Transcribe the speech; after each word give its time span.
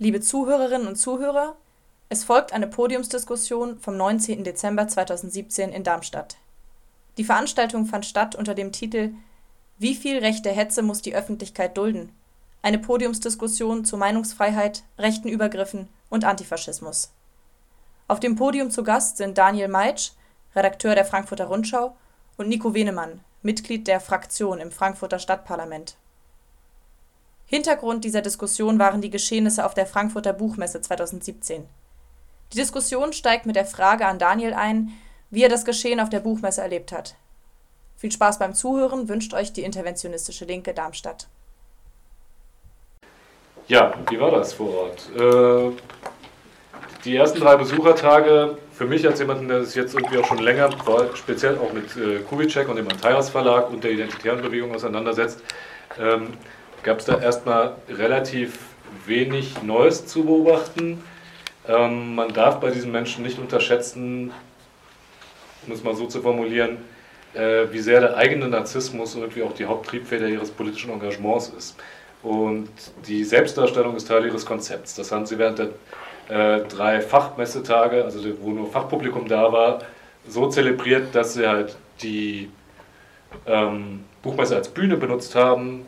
Liebe 0.00 0.20
Zuhörerinnen 0.20 0.86
und 0.86 0.94
Zuhörer, 0.94 1.56
es 2.08 2.22
folgt 2.22 2.52
eine 2.52 2.68
Podiumsdiskussion 2.68 3.80
vom 3.80 3.96
19. 3.96 4.44
Dezember 4.44 4.86
2017 4.86 5.72
in 5.72 5.82
Darmstadt. 5.82 6.36
Die 7.16 7.24
Veranstaltung 7.24 7.84
fand 7.84 8.06
statt 8.06 8.36
unter 8.36 8.54
dem 8.54 8.70
Titel 8.70 9.10
Wie 9.76 9.96
viel 9.96 10.18
rechte 10.18 10.50
Hetze 10.50 10.82
muss 10.82 11.02
die 11.02 11.16
Öffentlichkeit 11.16 11.76
dulden? 11.76 12.12
Eine 12.62 12.78
Podiumsdiskussion 12.78 13.84
zu 13.84 13.96
Meinungsfreiheit, 13.96 14.84
rechten 15.00 15.28
Übergriffen 15.28 15.88
und 16.10 16.24
Antifaschismus. 16.24 17.10
Auf 18.06 18.20
dem 18.20 18.36
Podium 18.36 18.70
zu 18.70 18.84
Gast 18.84 19.16
sind 19.16 19.36
Daniel 19.36 19.66
Meitsch, 19.66 20.12
Redakteur 20.54 20.94
der 20.94 21.06
Frankfurter 21.06 21.46
Rundschau, 21.46 21.96
und 22.36 22.48
Nico 22.48 22.72
Wenemann, 22.72 23.18
Mitglied 23.42 23.88
der 23.88 23.98
Fraktion 23.98 24.60
im 24.60 24.70
Frankfurter 24.70 25.18
Stadtparlament 25.18 25.96
Hintergrund 27.50 28.04
dieser 28.04 28.20
Diskussion 28.20 28.78
waren 28.78 29.00
die 29.00 29.08
Geschehnisse 29.08 29.64
auf 29.64 29.72
der 29.72 29.86
Frankfurter 29.86 30.34
Buchmesse 30.34 30.82
2017. 30.82 31.66
Die 32.52 32.58
Diskussion 32.58 33.14
steigt 33.14 33.46
mit 33.46 33.56
der 33.56 33.64
Frage 33.64 34.06
an 34.06 34.18
Daniel 34.18 34.52
ein, 34.52 34.90
wie 35.30 35.42
er 35.42 35.48
das 35.48 35.64
Geschehen 35.64 35.98
auf 35.98 36.10
der 36.10 36.20
Buchmesse 36.20 36.60
erlebt 36.60 36.92
hat. 36.92 37.14
Viel 37.96 38.12
Spaß 38.12 38.38
beim 38.38 38.54
Zuhören 38.54 39.08
wünscht 39.08 39.32
euch 39.32 39.54
die 39.54 39.62
interventionistische 39.62 40.44
Linke 40.44 40.74
Darmstadt. 40.74 41.26
Ja, 43.66 43.94
wie 44.10 44.20
war 44.20 44.30
das 44.30 44.52
vor 44.52 44.70
Ort? 44.82 45.10
Äh, 45.16 45.74
die 47.04 47.16
ersten 47.16 47.40
drei 47.40 47.56
Besuchertage, 47.56 48.58
für 48.72 48.84
mich 48.84 49.06
als 49.06 49.20
jemanden, 49.20 49.48
der 49.48 49.64
sich 49.64 49.74
jetzt 49.74 49.94
irgendwie 49.94 50.18
auch 50.18 50.26
schon 50.26 50.38
länger, 50.38 50.68
speziell 51.14 51.56
auch 51.56 51.72
mit 51.72 51.96
äh, 51.96 52.18
Kubitschek 52.20 52.68
und 52.68 52.76
dem 52.76 52.88
Antaios 52.88 53.30
Verlag 53.30 53.70
und 53.70 53.82
der 53.82 53.92
Identitären 53.92 54.42
Bewegung 54.42 54.74
auseinandersetzt, 54.74 55.40
ähm, 55.98 56.34
gab 56.82 57.00
es 57.00 57.06
da 57.06 57.20
erstmal 57.20 57.74
relativ 57.88 58.58
wenig 59.06 59.62
Neues 59.62 60.06
zu 60.06 60.24
beobachten. 60.24 61.02
Ähm, 61.66 62.14
man 62.14 62.32
darf 62.32 62.60
bei 62.60 62.70
diesen 62.70 62.92
Menschen 62.92 63.22
nicht 63.22 63.38
unterschätzen, 63.38 64.32
um 65.66 65.72
es 65.72 65.82
mal 65.82 65.94
so 65.94 66.06
zu 66.06 66.22
formulieren, 66.22 66.78
äh, 67.34 67.66
wie 67.70 67.80
sehr 67.80 68.00
der 68.00 68.16
eigene 68.16 68.48
Narzissmus 68.48 69.14
irgendwie 69.14 69.42
auch 69.42 69.52
die 69.52 69.66
Haupttriebfeder 69.66 70.28
ihres 70.28 70.50
politischen 70.50 70.90
Engagements 70.90 71.48
ist. 71.56 71.76
Und 72.22 72.68
die 73.06 73.22
Selbstdarstellung 73.24 73.94
ist 73.96 74.08
Teil 74.08 74.26
ihres 74.26 74.44
Konzepts. 74.44 74.94
Das 74.94 75.12
haben 75.12 75.26
sie 75.26 75.38
während 75.38 75.58
der 75.58 75.68
äh, 76.28 76.60
drei 76.66 77.00
Fachmessetage, 77.00 78.04
also 78.04 78.20
wo 78.40 78.50
nur 78.50 78.70
Fachpublikum 78.70 79.28
da 79.28 79.52
war, 79.52 79.80
so 80.26 80.48
zelebriert, 80.48 81.14
dass 81.14 81.34
sie 81.34 81.46
halt 81.46 81.76
die 82.02 82.50
ähm, 83.46 84.04
Buchmesse 84.22 84.56
als 84.56 84.68
Bühne 84.68 84.96
benutzt 84.96 85.34
haben, 85.34 85.86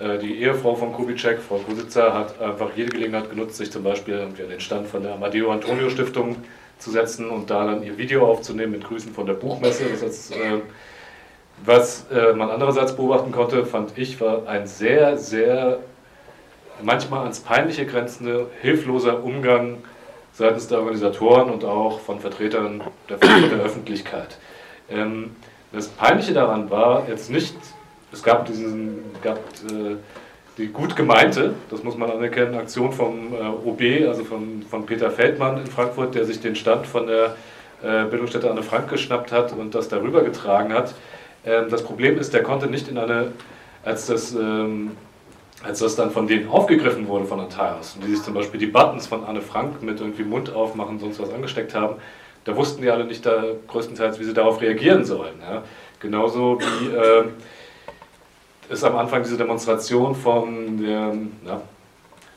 die 0.00 0.40
Ehefrau 0.40 0.74
von 0.74 0.92
Kubitschek, 0.92 1.40
Frau 1.40 1.56
Kusitzer, 1.56 2.14
hat 2.14 2.40
einfach 2.40 2.70
jede 2.74 2.90
Gelegenheit 2.90 3.28
genutzt, 3.28 3.56
sich 3.56 3.70
zum 3.70 3.82
Beispiel 3.82 4.18
an 4.20 4.34
den 4.34 4.58
Stand 4.58 4.86
von 4.86 5.02
der 5.02 5.12
Amadeo 5.12 5.52
Antonio 5.52 5.90
Stiftung 5.90 6.36
zu 6.78 6.90
setzen 6.90 7.28
und 7.28 7.50
da 7.50 7.66
dann 7.66 7.82
ihr 7.82 7.96
Video 7.98 8.26
aufzunehmen 8.26 8.72
mit 8.72 8.84
Grüßen 8.84 9.12
von 9.12 9.26
der 9.26 9.34
Buchmesse. 9.34 9.84
Das 9.90 10.02
heißt, 10.02 10.32
äh, 10.36 10.60
was 11.64 12.06
äh, 12.10 12.32
man 12.32 12.50
andererseits 12.50 12.96
beobachten 12.96 13.32
konnte, 13.32 13.66
fand 13.66 13.96
ich, 13.96 14.20
war 14.20 14.48
ein 14.48 14.66
sehr, 14.66 15.18
sehr 15.18 15.80
manchmal 16.82 17.20
ans 17.22 17.40
Peinliche 17.40 17.84
grenzende, 17.84 18.46
hilfloser 18.62 19.22
Umgang 19.22 19.78
seitens 20.32 20.68
der 20.68 20.78
Organisatoren 20.78 21.50
und 21.50 21.64
auch 21.64 22.00
von 22.00 22.20
Vertretern 22.20 22.82
der, 23.08 23.18
der 23.18 23.60
Öffentlichkeit. 23.60 24.38
Ähm, 24.88 25.36
das 25.72 25.88
Peinliche 25.88 26.32
daran 26.32 26.70
war 26.70 27.08
jetzt 27.08 27.30
nicht 27.30 27.54
es 28.12 28.22
gab 28.22 28.46
diesen, 28.46 29.04
gab, 29.22 29.38
äh, 29.38 29.96
die 30.58 30.66
gut 30.68 30.96
gemeinte, 30.96 31.54
das 31.70 31.82
muss 31.82 31.96
man 31.96 32.10
anerkennen, 32.10 32.54
Aktion 32.54 32.92
vom 32.92 33.32
äh, 33.32 33.68
OB, 33.68 34.08
also 34.08 34.24
von, 34.24 34.62
von 34.68 34.84
Peter 34.84 35.10
Feldmann 35.10 35.58
in 35.58 35.66
Frankfurt, 35.66 36.14
der 36.14 36.24
sich 36.24 36.40
den 36.40 36.56
Stand 36.56 36.86
von 36.86 37.06
der 37.06 37.36
äh, 37.82 38.04
Bildungsstätte 38.04 38.50
Anne 38.50 38.62
Frank 38.62 38.88
geschnappt 38.90 39.32
hat 39.32 39.52
und 39.52 39.74
das 39.74 39.88
darüber 39.88 40.22
getragen 40.22 40.72
hat. 40.72 40.94
Ähm, 41.46 41.66
das 41.70 41.82
Problem 41.82 42.18
ist, 42.18 42.34
der 42.34 42.42
konnte 42.42 42.66
nicht 42.66 42.88
in 42.88 42.98
eine, 42.98 43.32
als 43.84 44.06
das, 44.06 44.34
ähm, 44.34 44.92
als 45.62 45.78
das 45.78 45.96
dann 45.96 46.10
von 46.10 46.26
denen 46.26 46.48
aufgegriffen 46.48 47.08
wurde 47.08 47.24
von 47.24 47.40
Antaios 47.40 47.94
und 47.94 48.04
die 48.04 48.14
sich 48.14 48.22
zum 48.22 48.34
Beispiel 48.34 48.60
die 48.60 48.66
Buttons 48.66 49.06
von 49.06 49.24
Anne 49.24 49.40
Frank 49.40 49.82
mit 49.82 50.00
irgendwie 50.00 50.24
Mund 50.24 50.52
aufmachen, 50.52 50.98
sonst 50.98 51.20
was 51.20 51.32
angesteckt 51.32 51.74
haben, 51.74 51.96
da 52.44 52.56
wussten 52.56 52.82
die 52.82 52.90
alle 52.90 53.04
nicht 53.04 53.24
da 53.24 53.44
größtenteils, 53.68 54.18
wie 54.18 54.24
sie 54.24 54.34
darauf 54.34 54.60
reagieren 54.60 55.04
sollen. 55.04 55.34
Ja? 55.40 55.62
Genauso 56.00 56.58
wie 56.60 56.88
äh, 56.88 57.24
es 58.70 58.84
am 58.84 58.96
Anfang 58.96 59.22
diese 59.22 59.36
Demonstration 59.36 60.14
vom, 60.14 60.80
der, 60.80 61.12
ja, 61.44 61.60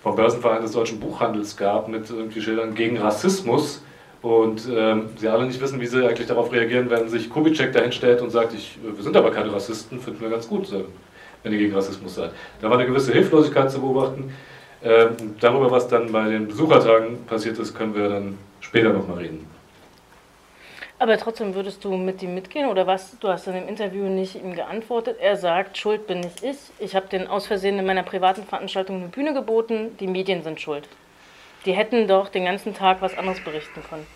vom 0.02 0.16
Börsenverein 0.16 0.62
des 0.62 0.72
deutschen 0.72 1.00
Buchhandels 1.00 1.56
gab 1.56 1.88
mit 1.88 2.10
irgendwie 2.10 2.42
Schildern 2.42 2.74
gegen 2.74 2.98
Rassismus 2.98 3.84
und 4.22 4.68
ähm, 4.74 5.10
sie 5.18 5.28
alle 5.28 5.46
nicht 5.46 5.62
wissen, 5.62 5.80
wie 5.80 5.86
sie 5.86 6.06
eigentlich 6.06 6.28
darauf 6.28 6.52
reagieren, 6.52 6.90
wenn 6.90 7.08
sich 7.08 7.30
Kubitschek 7.30 7.72
dahinstellt 7.72 8.22
und 8.22 8.32
sagt, 8.32 8.54
ich, 8.54 8.78
wir 8.84 9.04
sind 9.04 9.16
aber 9.16 9.32
keine 9.32 9.54
Rassisten, 9.54 10.00
finden 10.00 10.22
wir 10.22 10.30
ganz 10.30 10.48
gut, 10.48 10.72
äh, 10.72 10.84
wenn 11.44 11.54
ihr 11.54 11.60
gegen 11.60 11.76
Rassismus 11.76 12.16
seid. 12.16 12.32
Da 12.62 12.70
war 12.70 12.78
eine 12.78 12.88
gewisse 12.88 13.14
Hilflosigkeit 13.14 13.72
zu 13.72 13.80
beobachten. 13.80 14.34
Ähm, 14.84 15.36
darüber, 15.40 15.72
was 15.72 15.88
dann 15.88 16.12
bei 16.12 16.30
den 16.30 16.48
Besuchertagen 16.48 17.26
passiert 17.26 17.58
ist, 17.60 17.76
können 17.76 17.96
wir 17.96 18.10
dann 18.10 18.38
später 18.60 18.92
nochmal 18.92 19.20
reden. 19.20 19.53
Aber 21.04 21.18
trotzdem 21.18 21.54
würdest 21.54 21.84
du 21.84 21.98
mit 21.98 22.24
ihm 22.24 22.34
mitgehen 22.34 22.70
oder 22.70 22.88
was? 22.88 23.20
Du 23.20 23.28
hast 23.28 23.46
in 23.48 23.56
dem 23.56 23.68
Interview 23.68 24.06
nicht 24.06 24.36
ihm 24.36 24.56
geantwortet. 24.56 25.18
Er 25.20 25.36
sagt, 25.36 25.78
schuld 25.78 26.08
bin 26.08 26.22
nicht 26.22 26.42
ich. 26.42 26.56
Ich 26.80 26.96
habe 26.96 27.08
den 27.08 27.28
aus 27.28 27.46
Versehen 27.46 27.78
in 27.78 27.86
meiner 27.86 28.04
privaten 28.04 28.46
Veranstaltung 28.46 29.02
eine 29.02 29.10
Bühne 29.10 29.34
geboten. 29.34 29.98
Die 30.00 30.08
Medien 30.08 30.44
sind 30.44 30.62
schuld. 30.62 30.88
Die 31.66 31.74
hätten 31.74 32.08
doch 32.08 32.30
den 32.30 32.46
ganzen 32.46 32.74
Tag 32.74 33.02
was 33.02 33.18
anderes 33.18 33.44
berichten 33.44 33.84
können. 33.90 34.08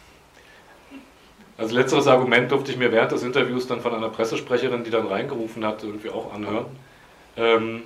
Als 1.57 1.73
letzteres 1.73 2.07
Argument 2.07 2.49
durfte 2.49 2.71
ich 2.71 2.77
mir 2.77 2.89
während 2.89 3.11
des 3.11 3.21
Interviews 3.23 3.67
dann 3.67 3.81
von 3.81 3.93
einer 3.93 4.07
Pressesprecherin, 4.07 4.85
die 4.85 4.89
dann 4.89 5.07
reingerufen 5.07 5.65
hat, 5.65 5.83
irgendwie 5.83 6.09
auch 6.09 6.33
anhören. 6.33 6.67
Ähm, 7.35 7.83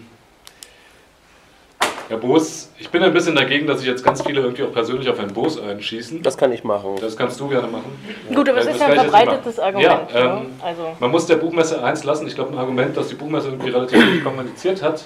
Herr 2.12 2.18
Boos, 2.18 2.70
ich 2.78 2.90
bin 2.90 3.02
ein 3.04 3.14
bisschen 3.14 3.36
dagegen, 3.36 3.66
dass 3.66 3.80
sich 3.80 3.88
jetzt 3.88 4.04
ganz 4.04 4.22
viele 4.22 4.42
irgendwie 4.42 4.64
auch 4.64 4.74
persönlich 4.74 5.08
auf 5.08 5.18
Herrn 5.18 5.32
Boos 5.32 5.58
einschießen. 5.58 6.22
Das 6.22 6.38
kann 6.38 6.52
ich 6.52 6.62
machen. 6.62 6.98
Das 7.00 7.16
kannst 7.16 7.40
du 7.40 7.48
gerne 7.48 7.70
machen. 7.70 7.90
Gut, 8.36 8.50
aber 8.50 8.58
es 8.58 8.66
ist 8.66 8.82
ja 8.82 8.88
ein 8.88 9.00
verbreitetes 9.00 9.58
Argument. 9.58 10.12
Ja, 10.14 10.20
ähm, 10.20 10.26
ne? 10.26 10.46
also. 10.62 10.82
Man 11.00 11.10
muss 11.10 11.26
der 11.26 11.38
Buchmesse 11.38 11.82
eins 11.82 12.04
lassen. 12.04 12.28
Ich 12.28 12.36
glaube, 12.36 12.52
ein 12.52 12.58
Argument, 12.58 12.98
das 12.98 13.08
die 13.08 13.16
Buchmesse 13.16 13.48
irgendwie 13.48 13.70
relativ 13.70 14.26
kommuniziert 14.26 14.84
hat 14.84 15.06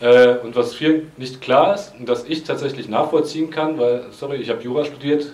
äh, 0.00 0.36
und 0.42 0.56
was 0.56 0.74
vielen 0.74 1.12
nicht 1.18 1.42
klar 1.42 1.74
ist 1.74 1.92
und 1.98 2.08
das 2.08 2.24
ich 2.24 2.42
tatsächlich 2.42 2.88
nachvollziehen 2.88 3.50
kann, 3.50 3.78
weil, 3.78 4.06
sorry, 4.10 4.36
ich 4.36 4.48
habe 4.48 4.62
Jura 4.62 4.86
studiert, 4.86 5.26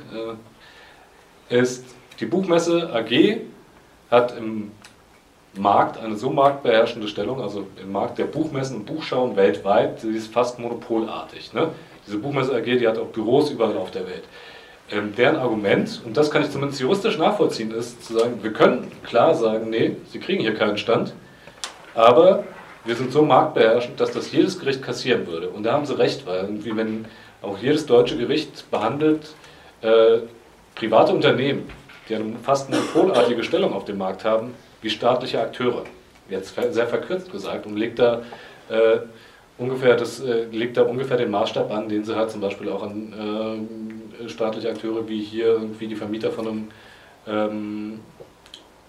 äh, 1.51 1.57
ist, 1.57 1.85
die 2.19 2.27
Buchmesse 2.27 2.91
AG 2.93 3.43
hat 4.11 4.37
im 4.37 4.73
Markt, 5.57 5.99
eine 5.99 6.17
so 6.17 6.31
marktbeherrschende 6.31 7.09
Stellung, 7.09 7.41
also 7.41 7.67
im 7.83 7.93
Markt 7.93 8.19
der 8.19 8.25
Buchmessen 8.25 8.77
und 8.77 8.87
Buchschauen 8.87 9.37
weltweit, 9.37 10.03
die 10.03 10.17
ist 10.17 10.33
fast 10.33 10.59
monopolartig. 10.59 11.53
Ne? 11.53 11.69
Diese 12.07 12.19
Buchmesse 12.19 12.55
AG, 12.55 12.65
die 12.65 12.87
hat 12.87 12.99
auch 12.99 13.07
Büros 13.07 13.51
überall 13.51 13.77
auf 13.77 13.91
der 13.91 14.07
Welt. 14.07 14.25
Ähm, 14.91 15.15
deren 15.17 15.37
Argument, 15.37 16.01
und 16.05 16.17
das 16.17 16.31
kann 16.31 16.43
ich 16.43 16.51
zumindest 16.51 16.81
juristisch 16.81 17.19
nachvollziehen, 17.19 17.73
ist 17.73 18.05
zu 18.05 18.19
sagen, 18.19 18.39
wir 18.43 18.53
können 18.53 18.91
klar 19.03 19.35
sagen, 19.35 19.71
nee, 19.71 19.97
Sie 20.09 20.21
kriegen 20.21 20.41
hier 20.43 20.55
keinen 20.55 20.79
Stand, 20.79 21.13
aber 21.95 22.45
wir 22.85 22.95
sind 22.95 23.11
so 23.11 23.23
marktbeherrschend, 23.23 23.99
dass 23.99 24.13
das 24.13 24.31
jedes 24.31 24.61
Gericht 24.61 24.83
kassieren 24.83 25.27
würde. 25.27 25.49
Und 25.49 25.65
da 25.65 25.73
haben 25.73 25.87
Sie 25.87 25.99
recht, 25.99 26.25
weil 26.27 26.43
irgendwie, 26.43 26.77
wenn 26.77 27.07
auch 27.43 27.59
jedes 27.59 27.87
deutsche 27.87 28.17
Gericht 28.17 28.71
behandelt 28.71 29.35
äh, 29.83 30.19
private 30.77 31.13
Unternehmen, 31.13 31.69
die 32.09 32.15
eine 32.15 32.37
fast 32.43 32.71
monopolartige 32.71 33.43
Stellung 33.43 33.73
auf 33.73 33.85
dem 33.85 33.99
Markt 33.99 34.25
haben, 34.25 34.55
wie 34.87 34.91
staatliche 34.91 35.41
Akteure. 35.41 35.83
Jetzt 36.31 36.55
sehr 36.55 36.87
verkürzt 36.87 37.31
gesagt 37.33 37.67
und 37.67 37.77
legt 37.77 37.99
da 37.99 38.23
äh, 38.69 38.99
ungefähr 39.59 39.97
das, 39.97 40.21
äh, 40.21 40.45
legt 40.45 40.77
da 40.77 40.83
ungefähr 40.83 41.17
den 41.17 41.31
Maßstab 41.33 41.73
an, 41.73 41.89
den 41.89 42.05
sie 42.05 42.15
halt 42.15 42.31
zum 42.31 42.41
Beispiel 42.41 42.69
auch 42.69 42.85
an 42.85 43.67
äh, 44.23 44.29
staatliche 44.29 44.71
Akteure 44.71 45.09
wie 45.09 45.21
hier 45.21 45.47
irgendwie 45.47 45.89
die 45.89 45.97
Vermieter 45.97 46.31
von 46.31 46.47
einem 46.47 46.69
ähm, 47.27 48.01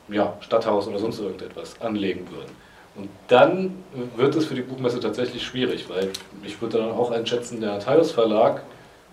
ja, 0.10 0.38
Stadthaus 0.42 0.88
oder 0.88 1.00
sonst 1.00 1.20
irgendetwas 1.20 1.82
anlegen 1.82 2.28
würden. 2.32 2.52
Und 2.96 3.10
dann 3.28 3.84
wird 4.16 4.36
es 4.36 4.46
für 4.46 4.56
die 4.56 4.62
Buchmesse 4.62 5.00
tatsächlich 5.00 5.44
schwierig, 5.44 5.90
weil 5.90 6.12
ich 6.44 6.62
würde 6.62 6.78
dann 6.78 6.92
auch 6.92 7.10
einschätzen, 7.10 7.60
der 7.60 7.80
Teilus 7.80 8.12
Verlag, 8.12 8.62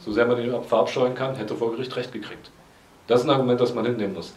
so 0.01 0.13
sehr 0.13 0.27
man 0.27 0.39
ihn 0.39 0.55
verabscheuen 0.65 1.15
kann, 1.15 1.35
hätte 1.37 1.55
vor 1.55 1.73
Gericht 1.73 1.97
recht 1.97 2.13
gekriegt. 2.13 2.51
Das 3.07 3.21
ist 3.21 3.27
ein 3.27 3.31
Argument, 3.31 3.61
das 3.61 3.75
man 3.75 3.87
hinnehmen 3.87 4.15
muss 4.15 4.35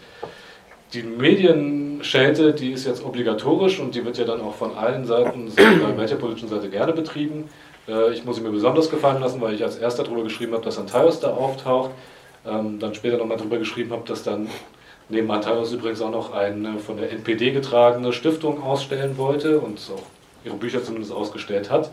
die 0.94 1.04
Medienschelte, 1.04 2.54
die 2.54 2.72
ist 2.72 2.86
jetzt 2.86 3.04
obligatorisch 3.04 3.80
und 3.80 3.94
die 3.96 4.06
wird 4.06 4.18
ja 4.18 4.26
dann 4.26 4.42
auch 4.42 4.56
von 4.56 4.76
allen 4.76 5.06
Seiten, 5.06 5.52
bei 5.56 5.98
welcher 5.98 6.16
politischen 6.16 6.50
Seite 6.50 6.70
gerne 6.70 6.94
betrieben. 6.94 7.50
Äh, 7.88 8.14
ich 8.14 8.24
muss 8.26 8.38
sie 8.38 8.42
mir 8.42 8.52
besonders 8.52 8.90
gefallen 8.90 9.22
lassen, 9.22 9.42
weil 9.42 9.54
ich 9.54 9.64
als 9.64 9.78
erster 9.78 10.04
darüber 10.04 10.24
geschrieben 10.24 10.54
habe, 10.54 10.64
dass 10.64 10.78
Antaios 10.78 11.20
da 11.20 11.30
auftaucht. 11.34 11.92
Ähm, 12.46 12.80
dann 12.80 12.96
später 12.96 13.18
nochmal 13.18 13.38
darüber 13.38 13.58
geschrieben 13.58 13.92
habe, 13.92 14.04
dass 14.08 14.24
dann 14.24 14.48
neben 15.10 15.30
Antaios 15.32 15.74
übrigens 15.74 16.02
auch 16.02 16.12
noch 16.12 16.34
eine 16.34 16.80
von 16.80 16.98
der 16.98 17.12
NPD 17.12 17.52
getragene 17.52 18.14
Stiftung 18.14 18.64
ausstellen 18.64 19.18
wollte 19.18 19.60
und 19.60 19.80
auch 19.94 20.04
ihre 20.46 20.56
Bücher 20.56 20.84
zumindest 20.84 21.12
ausgestellt 21.12 21.70
hat. 21.70 21.92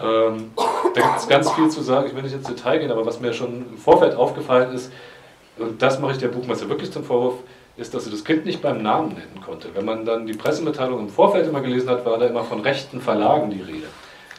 Ähm, 0.00 0.52
da 0.94 1.00
gibt 1.00 1.18
es 1.18 1.28
ganz 1.28 1.50
viel 1.52 1.68
zu 1.68 1.82
sagen, 1.82 2.08
ich 2.08 2.14
will 2.14 2.22
nicht 2.22 2.34
ins 2.34 2.46
Detail 2.46 2.78
gehen, 2.78 2.90
aber 2.90 3.06
was 3.06 3.20
mir 3.20 3.32
schon 3.32 3.64
im 3.70 3.78
Vorfeld 3.78 4.14
aufgefallen 4.14 4.74
ist, 4.74 4.92
und 5.56 5.80
das 5.80 6.00
mache 6.00 6.12
ich 6.12 6.18
der 6.18 6.28
Buchmesse 6.28 6.68
wirklich 6.68 6.90
zum 6.90 7.04
Vorwurf, 7.04 7.34
ist, 7.76 7.92
dass 7.94 8.04
sie 8.04 8.10
das 8.10 8.24
Kind 8.24 8.44
nicht 8.44 8.62
beim 8.62 8.82
Namen 8.82 9.10
nennen 9.10 9.40
konnte. 9.44 9.68
Wenn 9.74 9.84
man 9.84 10.04
dann 10.04 10.26
die 10.26 10.34
Pressemitteilung 10.34 11.00
im 11.00 11.08
Vorfeld 11.08 11.46
immer 11.46 11.60
gelesen 11.60 11.90
hat, 11.90 12.04
war 12.04 12.18
da 12.18 12.26
immer 12.26 12.44
von 12.44 12.60
rechten 12.60 13.00
Verlagen 13.00 13.50
die 13.50 13.62
Rede. 13.62 13.88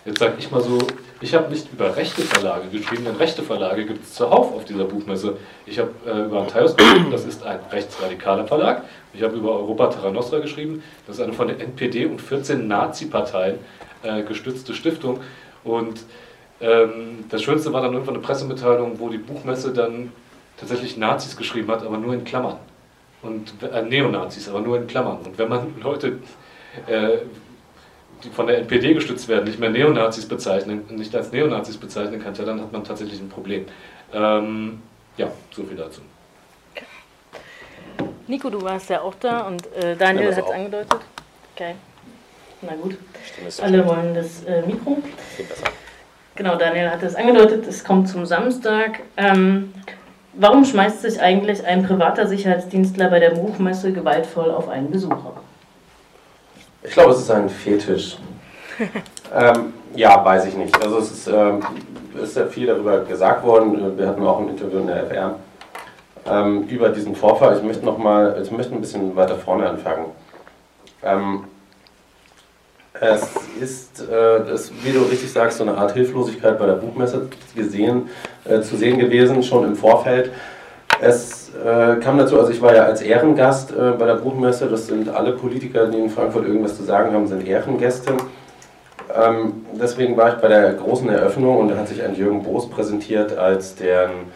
Jetzt 0.06 0.20
sage 0.20 0.36
ich 0.38 0.52
mal 0.52 0.62
so, 0.62 0.78
ich 1.20 1.34
habe 1.34 1.50
nicht 1.50 1.72
über 1.74 1.96
rechte 1.96 2.22
Verlage 2.22 2.68
geschrieben, 2.70 3.06
denn 3.06 3.16
rechte 3.16 3.42
Verlage 3.42 3.86
gibt 3.86 4.04
es 4.04 4.14
zuhauf 4.14 4.54
auf 4.54 4.64
dieser 4.64 4.86
Buchmesse. 4.86 5.38
Ich 5.66 5.80
habe 5.80 5.90
äh, 6.06 6.26
über 6.26 6.42
Antaios 6.42 6.78
geschrieben, 6.78 7.08
das 7.12 7.26
ist 7.26 7.44
ein 7.44 7.60
rechtsradikaler 7.72 8.46
Verlag. 8.46 8.84
Ich 9.14 9.24
habe 9.24 9.36
über 9.36 9.54
Europa 9.58 9.88
Terra 9.88 10.12
Nostra 10.12 10.40
geschrieben, 10.40 10.84
das 11.08 11.18
ist 11.18 11.24
eine 11.24 11.34
von 11.34 11.48
der 11.48 11.60
NPD 11.60 12.06
und 12.06 12.22
14 12.22 12.68
Nazi-Parteien 12.68 13.58
äh, 14.04 14.22
gestützte 14.24 14.76
Stiftung. 14.76 15.22
Und 15.64 16.04
ähm, 16.62 17.26
das 17.30 17.42
Schönste 17.42 17.74
war 17.74 17.82
dann 17.82 17.94
irgendwann 17.94 18.16
eine 18.16 18.24
Pressemitteilung, 18.24 19.00
wo 19.00 19.10
die 19.10 19.18
Buchmesse 19.18 19.74
dann 19.74 20.12
tatsächlich 20.58 20.98
Nazis 20.98 21.36
geschrieben 21.36 21.70
hat, 21.72 21.84
aber 21.84 21.98
nur 21.98 22.14
in 22.14 22.24
Klammern. 22.24 22.58
Und 23.26 23.54
äh, 23.64 23.82
Neonazis, 23.82 24.48
aber 24.50 24.62
nur 24.62 24.78
in 24.78 24.88
Klammern. 24.88 25.20
Und 25.26 25.38
wenn 25.38 25.50
man 25.50 25.74
Leute, 25.82 26.20
äh, 26.88 27.18
die 28.24 28.30
von 28.30 28.48
der 28.48 28.60
NPD 28.60 28.94
gestützt 28.94 29.28
werden, 29.28 29.46
nicht 29.46 29.60
mehr 29.60 29.70
Neonazis 29.70 30.28
bezeichnen, 30.28 30.86
nicht 30.90 31.16
als 31.16 31.32
Neonazis 31.32 31.78
bezeichnen 31.78 32.22
kann, 32.22 32.34
ja, 32.36 32.46
dann 32.46 32.62
hat 32.62 32.72
man 32.72 32.84
tatsächlich 32.84 33.20
ein 33.20 33.30
Problem. 33.30 33.66
Ähm, 34.14 34.82
ja, 35.18 35.28
so 35.52 35.64
viel 35.64 35.78
dazu. 35.78 36.02
Nico, 38.28 38.50
du 38.50 38.62
warst 38.62 38.90
ja 38.90 39.02
auch 39.02 39.14
da 39.20 39.42
und 39.42 39.72
äh, 39.76 39.96
Daniel 39.96 40.36
hat 40.36 40.44
es 40.44 40.52
angedeutet. 40.52 40.96
Okay. 41.54 41.76
Na 42.62 42.74
gut. 42.76 42.98
Alle 43.62 43.86
wollen 43.86 44.16
das 44.16 44.44
äh, 44.44 44.64
Mikro. 44.66 44.98
Genau, 46.36 46.56
Daniel 46.58 46.90
hat 46.90 47.04
es 47.04 47.16
angedeutet, 47.16 47.68
es 47.68 47.84
kommt 47.84 48.10
zum 48.10 48.26
Samstag. 48.26 49.02
Ähm, 49.16 49.74
warum 50.38 50.66
schmeißt 50.66 51.02
sich 51.02 51.22
eigentlich 51.22 51.66
ein 51.66 51.84
privater 51.84 52.28
Sicherheitsdienstler 52.28 53.10
bei 53.10 53.20
der 53.20 53.32
Buchmesse 53.32 53.92
gewaltvoll 53.92 54.52
auf 54.52 54.70
einen 54.70 54.92
Besucher? 54.92 55.34
Ich 56.84 56.92
glaube, 56.92 57.12
es 57.12 57.20
ist 57.20 57.32
ein 57.32 57.50
Fetisch. 57.50 58.18
ähm, 59.36 59.74
ja, 59.96 60.24
weiß 60.24 60.46
ich 60.46 60.56
nicht. 60.56 60.82
Also 60.84 61.00
es 61.00 61.12
ist, 61.12 61.28
ähm, 61.28 61.62
ist 62.22 62.38
ja 62.38 62.46
viel 62.46 62.68
darüber 62.68 63.00
gesagt 63.00 63.44
worden. 63.46 63.98
Wir 63.98 64.08
hatten 64.08 64.26
auch 64.26 64.40
ein 64.40 64.50
Interview 64.50 64.80
in 64.80 64.88
der 64.88 65.06
FR 65.08 65.36
ähm, 66.28 66.64
über 66.64 66.90
diesen 66.90 67.16
Vorfall. 67.16 67.58
Ich 67.58 67.64
möchte 67.64 67.86
noch 67.86 67.98
mal, 67.98 68.40
ich 68.42 68.52
möchte 68.52 68.74
ein 68.74 68.82
bisschen 68.82 69.16
weiter 69.16 69.36
vorne 69.36 69.70
anfangen. 69.70 70.06
Es 73.02 73.30
ist, 73.60 74.02
äh, 74.02 74.46
das, 74.48 74.72
wie 74.84 74.92
du 74.92 75.02
richtig 75.02 75.32
sagst, 75.32 75.58
so 75.58 75.64
eine 75.64 75.78
Art 75.78 75.94
Hilflosigkeit 75.94 76.58
bei 76.58 76.66
der 76.66 76.74
Buchmesse 76.74 77.28
gesehen, 77.54 78.10
äh, 78.46 78.62
zu 78.62 78.78
sehen 78.78 79.00
gewesen, 79.00 79.44
schon 79.44 79.66
im 79.66 79.76
Vorfeld. 79.76 80.32
Es 81.02 81.52
äh, 81.56 81.98
kam 81.98 82.18
dazu, 82.18 82.40
also 82.40 82.52
ich 82.52 82.62
war 82.62 82.74
ja 82.74 82.86
als 82.86 83.02
Ehrengast 83.02 83.72
äh, 83.72 83.92
bei 83.92 84.06
der 84.06 84.16
Buchmesse, 84.16 84.68
das 84.68 84.88
sind 84.88 85.10
alle 85.10 85.34
Politiker, 85.34 85.88
die 85.88 86.00
in 86.00 86.10
Frankfurt 86.10 86.46
irgendwas 86.46 86.78
zu 86.78 86.84
sagen 86.84 87.14
haben, 87.14 87.28
sind 87.28 87.46
Ehrengäste. 87.46 88.14
Ähm, 89.14 89.66
deswegen 89.74 90.16
war 90.16 90.36
ich 90.36 90.42
bei 90.42 90.48
der 90.48 90.74
großen 90.74 91.10
Eröffnung 91.10 91.58
und 91.58 91.70
da 91.70 91.78
hat 91.78 91.90
sich 91.90 92.02
ein 92.02 92.16
Jürgen 92.16 92.44
Boos 92.44 92.70
präsentiert 92.70 93.38
als 93.38 93.76
deren 93.76 94.32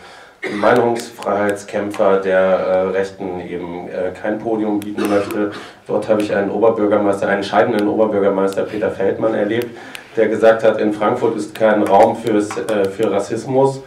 Meinungsfreiheitskämpfer 0.54 2.18
der 2.18 2.40
äh, 2.40 2.80
Rechten 2.90 3.42
eben 3.42 3.88
äh, 3.90 4.12
kein 4.12 4.40
Podium 4.40 4.80
bieten 4.80 5.10
möchte. 5.10 5.52
Dort 5.88 6.08
habe 6.08 6.22
ich 6.22 6.34
einen 6.34 6.50
Oberbürgermeister, 6.50 7.28
einen 7.28 7.44
scheidenden 7.44 7.88
Oberbürgermeister 7.88 8.64
Peter 8.64 8.92
Feldmann 8.92 9.34
erlebt, 9.34 9.76
der 10.16 10.28
gesagt 10.28 10.64
hat, 10.64 10.80
in 10.80 10.94
Frankfurt 10.94 11.36
ist 11.36 11.56
kein 11.56 11.84
Raum 11.84 12.16
fürs, 12.16 12.50
äh, 12.58 12.86
für 12.86 13.12
Rassismus. 13.12 13.82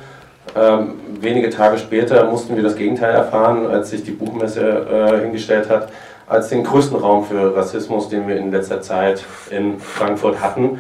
Ähm, 0.55 1.01
wenige 1.21 1.51
Tage 1.51 1.79
später 1.79 2.25
mussten 2.25 2.57
wir 2.57 2.63
das 2.63 2.77
Gegenteil 2.77 3.15
erfahren, 3.15 3.67
als 3.67 3.91
sich 3.91 4.05
die 4.05 4.11
Buchmesse 4.11 4.61
äh, 4.61 5.21
hingestellt 5.23 5.71
hat, 5.71 5.89
als 6.27 6.49
den 6.49 6.65
größten 6.65 6.97
Raum 6.97 7.25
für 7.25 7.57
Rassismus, 7.57 8.09
den 8.09 8.29
wir 8.29 8.37
in 8.37 8.51
letzter 8.51 8.81
Zeit 8.83 9.25
in 9.51 9.79
Frankfurt 9.79 10.41
hatten. 10.41 10.79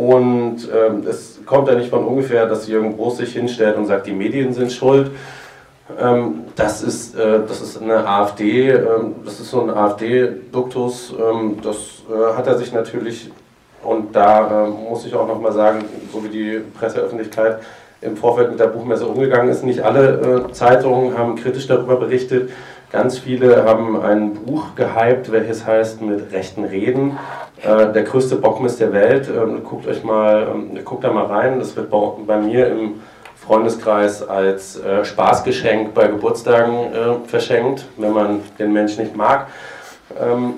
Und 0.00 0.66
ähm, 0.74 1.04
es 1.06 1.40
kommt 1.44 1.68
ja 1.68 1.74
nicht 1.74 1.90
von 1.90 2.06
ungefähr, 2.06 2.46
dass 2.46 2.66
Jürgen 2.66 2.96
Groß 2.96 3.18
sich 3.18 3.34
hinstellt 3.34 3.76
und 3.76 3.84
sagt, 3.84 4.06
die 4.06 4.12
Medien 4.12 4.54
sind 4.54 4.72
schuld. 4.72 5.10
Ähm, 6.00 6.44
das, 6.56 6.82
ist, 6.82 7.14
äh, 7.18 7.40
das 7.46 7.60
ist 7.60 7.82
eine 7.82 8.08
AfD, 8.08 8.70
ähm, 8.70 9.16
das 9.26 9.40
ist 9.40 9.50
so 9.50 9.60
ein 9.60 9.68
AfD-Duktus. 9.68 11.12
Ähm, 11.20 11.58
das 11.62 11.76
äh, 12.08 12.34
hat 12.34 12.46
er 12.46 12.56
sich 12.56 12.72
natürlich, 12.72 13.30
und 13.82 14.16
da 14.16 14.64
äh, 14.64 14.70
muss 14.70 15.04
ich 15.04 15.14
auch 15.14 15.28
nochmal 15.28 15.52
sagen, 15.52 15.84
so 16.10 16.24
wie 16.24 16.30
die 16.30 16.62
Presseöffentlichkeit 16.78 17.58
im 18.00 18.16
Vorfeld 18.16 18.48
mit 18.48 18.58
der 18.58 18.68
Buchmesse 18.68 19.04
umgegangen 19.04 19.50
ist, 19.50 19.64
nicht 19.64 19.82
alle 19.82 20.46
äh, 20.48 20.52
Zeitungen 20.52 21.18
haben 21.18 21.36
kritisch 21.36 21.66
darüber 21.66 21.96
berichtet. 21.96 22.50
Ganz 22.90 23.18
viele 23.18 23.64
haben 23.64 24.00
ein 24.00 24.32
Buch 24.32 24.74
gehypt, 24.76 25.30
welches 25.30 25.66
heißt 25.66 26.00
mit 26.00 26.32
rechten 26.32 26.64
Reden. 26.64 27.18
Äh, 27.62 27.92
der 27.92 28.04
größte 28.04 28.36
Bockmist 28.36 28.80
der 28.80 28.92
Welt. 28.92 29.28
Ähm, 29.28 29.62
guckt 29.64 29.86
euch 29.86 30.02
mal, 30.02 30.48
ähm, 30.50 30.78
guckt 30.84 31.04
da 31.04 31.12
mal 31.12 31.26
rein. 31.26 31.58
Das 31.58 31.76
wird 31.76 31.90
bei, 31.90 32.36
mir 32.38 32.68
im 32.68 33.02
Freundeskreis 33.36 34.26
als 34.26 34.78
äh, 34.80 35.04
Spaßgeschenk 35.04 35.92
bei 35.92 36.06
Geburtstagen 36.06 36.92
äh, 36.92 37.28
verschenkt, 37.28 37.86
wenn 37.96 38.12
man 38.12 38.40
den 38.58 38.72
Mensch 38.72 38.96
nicht 38.96 39.14
mag. 39.14 39.48
Ähm, 40.18 40.54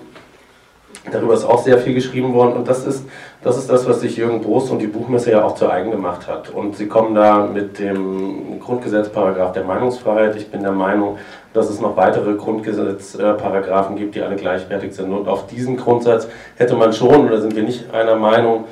darüber 1.11 1.35
ist 1.35 1.45
auch 1.45 1.63
sehr 1.63 1.79
viel 1.79 1.95
geschrieben 1.95 2.33
worden 2.35 2.53
und 2.55 2.69
das 2.69 2.87
ist 2.87 3.05
das, 3.43 3.59
ist 3.59 3.69
das 3.69 3.89
was 3.89 4.01
sich 4.01 4.17
Jürgen 4.17 4.41
Brost 4.41 4.71
und 4.71 4.79
die 4.79 4.87
Buchmesse 4.87 5.33
ja 5.33 5.43
auch 5.43 5.57
zu 5.57 5.69
eigen 5.69 5.91
gemacht 5.91 6.29
hat. 6.29 6.51
Und 6.51 6.77
sie 6.77 6.87
kommen 6.87 7.15
da 7.17 7.45
mit 7.45 7.81
dem 7.81 8.61
Grundgesetzparagraf 8.61 9.53
der 9.53 9.65
Meinungsfreiheit. 9.65 10.37
Ich 10.37 10.49
bin 10.49 10.63
der 10.63 10.71
Meinung, 10.71 11.19
dass 11.53 11.69
es 11.69 11.81
noch 11.81 11.97
weitere 11.97 12.35
Grundgesetzparagraphen 12.35 13.97
gibt, 13.97 14.15
die 14.15 14.23
alle 14.23 14.37
gleichwertig 14.37 14.95
sind. 14.95 15.13
Und 15.13 15.27
auf 15.27 15.49
diesen 15.49 15.77
Grundsatz 15.77 16.29
hätte 16.57 16.77
man 16.77 16.93
schon, 16.93 17.27
oder 17.27 17.41
sind 17.41 17.57
wir 17.57 17.65
nicht 17.65 17.93
einer 17.93 18.15
Meinung, 18.15 18.65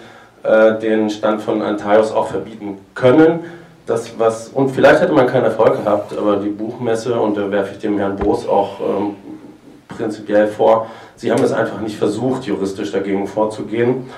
äh, 0.45 0.79
den 0.79 1.11
Stand 1.11 1.43
von 1.43 1.63
Antaios 1.63 2.13
auch 2.13 2.29
verbieten 2.29 2.79
können. 2.95 3.41
Das, 3.87 4.19
was, 4.19 4.49
und 4.49 4.71
vielleicht 4.71 5.01
hätte 5.01 5.13
man 5.13 5.27
keinen 5.27 5.47
Erfolg 5.47 5.85
gehabt, 5.85 6.17
aber 6.17 6.37
die 6.37 6.49
Buchmesse, 6.49 7.19
und 7.19 7.37
da 7.37 7.51
werfe 7.51 7.73
ich 7.73 7.81
dem 7.81 7.99
Herrn 7.99 8.15
Boos 8.15 8.49
auch 8.49 8.79
ähm, 8.79 9.17
prinzipiell 9.89 10.47
vor, 10.47 10.87
sie 11.21 11.31
haben 11.31 11.45
es 11.45 11.53
einfach 11.53 11.81
nicht 11.81 11.99
versucht, 11.99 12.45
juristisch 12.45 12.93
dagegen 12.93 13.27
vorzugehen. 13.27 14.09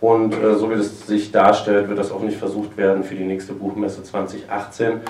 Und 0.00 0.34
äh, 0.34 0.56
so 0.56 0.70
wie 0.70 0.76
das 0.76 1.06
sich 1.06 1.30
darstellt, 1.30 1.88
wird 1.88 1.98
das 1.98 2.10
auch 2.10 2.22
nicht 2.22 2.38
versucht 2.38 2.76
werden 2.76 3.04
für 3.04 3.14
die 3.14 3.24
nächste 3.24 3.52
Buchmesse 3.52 4.02
2018. 4.02 5.00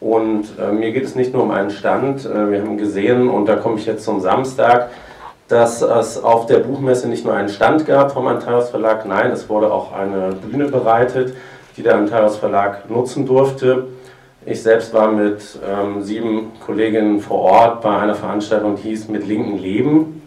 Und 0.00 0.46
äh, 0.60 0.70
mir 0.70 0.92
geht 0.92 1.04
es 1.04 1.16
nicht 1.16 1.32
nur 1.32 1.42
um 1.42 1.50
einen 1.50 1.70
Stand. 1.70 2.24
Äh, 2.24 2.50
wir 2.52 2.60
haben 2.60 2.78
gesehen, 2.78 3.28
und 3.28 3.46
da 3.46 3.56
komme 3.56 3.78
ich 3.78 3.86
jetzt 3.86 4.04
zum 4.04 4.20
Samstag, 4.20 4.90
dass 5.48 5.82
es 5.82 6.22
auf 6.22 6.46
der 6.46 6.58
Buchmesse 6.58 7.08
nicht 7.08 7.24
nur 7.24 7.34
einen 7.34 7.48
Stand 7.48 7.86
gab 7.86 8.12
vom 8.12 8.28
Antaios 8.28 8.68
Verlag, 8.68 9.06
nein, 9.06 9.30
es 9.32 9.48
wurde 9.48 9.72
auch 9.72 9.92
eine 9.92 10.32
Bühne 10.32 10.66
bereitet, 10.66 11.34
die 11.76 11.82
der 11.82 11.96
Antaios 11.96 12.36
Verlag 12.36 12.88
nutzen 12.90 13.26
durfte. 13.26 13.86
Ich 14.44 14.62
selbst 14.62 14.92
war 14.92 15.10
mit 15.10 15.58
ähm, 15.66 16.02
sieben 16.02 16.52
Kolleginnen 16.64 17.20
vor 17.20 17.40
Ort 17.40 17.80
bei 17.80 17.96
einer 17.96 18.14
Veranstaltung, 18.14 18.76
die 18.76 18.90
hieß 18.90 19.08
Mit 19.08 19.26
linken 19.26 19.58
Leben. 19.58 20.17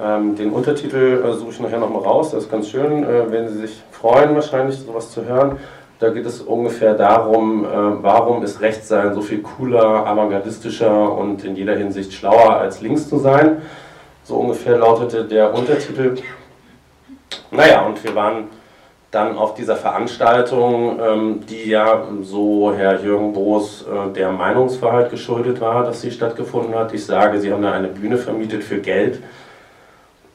Ähm, 0.00 0.36
den 0.36 0.50
Untertitel 0.50 1.24
äh, 1.24 1.32
suche 1.32 1.50
ich 1.50 1.60
nachher 1.60 1.80
nochmal 1.80 2.02
raus, 2.02 2.30
das 2.30 2.44
ist 2.44 2.50
ganz 2.50 2.68
schön, 2.68 3.02
äh, 3.02 3.30
wenn 3.30 3.48
Sie 3.48 3.58
sich 3.58 3.82
freuen, 3.90 4.34
wahrscheinlich 4.34 4.78
sowas 4.78 5.10
zu 5.10 5.24
hören. 5.24 5.58
Da 5.98 6.10
geht 6.10 6.26
es 6.26 6.40
ungefähr 6.40 6.94
darum, 6.94 7.64
äh, 7.64 7.68
warum 8.02 8.44
ist 8.44 8.60
Rechtssein 8.60 9.12
so 9.14 9.20
viel 9.20 9.42
cooler, 9.42 10.06
avantgardistischer 10.06 11.12
und 11.12 11.44
in 11.44 11.56
jeder 11.56 11.76
Hinsicht 11.76 12.12
schlauer 12.12 12.58
als 12.58 12.80
links 12.80 13.08
zu 13.08 13.18
sein. 13.18 13.62
So 14.22 14.36
ungefähr 14.36 14.78
lautete 14.78 15.24
der 15.24 15.52
Untertitel. 15.52 16.14
Naja, 17.50 17.84
und 17.84 18.02
wir 18.04 18.14
waren 18.14 18.44
dann 19.10 19.36
auf 19.36 19.54
dieser 19.54 19.74
Veranstaltung, 19.74 21.00
ähm, 21.00 21.40
die 21.48 21.70
ja, 21.70 22.06
so 22.22 22.72
Herr 22.76 23.00
Jürgen 23.02 23.32
Boos, 23.32 23.84
äh, 23.84 24.12
der 24.12 24.30
Meinungsverhalt 24.30 25.10
geschuldet 25.10 25.60
war, 25.60 25.82
dass 25.82 26.02
sie 26.02 26.12
stattgefunden 26.12 26.74
hat. 26.76 26.94
Ich 26.94 27.04
sage, 27.04 27.40
Sie 27.40 27.52
haben 27.52 27.62
da 27.62 27.72
eine 27.72 27.88
Bühne 27.88 28.18
vermietet 28.18 28.62
für 28.62 28.78
Geld 28.78 29.20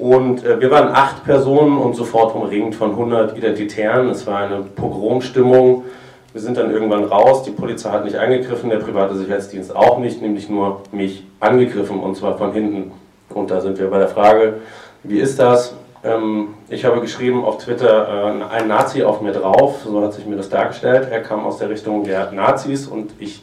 und 0.03 0.43
äh, 0.43 0.60
wir 0.60 0.69
waren 0.69 0.89
acht 0.89 1.24
Personen 1.24 1.77
und 1.77 1.95
sofort 1.95 2.36
umringt 2.36 2.75
von 2.75 2.89
100 2.89 3.38
Identitären. 3.38 4.10
Es 4.10 4.27
war 4.27 4.39
eine 4.39 4.57
Pogromstimmung. 4.57 5.86
Wir 6.33 6.41
sind 6.41 6.57
dann 6.57 6.72
irgendwann 6.72 7.05
raus. 7.05 7.43
Die 7.43 7.51
Polizei 7.51 7.89
hat 7.89 8.03
nicht 8.03 8.17
eingegriffen, 8.17 8.69
der 8.69 8.79
private 8.79 9.15
Sicherheitsdienst 9.15 9.74
auch 9.74 10.00
nicht, 10.00 10.22
nämlich 10.22 10.50
nur 10.50 10.81
mich 10.91 11.24
angegriffen 11.39 12.01
und 12.01 12.17
zwar 12.17 12.38
von 12.38 12.51
hinten. 12.51 12.91
Und 13.29 13.50
da 13.50 13.62
sind 13.62 13.79
wir 13.79 13.89
bei 13.89 14.00
der 14.00 14.10
Frage, 14.10 14.55
wie 15.03 15.19
ist 15.19 15.39
das? 15.39 15.74
Ähm, 16.03 16.50
ich 16.67 16.83
habe 16.83 17.00
geschrieben 17.00 17.45
auf 17.45 17.60
Twitter, 17.60 18.27
äh, 18.27 18.55
ein 18.55 18.67
Nazi 18.67 19.03
auf 19.03 19.22
mir 19.22 19.31
drauf, 19.31 19.83
so 19.86 20.01
hat 20.01 20.12
sich 20.12 20.25
mir 20.25 20.36
das 20.36 20.50
dargestellt. 20.50 21.07
Er 21.10 21.22
kam 21.22 21.45
aus 21.45 21.60
der 21.60 21.69
Richtung 21.69 22.03
der 22.03 22.29
Nazis 22.33 22.88
und 22.88 23.13
ich 23.19 23.41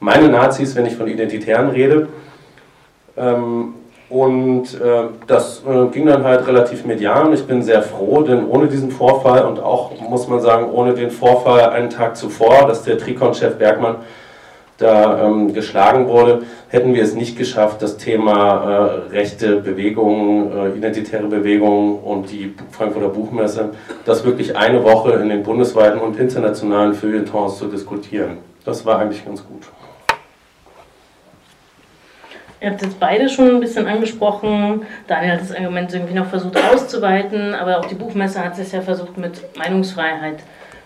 meine 0.00 0.28
Nazis, 0.28 0.76
wenn 0.76 0.84
ich 0.84 0.96
von 0.96 1.06
Identitären 1.06 1.70
rede. 1.70 2.08
Ähm, 3.16 3.72
Und 4.14 4.80
äh, 4.80 5.08
das 5.26 5.64
äh, 5.68 5.86
ging 5.86 6.06
dann 6.06 6.22
halt 6.22 6.46
relativ 6.46 6.84
median. 6.84 7.32
Ich 7.32 7.48
bin 7.48 7.64
sehr 7.64 7.82
froh, 7.82 8.22
denn 8.22 8.46
ohne 8.46 8.68
diesen 8.68 8.92
Vorfall 8.92 9.44
und 9.44 9.58
auch, 9.58 9.90
muss 10.08 10.28
man 10.28 10.40
sagen, 10.40 10.70
ohne 10.70 10.94
den 10.94 11.10
Vorfall 11.10 11.70
einen 11.70 11.90
Tag 11.90 12.16
zuvor, 12.16 12.68
dass 12.68 12.84
der 12.84 12.96
Trikon-Chef 12.96 13.56
Bergmann 13.56 13.96
da 14.78 15.26
ähm, 15.26 15.52
geschlagen 15.52 16.06
wurde, 16.06 16.42
hätten 16.68 16.94
wir 16.94 17.02
es 17.02 17.16
nicht 17.16 17.36
geschafft, 17.36 17.82
das 17.82 17.96
Thema 17.96 19.02
äh, 19.10 19.16
rechte 19.16 19.56
Bewegungen, 19.56 20.52
äh, 20.52 20.78
identitäre 20.78 21.26
Bewegungen 21.26 21.98
und 21.98 22.30
die 22.30 22.54
Frankfurter 22.70 23.08
Buchmesse, 23.08 23.70
das 24.04 24.24
wirklich 24.24 24.56
eine 24.56 24.84
Woche 24.84 25.14
in 25.14 25.28
den 25.28 25.42
bundesweiten 25.42 25.98
und 25.98 26.20
internationalen 26.20 26.94
Feuilletons 26.94 27.58
zu 27.58 27.66
diskutieren. 27.66 28.36
Das 28.64 28.86
war 28.86 29.00
eigentlich 29.00 29.24
ganz 29.24 29.44
gut. 29.44 29.62
Ihr 32.64 32.70
habt 32.70 32.80
jetzt 32.80 32.98
beide 32.98 33.28
schon 33.28 33.56
ein 33.56 33.60
bisschen 33.60 33.86
angesprochen. 33.86 34.86
Daniel 35.06 35.32
hat 35.32 35.42
das 35.42 35.54
Argument 35.54 35.92
irgendwie 35.92 36.14
noch 36.14 36.24
versucht 36.24 36.56
auszuweiten, 36.56 37.52
aber 37.52 37.78
auch 37.78 37.84
die 37.84 37.94
Buchmesse 37.94 38.42
hat 38.42 38.58
es 38.58 38.72
ja 38.72 38.80
versucht 38.80 39.18
mit 39.18 39.54
Meinungsfreiheit 39.54 40.38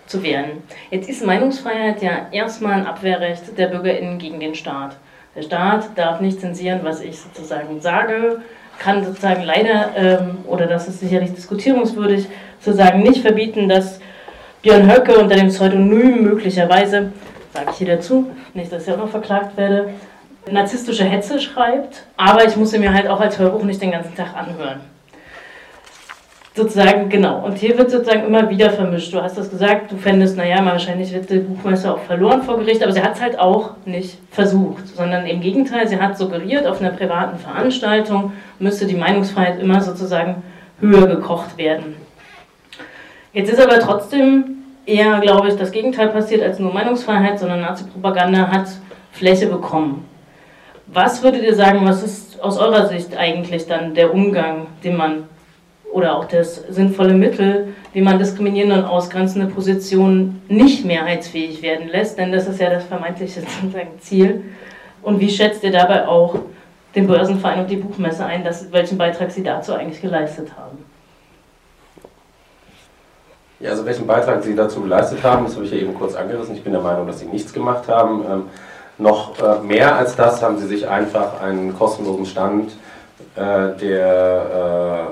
zu 0.07 0.21
wehren. 0.25 0.65
Jetzt 0.91 1.09
ist 1.09 1.25
Meinungsfreiheit 1.25 2.03
ja 2.03 2.27
erstmal 2.33 2.81
ein 2.81 2.87
Abwehrrecht 2.87 3.57
der 3.57 3.69
BürgerInnen 3.69 4.19
gegen 4.19 4.41
den 4.41 4.57
Staat. 4.57 4.97
Der 5.37 5.43
Staat 5.43 5.97
darf 5.97 6.21
nicht 6.21 6.41
zensieren, 6.41 6.81
was 6.83 7.01
ich 7.01 7.21
sozusagen 7.21 7.81
sage, 7.81 8.43
kann 8.81 9.05
sozusagen 9.05 9.45
leider, 9.45 9.91
ähm, 9.95 10.39
oder 10.49 10.67
das 10.67 10.89
ist 10.89 10.99
sicherlich 10.99 11.33
diskutierungswürdig, 11.33 12.27
sozusagen 12.59 13.05
nicht 13.05 13.23
verbieten, 13.23 13.69
dass 13.69 14.01
Björn 14.63 14.93
Höcke 14.93 15.17
unter 15.17 15.37
dem 15.37 15.47
Pseudonym 15.47 16.25
möglicherweise, 16.25 17.13
sage 17.55 17.69
ich 17.71 17.77
hier 17.77 17.87
dazu, 17.87 18.33
nicht, 18.53 18.73
dass 18.73 18.89
ich 18.89 18.93
auch 18.93 18.99
noch 18.99 19.11
verklagt 19.11 19.57
werde, 19.57 19.91
narzisstische 20.53 21.05
Hetze 21.05 21.41
schreibt, 21.41 22.05
aber 22.17 22.45
ich 22.45 22.57
muss 22.57 22.71
sie 22.71 22.79
mir 22.79 22.93
halt 22.93 23.09
auch 23.09 23.21
als 23.21 23.39
Hörbuch 23.39 23.63
nicht 23.65 23.81
den 23.81 23.91
ganzen 23.93 24.15
Tag 24.15 24.35
anhören. 24.37 24.81
Sozusagen, 26.59 27.09
genau. 27.09 27.45
Und 27.45 27.57
hier 27.59 27.79
wird 27.79 27.89
sozusagen 27.89 28.27
immer 28.27 28.51
wieder 28.51 28.71
vermischt. 28.71 29.15
Du 29.15 29.23
hast 29.23 29.39
das 29.39 29.49
gesagt, 29.49 29.93
du 29.93 29.97
fändest, 29.97 30.37
naja, 30.37 30.65
wahrscheinlich 30.65 31.13
wird 31.15 31.31
die 31.31 31.39
Buchmesse 31.39 31.95
auch 31.95 32.01
verloren 32.01 32.43
vor 32.43 32.59
Gericht, 32.59 32.83
aber 32.83 32.91
sie 32.91 33.01
hat 33.01 33.15
es 33.15 33.23
halt 33.23 33.39
auch 33.39 33.77
nicht 33.85 34.19
versucht, 34.33 34.89
sondern 34.89 35.25
im 35.27 35.41
Gegenteil, 35.41 35.87
sie 35.87 36.01
hat 36.01 36.19
suggeriert, 36.19 36.67
auf 36.67 36.81
einer 36.81 36.91
privaten 36.91 37.39
Veranstaltung 37.39 38.33
müsste 38.59 38.87
die 38.87 38.97
Meinungsfreiheit 38.97 39.61
immer 39.61 39.81
sozusagen 39.81 40.43
höher 40.81 41.07
gekocht 41.07 41.57
werden. 41.59 41.95
Jetzt 43.33 43.53
ist 43.53 43.61
aber 43.61 43.79
trotzdem 43.79 44.57
eher, 44.85 45.21
glaube 45.21 45.49
ich, 45.49 45.55
das 45.55 45.71
Gegenteil 45.71 46.09
passiert 46.09 46.43
als 46.43 46.59
nur 46.59 46.75
Meinungsfreiheit, 46.75 47.39
sondern 47.39 47.61
Nazi-Propaganda 47.61 48.49
hat 48.49 48.67
Fläche 49.13 49.47
bekommen. 49.47 50.05
Was 50.93 51.23
würdet 51.23 51.43
ihr 51.43 51.55
sagen, 51.55 51.85
was 51.85 52.03
ist 52.03 52.41
aus 52.43 52.59
eurer 52.59 52.87
Sicht 52.87 53.17
eigentlich 53.17 53.67
dann 53.67 53.95
der 53.95 54.13
Umgang, 54.13 54.69
den 54.83 54.97
man 54.97 55.25
oder 55.93 56.17
auch 56.17 56.27
das 56.27 56.63
sinnvolle 56.69 57.15
Mittel, 57.15 57.75
wie 57.93 58.01
man 58.01 58.19
diskriminierende 58.19 58.77
und 58.77 58.85
ausgrenzende 58.85 59.47
Positionen 59.47 60.43
nicht 60.49 60.85
mehrheitsfähig 60.85 61.63
werden 61.63 61.89
lässt, 61.89 62.19
denn 62.19 62.33
das 62.33 62.47
ist 62.47 62.61
ja 62.61 62.71
das 62.71 62.85
vermeintliche 62.85 63.43
Ziel. 64.01 64.45
Und 65.03 65.21
wie 65.21 65.31
schätzt 65.31 65.63
ihr 65.63 65.73
dabei 65.73 66.07
auch 66.07 66.37
den 66.95 67.07
Börsenverein 67.07 67.61
und 67.61 67.71
die 67.71 67.77
Buchmesse 67.77 68.25
ein, 68.25 68.45
dass, 68.45 68.71
welchen 68.73 68.99
Beitrag 68.99 69.31
sie 69.31 69.43
dazu 69.43 69.75
eigentlich 69.75 70.01
geleistet 70.01 70.49
haben? 70.57 70.79
Ja, 73.61 73.71
also 73.71 73.85
welchen 73.85 74.07
Beitrag 74.07 74.43
sie 74.43 74.55
dazu 74.55 74.81
geleistet 74.83 75.23
haben, 75.23 75.45
das 75.45 75.55
habe 75.55 75.65
ich 75.65 75.73
ja 75.73 75.79
eben 75.79 75.95
kurz 75.95 76.15
angerissen. 76.15 76.55
Ich 76.55 76.63
bin 76.63 76.73
der 76.73 76.83
Meinung, 76.83 77.07
dass 77.07 77.21
sie 77.21 77.27
nichts 77.27 77.53
gemacht 77.53 77.89
haben. 77.89 78.25
Noch 78.99 79.39
äh, 79.39 79.65
mehr 79.65 79.95
als 79.97 80.17
das 80.17 80.43
haben 80.43 80.59
sie 80.59 80.67
sich 80.67 80.89
einfach 80.89 81.41
einen 81.41 81.77
kostenlosen 81.77 82.27
Stand 82.27 82.73
äh, 83.37 83.77
der 83.81 85.07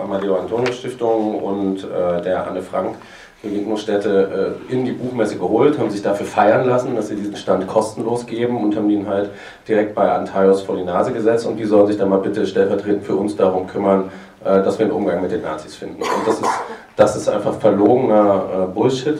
äh, 0.00 0.02
Amadeo 0.02 0.36
Antonio 0.36 0.72
Stiftung 0.72 1.40
und 1.40 1.86
der 2.24 2.48
Anne 2.48 2.62
Frank 2.62 2.96
Begegnungsstätte 3.42 4.56
in 4.68 4.84
die 4.84 4.92
Buchmesse 4.92 5.36
geholt, 5.36 5.78
haben 5.78 5.88
sich 5.88 6.02
dafür 6.02 6.26
feiern 6.26 6.66
lassen, 6.66 6.96
dass 6.96 7.08
sie 7.08 7.14
diesen 7.14 7.36
Stand 7.36 7.66
kostenlos 7.68 8.26
geben 8.26 8.62
und 8.62 8.74
haben 8.74 8.90
ihn 8.90 9.06
halt 9.06 9.30
direkt 9.68 9.94
bei 9.94 10.10
Antaios 10.10 10.62
vor 10.62 10.76
die 10.76 10.82
Nase 10.82 11.12
gesetzt 11.12 11.46
und 11.46 11.56
die 11.58 11.64
sollen 11.64 11.86
sich 11.86 11.96
dann 11.96 12.08
mal 12.08 12.18
bitte 12.18 12.44
stellvertretend 12.44 13.04
für 13.04 13.14
uns 13.14 13.36
darum 13.36 13.66
kümmern, 13.68 14.10
dass 14.42 14.78
wir 14.78 14.86
einen 14.86 14.94
Umgang 14.94 15.22
mit 15.22 15.30
den 15.30 15.42
Nazis 15.42 15.76
finden. 15.76 16.02
Und 16.02 16.26
das 16.26 16.40
ist, 16.40 16.50
das 16.96 17.16
ist 17.16 17.28
einfach 17.28 17.54
verlogener 17.54 18.68
Bullshit. 18.74 19.18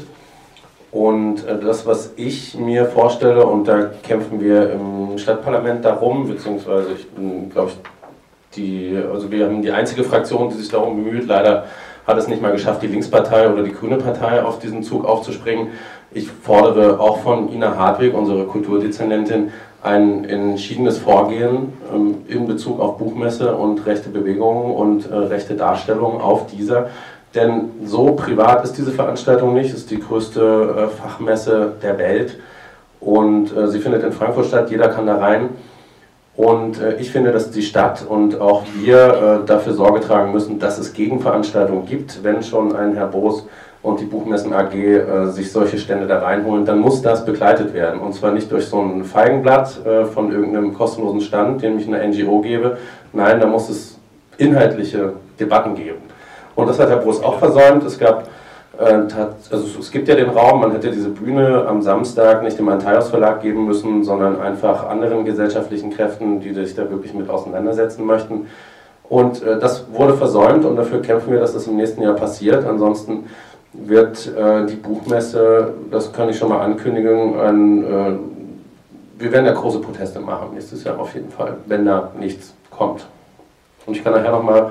Und 0.92 1.46
äh, 1.46 1.58
das, 1.58 1.86
was 1.86 2.12
ich 2.16 2.56
mir 2.58 2.86
vorstelle, 2.86 3.46
und 3.46 3.68
da 3.68 3.90
kämpfen 4.02 4.40
wir 4.40 4.72
im 4.72 5.18
Stadtparlament 5.18 5.84
darum, 5.84 6.26
beziehungsweise 6.28 6.92
ich 6.92 7.08
bin, 7.10 7.50
glaube 7.50 7.70
ich, 7.70 7.76
die, 8.56 8.98
also 9.12 9.30
wir 9.30 9.46
haben 9.46 9.62
die 9.62 9.70
einzige 9.70 10.02
Fraktion, 10.02 10.48
die 10.48 10.56
sich 10.56 10.68
darum 10.68 11.04
bemüht. 11.04 11.26
Leider 11.28 11.66
hat 12.06 12.18
es 12.18 12.26
nicht 12.26 12.42
mal 12.42 12.50
geschafft, 12.50 12.82
die 12.82 12.88
Linkspartei 12.88 13.48
oder 13.48 13.62
die 13.62 13.72
Grüne 13.72 13.96
Partei 13.96 14.42
auf 14.42 14.58
diesen 14.58 14.82
Zug 14.82 15.04
aufzuspringen. 15.04 15.68
Ich 16.12 16.28
fordere 16.28 16.98
auch 16.98 17.18
von 17.20 17.52
Ina 17.52 17.76
Hartwig, 17.76 18.12
unsere 18.12 18.44
Kulturdezernentin, 18.46 19.52
ein 19.82 20.24
entschiedenes 20.24 20.98
Vorgehen 20.98 21.72
ähm, 21.94 22.16
in 22.28 22.46
Bezug 22.46 22.80
auf 22.80 22.98
Buchmesse 22.98 23.54
und 23.54 23.86
rechte 23.86 24.10
Bewegungen 24.10 24.74
und 24.74 25.10
äh, 25.10 25.14
rechte 25.14 25.54
Darstellungen 25.54 26.20
auf 26.20 26.46
dieser 26.48 26.88
denn 27.34 27.70
so 27.84 28.12
privat 28.12 28.64
ist 28.64 28.76
diese 28.76 28.90
Veranstaltung 28.90 29.54
nicht, 29.54 29.70
es 29.70 29.80
ist 29.80 29.90
die 29.90 30.00
größte 30.00 30.40
äh, 30.76 30.88
Fachmesse 30.88 31.74
der 31.80 31.98
Welt 31.98 32.38
und 32.98 33.56
äh, 33.56 33.68
sie 33.68 33.78
findet 33.78 34.02
in 34.02 34.12
Frankfurt 34.12 34.46
statt, 34.46 34.70
jeder 34.70 34.88
kann 34.88 35.06
da 35.06 35.16
rein. 35.16 35.50
Und 36.36 36.80
äh, 36.80 36.96
ich 36.96 37.10
finde, 37.10 37.32
dass 37.32 37.50
die 37.50 37.62
Stadt 37.62 38.04
und 38.06 38.40
auch 38.40 38.64
wir 38.74 39.42
dafür 39.46 39.74
Sorge 39.74 40.00
tragen 40.00 40.32
müssen, 40.32 40.58
dass 40.58 40.78
es 40.78 40.92
Gegenveranstaltungen 40.92 41.86
gibt. 41.86 42.24
Wenn 42.24 42.42
schon 42.42 42.74
ein 42.74 42.94
Herr 42.94 43.06
Boos 43.06 43.46
und 43.82 44.00
die 44.00 44.04
Buchmessen 44.04 44.52
AG 44.52 45.30
sich 45.30 45.52
solche 45.52 45.78
Stände 45.78 46.06
da 46.06 46.18
reinholen, 46.18 46.64
dann 46.66 46.80
muss 46.80 47.00
das 47.00 47.24
begleitet 47.24 47.72
werden. 47.72 48.00
Und 48.00 48.14
zwar 48.14 48.32
nicht 48.32 48.50
durch 48.52 48.66
so 48.66 48.80
ein 48.80 49.04
Feigenblatt 49.04 49.80
von 50.12 50.30
irgendeinem 50.30 50.74
kostenlosen 50.74 51.22
Stand, 51.22 51.62
den 51.62 51.78
ich 51.78 51.88
einer 51.88 52.06
NGO 52.06 52.40
gebe. 52.42 52.76
Nein, 53.12 53.40
da 53.40 53.46
muss 53.46 53.70
es 53.70 53.98
inhaltliche 54.36 55.14
Debatten 55.38 55.74
geben. 55.74 56.09
Und 56.54 56.68
das 56.68 56.78
hat 56.78 56.88
Herr 56.88 56.98
Broß 56.98 57.22
auch 57.22 57.38
versäumt. 57.38 57.84
Es 57.84 57.98
gab 57.98 58.28
äh, 58.80 59.02
also 59.50 59.78
es 59.78 59.90
gibt 59.90 60.08
ja 60.08 60.14
den 60.14 60.30
Raum, 60.30 60.60
man 60.60 60.72
hätte 60.72 60.90
diese 60.90 61.10
Bühne 61.10 61.66
am 61.66 61.82
Samstag 61.82 62.42
nicht 62.42 62.58
dem 62.58 62.68
Antaios 62.68 63.10
Verlag 63.10 63.42
geben 63.42 63.66
müssen, 63.66 64.04
sondern 64.04 64.40
einfach 64.40 64.88
anderen 64.88 65.24
gesellschaftlichen 65.24 65.90
Kräften, 65.90 66.40
die 66.40 66.54
sich 66.54 66.74
da 66.74 66.90
wirklich 66.90 67.12
mit 67.12 67.28
auseinandersetzen 67.28 68.06
möchten. 68.06 68.46
Und 69.08 69.42
äh, 69.42 69.58
das 69.58 69.84
wurde 69.92 70.14
versäumt 70.14 70.64
und 70.64 70.76
dafür 70.76 71.02
kämpfen 71.02 71.32
wir, 71.32 71.40
dass 71.40 71.52
das 71.52 71.66
im 71.66 71.76
nächsten 71.76 72.02
Jahr 72.02 72.14
passiert. 72.14 72.64
Ansonsten 72.64 73.24
wird 73.72 74.26
äh, 74.34 74.66
die 74.66 74.76
Buchmesse, 74.76 75.74
das 75.90 76.12
kann 76.12 76.28
ich 76.28 76.38
schon 76.38 76.48
mal 76.48 76.60
ankündigen, 76.60 77.38
ein, 77.38 78.20
wir 79.18 79.32
werden 79.32 79.44
da 79.44 79.52
große 79.52 79.80
Proteste 79.80 80.18
machen 80.18 80.54
nächstes 80.54 80.82
Jahr 80.82 80.98
auf 80.98 81.14
jeden 81.14 81.30
Fall, 81.30 81.58
wenn 81.66 81.84
da 81.84 82.10
nichts 82.18 82.54
kommt. 82.70 83.06
Und 83.84 83.94
ich 83.94 84.02
kann 84.02 84.14
nachher 84.14 84.30
nochmal 84.30 84.70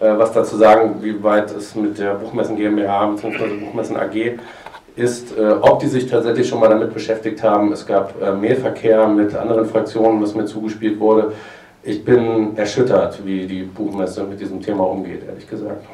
was 0.00 0.32
dazu 0.32 0.56
sagen, 0.56 0.96
wie 1.02 1.22
weit 1.22 1.50
es 1.54 1.74
mit 1.74 1.98
der 1.98 2.14
Buchmessen 2.14 2.56
GmbH 2.56 3.06
bzw. 3.06 3.56
Buchmessen 3.64 3.96
AG 3.96 4.38
ist, 4.96 5.36
äh, 5.36 5.52
ob 5.60 5.80
die 5.80 5.86
sich 5.86 6.06
tatsächlich 6.06 6.48
schon 6.48 6.60
mal 6.60 6.68
damit 6.68 6.92
beschäftigt 6.92 7.42
haben. 7.42 7.72
Es 7.72 7.86
gab 7.86 8.20
äh, 8.20 8.32
Mailverkehr 8.32 9.06
mit 9.08 9.34
anderen 9.34 9.66
Fraktionen, 9.66 10.22
was 10.22 10.34
mir 10.34 10.46
zugespielt 10.46 10.98
wurde. 10.98 11.32
Ich 11.82 12.04
bin 12.04 12.56
erschüttert, 12.56 13.24
wie 13.24 13.46
die 13.46 13.62
Buchmesse 13.62 14.24
mit 14.24 14.40
diesem 14.40 14.60
Thema 14.60 14.84
umgeht, 14.84 15.22
ehrlich 15.26 15.48
gesagt. 15.48 15.84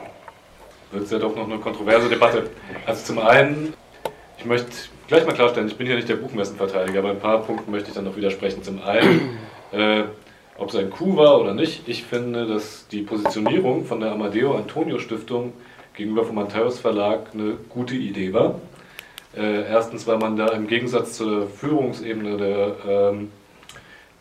Wird 0.91 1.05
es 1.05 1.11
ja 1.11 1.19
doch 1.19 1.37
noch 1.37 1.49
eine 1.49 1.59
kontroverse 1.59 2.09
Debatte. 2.09 2.45
Also 2.87 3.05
zum 3.05 3.19
einen, 3.19 3.75
ich 4.39 4.45
möchte 4.45 4.71
gleich 5.09 5.27
mal 5.27 5.35
klarstellen, 5.35 5.69
ich 5.69 5.77
bin 5.77 5.87
hier 5.87 5.97
nicht 5.97 6.09
der 6.09 6.17
Buchmessenverteidiger, 6.17 7.01
aber 7.01 7.11
ein 7.11 7.21
paar 7.21 7.43
Punkten 7.43 7.71
möchte 7.71 7.89
ich 7.89 7.95
dann 7.95 8.05
noch 8.05 8.17
widersprechen. 8.17 8.63
Zum 8.63 8.83
einen, 8.83 9.39
äh, 9.73 10.05
ob 10.59 10.71
es 10.71 10.77
ein 10.77 10.91
Coup 10.91 11.17
war 11.17 11.41
oder 11.41 11.55
nicht, 11.55 11.89
ich 11.89 12.05
finde, 12.05 12.47
dass 12.47 12.89
die 12.89 13.03
Positionierung 13.03 13.85
von 13.85 14.01
der 14.01 14.13
Amadeo 14.13 14.55
Antonio 14.55 14.99
Stiftung 14.99 15.53
gegenüber 15.95 16.25
vom 16.25 16.37
Matthäus 16.37 16.79
Verlag 16.79 17.29
eine 17.35 17.55
gute 17.69 17.95
Idee 17.95 18.33
war. 18.33 18.61
Äh, 19.37 19.69
erstens, 19.69 20.07
weil 20.07 20.19
man 20.19 20.37
da 20.37 20.49
im 20.49 20.67
Gegensatz 20.67 21.15
zur 21.15 21.49
Führungsebene 21.49 22.37
der 22.37 22.77
ähm, 22.89 23.31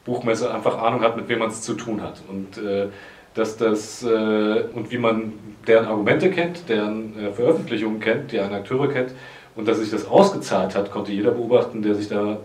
Buchmesse 0.04 0.54
einfach 0.54 0.78
Ahnung 0.78 1.02
hat, 1.02 1.16
mit 1.16 1.30
wem 1.30 1.40
man 1.40 1.50
es 1.50 1.62
zu 1.62 1.74
tun 1.74 2.02
hat. 2.02 2.22
Und 2.28 2.58
äh, 2.58 2.88
dass 3.34 3.58
das 3.58 4.04
äh, 4.04 4.64
und 4.74 4.92
wie 4.92 4.98
man 4.98 5.34
deren 5.68 5.86
Argumente 5.86 6.32
kennt, 6.32 6.70
deren 6.70 7.18
äh, 7.18 7.32
Veröffentlichungen 7.32 8.00
kennt, 8.00 8.32
deren 8.32 8.54
Akteure 8.54 8.88
kennt 8.90 9.12
und 9.56 9.68
dass 9.68 9.80
sich 9.80 9.92
das 9.92 10.08
ausgezahlt 10.08 10.76
hat, 10.76 10.92
konnte 10.92 11.12
jeder 11.12 11.32
beobachten, 11.32 11.82
der 11.82 11.96
sich 11.96 12.08
da, 12.08 12.38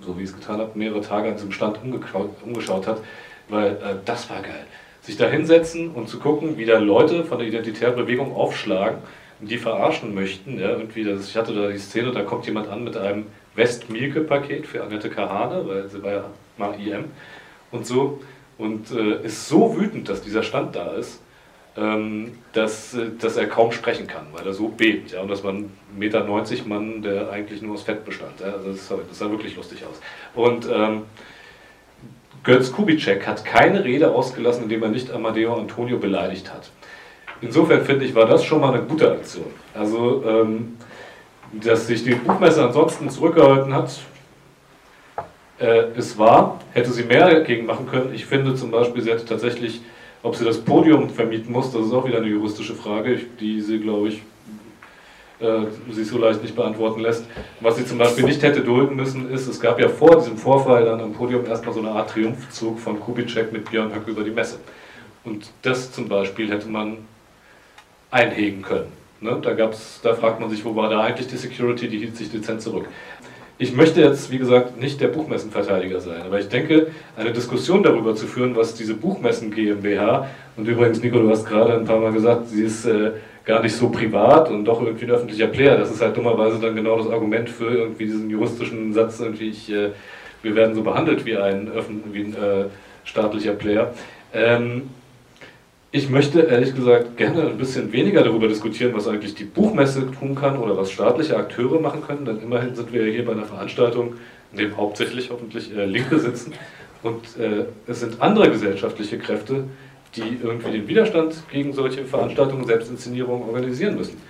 so 0.00 0.18
wie 0.18 0.22
ich 0.22 0.30
es 0.30 0.36
getan 0.36 0.60
habe, 0.60 0.70
mehrere 0.74 1.00
Tage 1.00 1.28
an 1.28 1.34
diesem 1.34 1.52
Stand 1.52 1.78
umgeschaut 1.82 2.86
hat, 2.86 3.00
weil 3.48 3.72
äh, 3.72 3.96
das 4.04 4.30
war 4.30 4.42
geil. 4.42 4.66
Sich 5.02 5.16
da 5.16 5.28
hinsetzen 5.28 5.90
und 5.90 6.08
zu 6.08 6.18
gucken, 6.18 6.56
wie 6.56 6.64
da 6.64 6.78
Leute 6.78 7.24
von 7.24 7.38
der 7.38 7.48
identitären 7.48 7.96
Bewegung 7.96 8.34
aufschlagen 8.34 8.98
und 9.40 9.50
die 9.50 9.58
verarschen 9.58 10.14
möchten. 10.14 10.58
Ja, 10.58 10.70
irgendwie 10.70 11.04
das, 11.04 11.28
ich 11.28 11.36
hatte 11.36 11.54
da 11.54 11.68
die 11.68 11.78
Szene, 11.78 12.12
da 12.12 12.22
kommt 12.22 12.46
jemand 12.46 12.68
an 12.68 12.84
mit 12.84 12.96
einem 12.96 13.26
West-Mielke-Paket 13.54 14.66
für 14.66 14.82
Annette 14.82 15.10
Kahane, 15.10 15.66
weil 15.68 15.88
sie 15.88 16.02
war 16.02 16.12
ja 16.12 16.24
mal 16.56 16.74
IM 16.80 17.04
und 17.70 17.86
so. 17.86 18.20
und 18.56 18.90
äh, 18.92 19.24
ist 19.24 19.48
so 19.48 19.76
wütend, 19.76 20.08
dass 20.08 20.22
dieser 20.22 20.42
Stand 20.42 20.76
da 20.76 20.92
ist, 20.92 21.20
ähm, 21.76 22.38
dass, 22.52 22.94
äh, 22.94 23.10
dass 23.18 23.36
er 23.36 23.46
kaum 23.46 23.72
sprechen 23.72 24.06
kann, 24.06 24.26
weil 24.32 24.46
er 24.46 24.52
so 24.52 24.68
bebt. 24.68 25.12
Ja, 25.12 25.22
und 25.22 25.28
dass 25.28 25.42
man 25.42 25.70
1,90 25.98 25.98
Meter 25.98 26.24
Mann, 26.66 27.02
der 27.02 27.30
eigentlich 27.30 27.62
nur 27.62 27.74
aus 27.74 27.82
Fett 27.82 28.04
bestand. 28.04 28.40
Ja, 28.40 28.52
also 28.52 28.70
das, 28.70 28.88
das 29.08 29.18
sah 29.18 29.30
wirklich 29.30 29.56
lustig 29.56 29.84
aus. 29.84 30.00
Und 30.34 30.68
ähm, 30.72 31.02
Götz 32.44 32.72
Kubitschek 32.72 33.26
hat 33.26 33.44
keine 33.44 33.84
Rede 33.84 34.12
ausgelassen, 34.12 34.64
indem 34.64 34.82
er 34.82 34.90
nicht 34.90 35.10
Amadeo 35.10 35.54
Antonio 35.54 35.98
beleidigt 35.98 36.52
hat. 36.52 36.70
Insofern 37.40 37.84
finde 37.84 38.04
ich, 38.04 38.14
war 38.14 38.26
das 38.26 38.44
schon 38.44 38.60
mal 38.60 38.72
eine 38.72 38.82
gute 38.84 39.10
Aktion. 39.10 39.46
Also, 39.74 40.22
ähm, 40.26 40.76
dass 41.52 41.86
sich 41.86 42.04
die 42.04 42.14
Buchmesse 42.14 42.64
ansonsten 42.64 43.10
zurückgehalten 43.10 43.74
hat, 43.74 43.98
äh, 45.58 45.96
ist 45.96 46.18
wahr. 46.18 46.60
Hätte 46.72 46.90
sie 46.90 47.04
mehr 47.04 47.28
dagegen 47.28 47.66
machen 47.66 47.86
können. 47.86 48.14
Ich 48.14 48.26
finde 48.26 48.54
zum 48.54 48.70
Beispiel, 48.70 49.02
sie 49.02 49.10
hätte 49.10 49.24
tatsächlich 49.24 49.80
ob 50.24 50.34
sie 50.34 50.44
das 50.44 50.58
Podium 50.58 51.10
vermieten 51.10 51.52
muss, 51.52 51.70
das 51.70 51.86
ist 51.86 51.92
auch 51.92 52.06
wieder 52.06 52.16
eine 52.16 52.28
juristische 52.28 52.74
Frage, 52.74 53.20
die 53.38 53.60
sie, 53.60 53.78
glaube 53.78 54.08
ich, 54.08 54.22
sich 55.90 56.08
so 56.08 56.18
leicht 56.18 56.42
nicht 56.42 56.54
beantworten 56.54 57.00
lässt. 57.00 57.24
Was 57.60 57.76
sie 57.76 57.84
zum 57.84 57.98
Beispiel 57.98 58.24
nicht 58.24 58.42
hätte 58.42 58.60
dulden 58.60 58.96
müssen, 58.96 59.30
ist, 59.30 59.48
es 59.48 59.60
gab 59.60 59.80
ja 59.80 59.88
vor 59.88 60.16
diesem 60.16 60.38
Vorfall 60.38 60.84
dann 60.84 61.00
am 61.00 61.12
Podium 61.12 61.44
erstmal 61.46 61.74
so 61.74 61.80
eine 61.80 61.90
Art 61.90 62.10
Triumphzug 62.10 62.78
von 62.78 63.00
Kubitschek 63.00 63.52
mit 63.52 63.68
Björn 63.68 63.92
Höck 63.92 64.06
über 64.06 64.22
die 64.22 64.30
Messe. 64.30 64.58
Und 65.24 65.50
das 65.62 65.90
zum 65.92 66.08
Beispiel 66.08 66.50
hätte 66.50 66.68
man 66.68 66.98
einhegen 68.10 68.62
können. 68.62 68.92
Ne? 69.20 69.38
Da, 69.42 69.54
gab's, 69.54 70.00
da 70.02 70.14
fragt 70.14 70.38
man 70.38 70.50
sich, 70.50 70.64
wo 70.64 70.76
war 70.76 70.88
da 70.88 71.00
eigentlich 71.00 71.26
die 71.26 71.36
Security, 71.36 71.88
die 71.88 71.98
hielt 71.98 72.16
sich 72.16 72.30
dezent 72.30 72.62
zurück. 72.62 72.86
Ich 73.56 73.72
möchte 73.74 74.00
jetzt, 74.00 74.30
wie 74.30 74.38
gesagt, 74.38 74.80
nicht 74.80 75.00
der 75.00 75.08
Buchmessenverteidiger 75.08 76.00
sein, 76.00 76.22
aber 76.22 76.40
ich 76.40 76.48
denke, 76.48 76.88
eine 77.16 77.32
Diskussion 77.32 77.82
darüber 77.84 78.14
zu 78.16 78.26
führen, 78.26 78.56
was 78.56 78.74
diese 78.74 78.94
Buchmessen 78.94 79.52
GmbH, 79.52 80.28
und 80.56 80.66
übrigens, 80.66 81.02
Nico, 81.02 81.18
du 81.18 81.30
hast 81.30 81.46
gerade 81.46 81.74
ein 81.74 81.84
paar 81.84 82.00
Mal 82.00 82.12
gesagt, 82.12 82.48
sie 82.48 82.64
ist 82.64 82.84
äh, 82.84 83.12
gar 83.44 83.62
nicht 83.62 83.76
so 83.76 83.90
privat 83.90 84.50
und 84.50 84.64
doch 84.64 84.80
irgendwie 84.82 85.04
ein 85.04 85.10
öffentlicher 85.10 85.48
Player. 85.48 85.76
Das 85.76 85.90
ist 85.90 86.00
halt 86.00 86.16
dummerweise 86.16 86.58
dann 86.58 86.74
genau 86.74 86.96
das 86.96 87.08
Argument 87.08 87.48
für 87.48 87.68
irgendwie 87.68 88.06
diesen 88.06 88.30
juristischen 88.30 88.92
Satz, 88.92 89.20
irgendwie, 89.20 89.50
ich, 89.50 89.70
äh, 89.70 89.90
wir 90.42 90.54
werden 90.54 90.74
so 90.74 90.82
behandelt 90.82 91.24
wie 91.26 91.36
ein, 91.36 91.70
wie 92.12 92.20
ein 92.20 92.34
äh, 92.34 92.64
staatlicher 93.04 93.52
Player. 93.52 93.92
Ähm, 94.32 94.90
ich 95.92 96.10
möchte 96.10 96.40
ehrlich 96.40 96.74
gesagt 96.74 97.16
gerne 97.16 97.42
ein 97.42 97.56
bisschen 97.56 97.92
weniger 97.92 98.24
darüber 98.24 98.48
diskutieren, 98.48 98.92
was 98.94 99.06
eigentlich 99.06 99.34
die 99.36 99.44
Buchmesse 99.44 100.10
tun 100.10 100.34
kann 100.34 100.58
oder 100.58 100.76
was 100.76 100.90
staatliche 100.90 101.36
Akteure 101.36 101.80
machen 101.80 102.02
können, 102.04 102.24
denn 102.24 102.40
immerhin 102.42 102.74
sind 102.74 102.92
wir 102.92 103.04
hier 103.04 103.24
bei 103.24 103.32
einer 103.32 103.44
Veranstaltung, 103.44 104.14
in 104.52 104.58
dem 104.58 104.76
hauptsächlich 104.76 105.30
hoffentlich 105.30 105.72
äh, 105.76 105.84
Linke 105.84 106.18
sitzen 106.18 106.52
und 107.04 107.38
äh, 107.38 107.66
es 107.86 108.00
sind 108.00 108.20
andere 108.20 108.50
gesellschaftliche 108.50 109.18
Kräfte, 109.18 109.64
die 110.16 110.38
irgendwie 110.42 110.72
den 110.72 110.88
Widerstand 110.88 111.34
gegen 111.50 111.72
solche 111.72 112.04
Veranstaltungen, 112.04 112.64
Selbstinszenierungen 112.66 113.48
organisieren 113.48 113.96
müssen. 113.96 114.20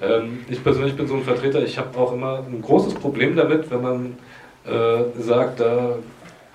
Ähm, 0.00 0.44
ich 0.48 0.62
persönlich 0.62 0.96
bin 0.96 1.06
so 1.06 1.14
ein 1.14 1.22
Vertreter, 1.22 1.62
ich 1.62 1.78
habe 1.78 1.98
auch 1.98 2.12
immer 2.12 2.44
ein 2.46 2.62
großes 2.62 2.94
Problem 2.94 3.36
damit, 3.36 3.70
wenn 3.70 3.82
man 3.82 4.18
äh, 4.64 5.20
sagt, 5.20 5.60
da 5.60 5.96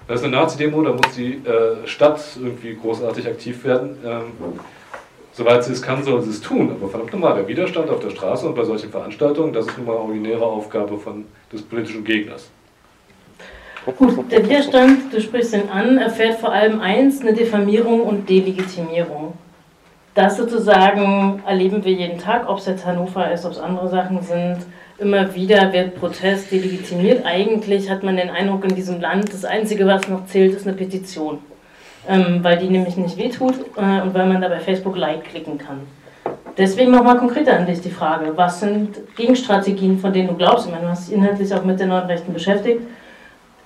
das 0.07 0.19
ist 0.19 0.25
eine 0.25 0.35
Nazi-Demo, 0.35 0.81
da 0.81 0.91
muss 0.91 1.15
die 1.15 1.35
äh, 1.35 1.87
Stadt 1.87 2.21
irgendwie 2.35 2.75
großartig 2.75 3.27
aktiv 3.27 3.63
werden. 3.63 3.97
Ähm, 4.03 4.59
soweit 5.31 5.63
sie 5.63 5.71
es 5.71 5.81
kann, 5.81 6.03
soll 6.03 6.21
sie 6.21 6.31
es 6.31 6.41
tun. 6.41 6.69
Aber 6.71 6.89
verdammt 6.89 7.13
nochmal, 7.13 7.35
der 7.35 7.47
Widerstand 7.47 7.89
auf 7.89 8.01
der 8.01 8.09
Straße 8.09 8.45
und 8.45 8.55
bei 8.55 8.65
solchen 8.65 8.89
Veranstaltungen, 8.89 9.53
das 9.53 9.67
ist 9.67 9.77
nun 9.77 9.87
mal 9.87 9.95
originäre 9.95 10.43
Aufgabe 10.45 10.97
von, 10.97 11.25
des 11.53 11.61
politischen 11.61 12.03
Gegners. 12.03 12.49
Gut, 13.97 14.31
der 14.31 14.43
Widerstand, 14.43 15.11
du 15.11 15.19
sprichst 15.19 15.53
ihn 15.53 15.69
an, 15.73 15.97
erfährt 15.97 16.39
vor 16.39 16.51
allem 16.51 16.81
eins, 16.81 17.21
eine 17.21 17.33
Diffamierung 17.33 18.01
und 18.01 18.29
Delegitimierung. 18.29 19.33
Das 20.13 20.37
sozusagen 20.37 21.41
erleben 21.47 21.83
wir 21.83 21.93
jeden 21.93 22.19
Tag, 22.19 22.47
ob 22.47 22.59
es 22.59 22.67
jetzt 22.67 22.85
Hannover 22.85 23.31
ist, 23.31 23.45
ob 23.45 23.53
es 23.53 23.59
andere 23.59 23.89
Sachen 23.89 24.21
sind 24.21 24.57
immer 25.01 25.33
wieder 25.33 25.73
wird 25.73 25.95
Protest 25.95 26.51
delegitimiert. 26.51 27.25
Eigentlich 27.25 27.89
hat 27.89 28.03
man 28.03 28.17
den 28.17 28.29
Eindruck 28.29 28.63
in 28.63 28.75
diesem 28.75 29.01
Land, 29.01 29.33
das 29.33 29.43
Einzige, 29.43 29.87
was 29.87 30.07
noch 30.07 30.25
zählt, 30.27 30.55
ist 30.55 30.67
eine 30.67 30.77
Petition. 30.77 31.39
Ähm, 32.07 32.39
weil 32.43 32.57
die 32.57 32.67
nämlich 32.67 32.97
nicht 32.97 33.17
wehtut 33.17 33.55
äh, 33.77 34.01
und 34.01 34.13
weil 34.13 34.27
man 34.27 34.41
da 34.41 34.47
bei 34.47 34.59
Facebook 34.59 34.97
Like 34.97 35.25
klicken 35.25 35.57
kann. 35.57 35.81
Deswegen 36.57 36.91
nochmal 36.91 37.17
konkreter 37.17 37.57
an 37.57 37.65
dich 37.65 37.81
die 37.81 37.91
Frage, 37.91 38.33
was 38.35 38.59
sind 38.59 39.15
Gegenstrategien, 39.15 39.99
von 39.99 40.11
denen 40.11 40.29
du 40.29 40.35
glaubst, 40.35 40.65
ich 40.65 40.71
meine, 40.71 40.85
du 40.85 40.91
hast 40.91 41.07
dich 41.07 41.15
inhaltlich 41.15 41.53
auch 41.53 41.63
mit 41.63 41.79
den 41.79 41.89
neuen 41.89 42.05
Rechten 42.05 42.33
beschäftigt, 42.33 42.81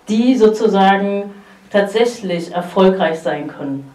die 0.08 0.36
sozusagen 0.38 1.34
tatsächlich 1.72 2.52
erfolgreich 2.52 3.20
sein 3.20 3.48
können? 3.48 3.92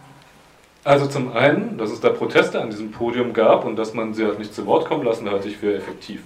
Also 0.82 1.06
zum 1.06 1.32
einen, 1.32 1.76
dass 1.76 1.90
es 1.90 2.00
da 2.00 2.08
Proteste 2.08 2.60
an 2.60 2.70
diesem 2.70 2.90
Podium 2.90 3.32
gab 3.32 3.64
und 3.64 3.76
dass 3.76 3.94
man 3.94 4.14
sie 4.14 4.24
halt 4.24 4.38
nicht 4.38 4.54
zu 4.54 4.66
Wort 4.66 4.86
kommen 4.86 5.04
lassen, 5.04 5.30
halte 5.30 5.48
ich 5.48 5.56
für 5.56 5.74
effektiv 5.74 6.22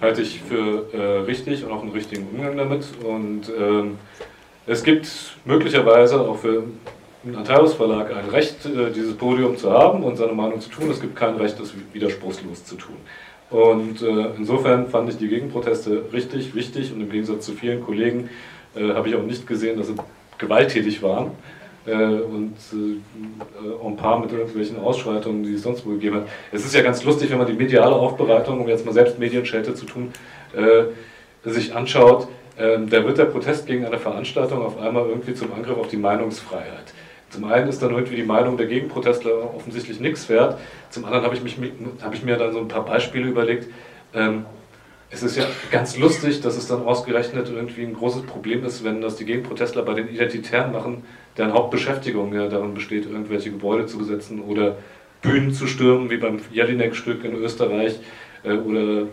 halte 0.00 0.22
ich 0.22 0.40
für 0.40 0.86
äh, 0.92 1.20
richtig 1.24 1.64
und 1.64 1.72
auch 1.72 1.82
einen 1.82 1.92
richtigen 1.92 2.26
Umgang 2.32 2.56
damit. 2.56 2.84
Und 3.02 3.50
ähm, 3.58 3.98
es 4.66 4.82
gibt 4.82 5.08
möglicherweise 5.44 6.20
auch 6.20 6.38
für 6.38 6.64
den 7.24 7.36
Antaios 7.36 7.74
Verlag 7.74 8.14
ein 8.14 8.28
Recht, 8.30 8.64
äh, 8.66 8.90
dieses 8.92 9.16
Podium 9.16 9.56
zu 9.56 9.72
haben 9.72 10.02
und 10.04 10.16
seine 10.16 10.32
Meinung 10.32 10.60
zu 10.60 10.70
tun. 10.70 10.90
Es 10.90 11.00
gibt 11.00 11.16
kein 11.16 11.36
Recht, 11.36 11.58
das 11.60 11.72
widerspruchslos 11.92 12.64
zu 12.64 12.76
tun. 12.76 12.96
Und 13.50 14.02
äh, 14.02 14.30
insofern 14.36 14.88
fand 14.88 15.08
ich 15.08 15.16
die 15.16 15.28
Gegenproteste 15.28 16.04
richtig 16.12 16.54
wichtig 16.54 16.92
und 16.92 17.00
im 17.00 17.10
Gegensatz 17.10 17.46
zu 17.46 17.52
vielen 17.52 17.82
Kollegen 17.82 18.28
äh, 18.78 18.94
habe 18.94 19.08
ich 19.08 19.14
auch 19.16 19.22
nicht 19.22 19.46
gesehen, 19.46 19.78
dass 19.78 19.88
sie 19.88 19.94
gewalttätig 20.38 21.02
waren 21.02 21.32
äh, 21.86 21.92
und 21.92 22.54
äh, 22.72 23.86
en 23.86 23.96
par 23.96 24.20
mit 24.20 24.32
irgendwelchen 24.32 24.78
Ausschreitungen, 24.78 25.42
die 25.42 25.54
es 25.54 25.62
sonst 25.62 25.84
wo 25.84 25.90
gegeben 25.90 26.16
hat. 26.16 26.28
Es 26.52 26.64
ist 26.64 26.74
ja 26.74 26.82
ganz 26.82 27.02
lustig, 27.04 27.30
wenn 27.30 27.38
man 27.38 27.46
die 27.46 27.54
mediale 27.54 27.94
Aufbereitung, 27.94 28.60
um 28.60 28.68
jetzt 28.68 28.86
mal 28.86 28.92
selbst 28.92 29.18
Medienschelte 29.18 29.74
zu 29.74 29.86
tun, 29.86 30.12
äh, 30.54 31.48
sich 31.48 31.74
anschaut. 31.74 32.28
Ähm, 32.58 32.90
da 32.90 33.04
wird 33.04 33.18
der 33.18 33.26
Protest 33.26 33.66
gegen 33.66 33.84
eine 33.84 33.98
Veranstaltung 33.98 34.62
auf 34.62 34.78
einmal 34.78 35.06
irgendwie 35.08 35.34
zum 35.34 35.52
Angriff 35.52 35.78
auf 35.78 35.88
die 35.88 35.96
Meinungsfreiheit. 35.96 36.92
Zum 37.30 37.44
einen 37.44 37.68
ist 37.68 37.82
dann 37.82 37.90
irgendwie 37.90 38.16
die 38.16 38.22
Meinung 38.24 38.56
der 38.56 38.66
Gegenprotestler 38.66 39.54
offensichtlich 39.54 40.00
nichts 40.00 40.28
wert. 40.28 40.58
Zum 40.90 41.04
anderen 41.04 41.24
habe 41.24 41.36
ich, 41.36 41.42
hab 42.02 42.14
ich 42.14 42.22
mir 42.24 42.36
dann 42.36 42.52
so 42.52 42.58
ein 42.58 42.68
paar 42.68 42.84
Beispiele 42.84 43.28
überlegt. 43.28 43.68
Ähm, 44.14 44.46
es 45.10 45.22
ist 45.22 45.36
ja 45.36 45.44
ganz 45.70 45.96
lustig, 45.98 46.42
dass 46.42 46.56
es 46.56 46.68
dann 46.68 46.82
ausgerechnet 46.82 47.48
irgendwie 47.48 47.82
ein 47.82 47.94
großes 47.94 48.22
Problem 48.22 48.64
ist, 48.64 48.84
wenn 48.84 49.00
das 49.00 49.16
die 49.16 49.24
Gegenprotestler 49.24 49.82
bei 49.82 49.94
den 49.94 50.08
Identitären 50.08 50.70
machen, 50.72 51.02
deren 51.36 51.54
Hauptbeschäftigung 51.54 52.34
ja 52.34 52.48
darin 52.48 52.74
besteht, 52.74 53.06
irgendwelche 53.06 53.50
Gebäude 53.50 53.86
zu 53.86 53.98
besetzen 53.98 54.40
oder 54.42 54.76
Bühnen 55.22 55.52
zu 55.52 55.66
stürmen, 55.66 56.10
wie 56.10 56.18
beim 56.18 56.38
Jelinek-Stück 56.52 57.24
in 57.24 57.34
Österreich 57.34 57.98
äh, 58.44 58.52
oder 58.52 59.06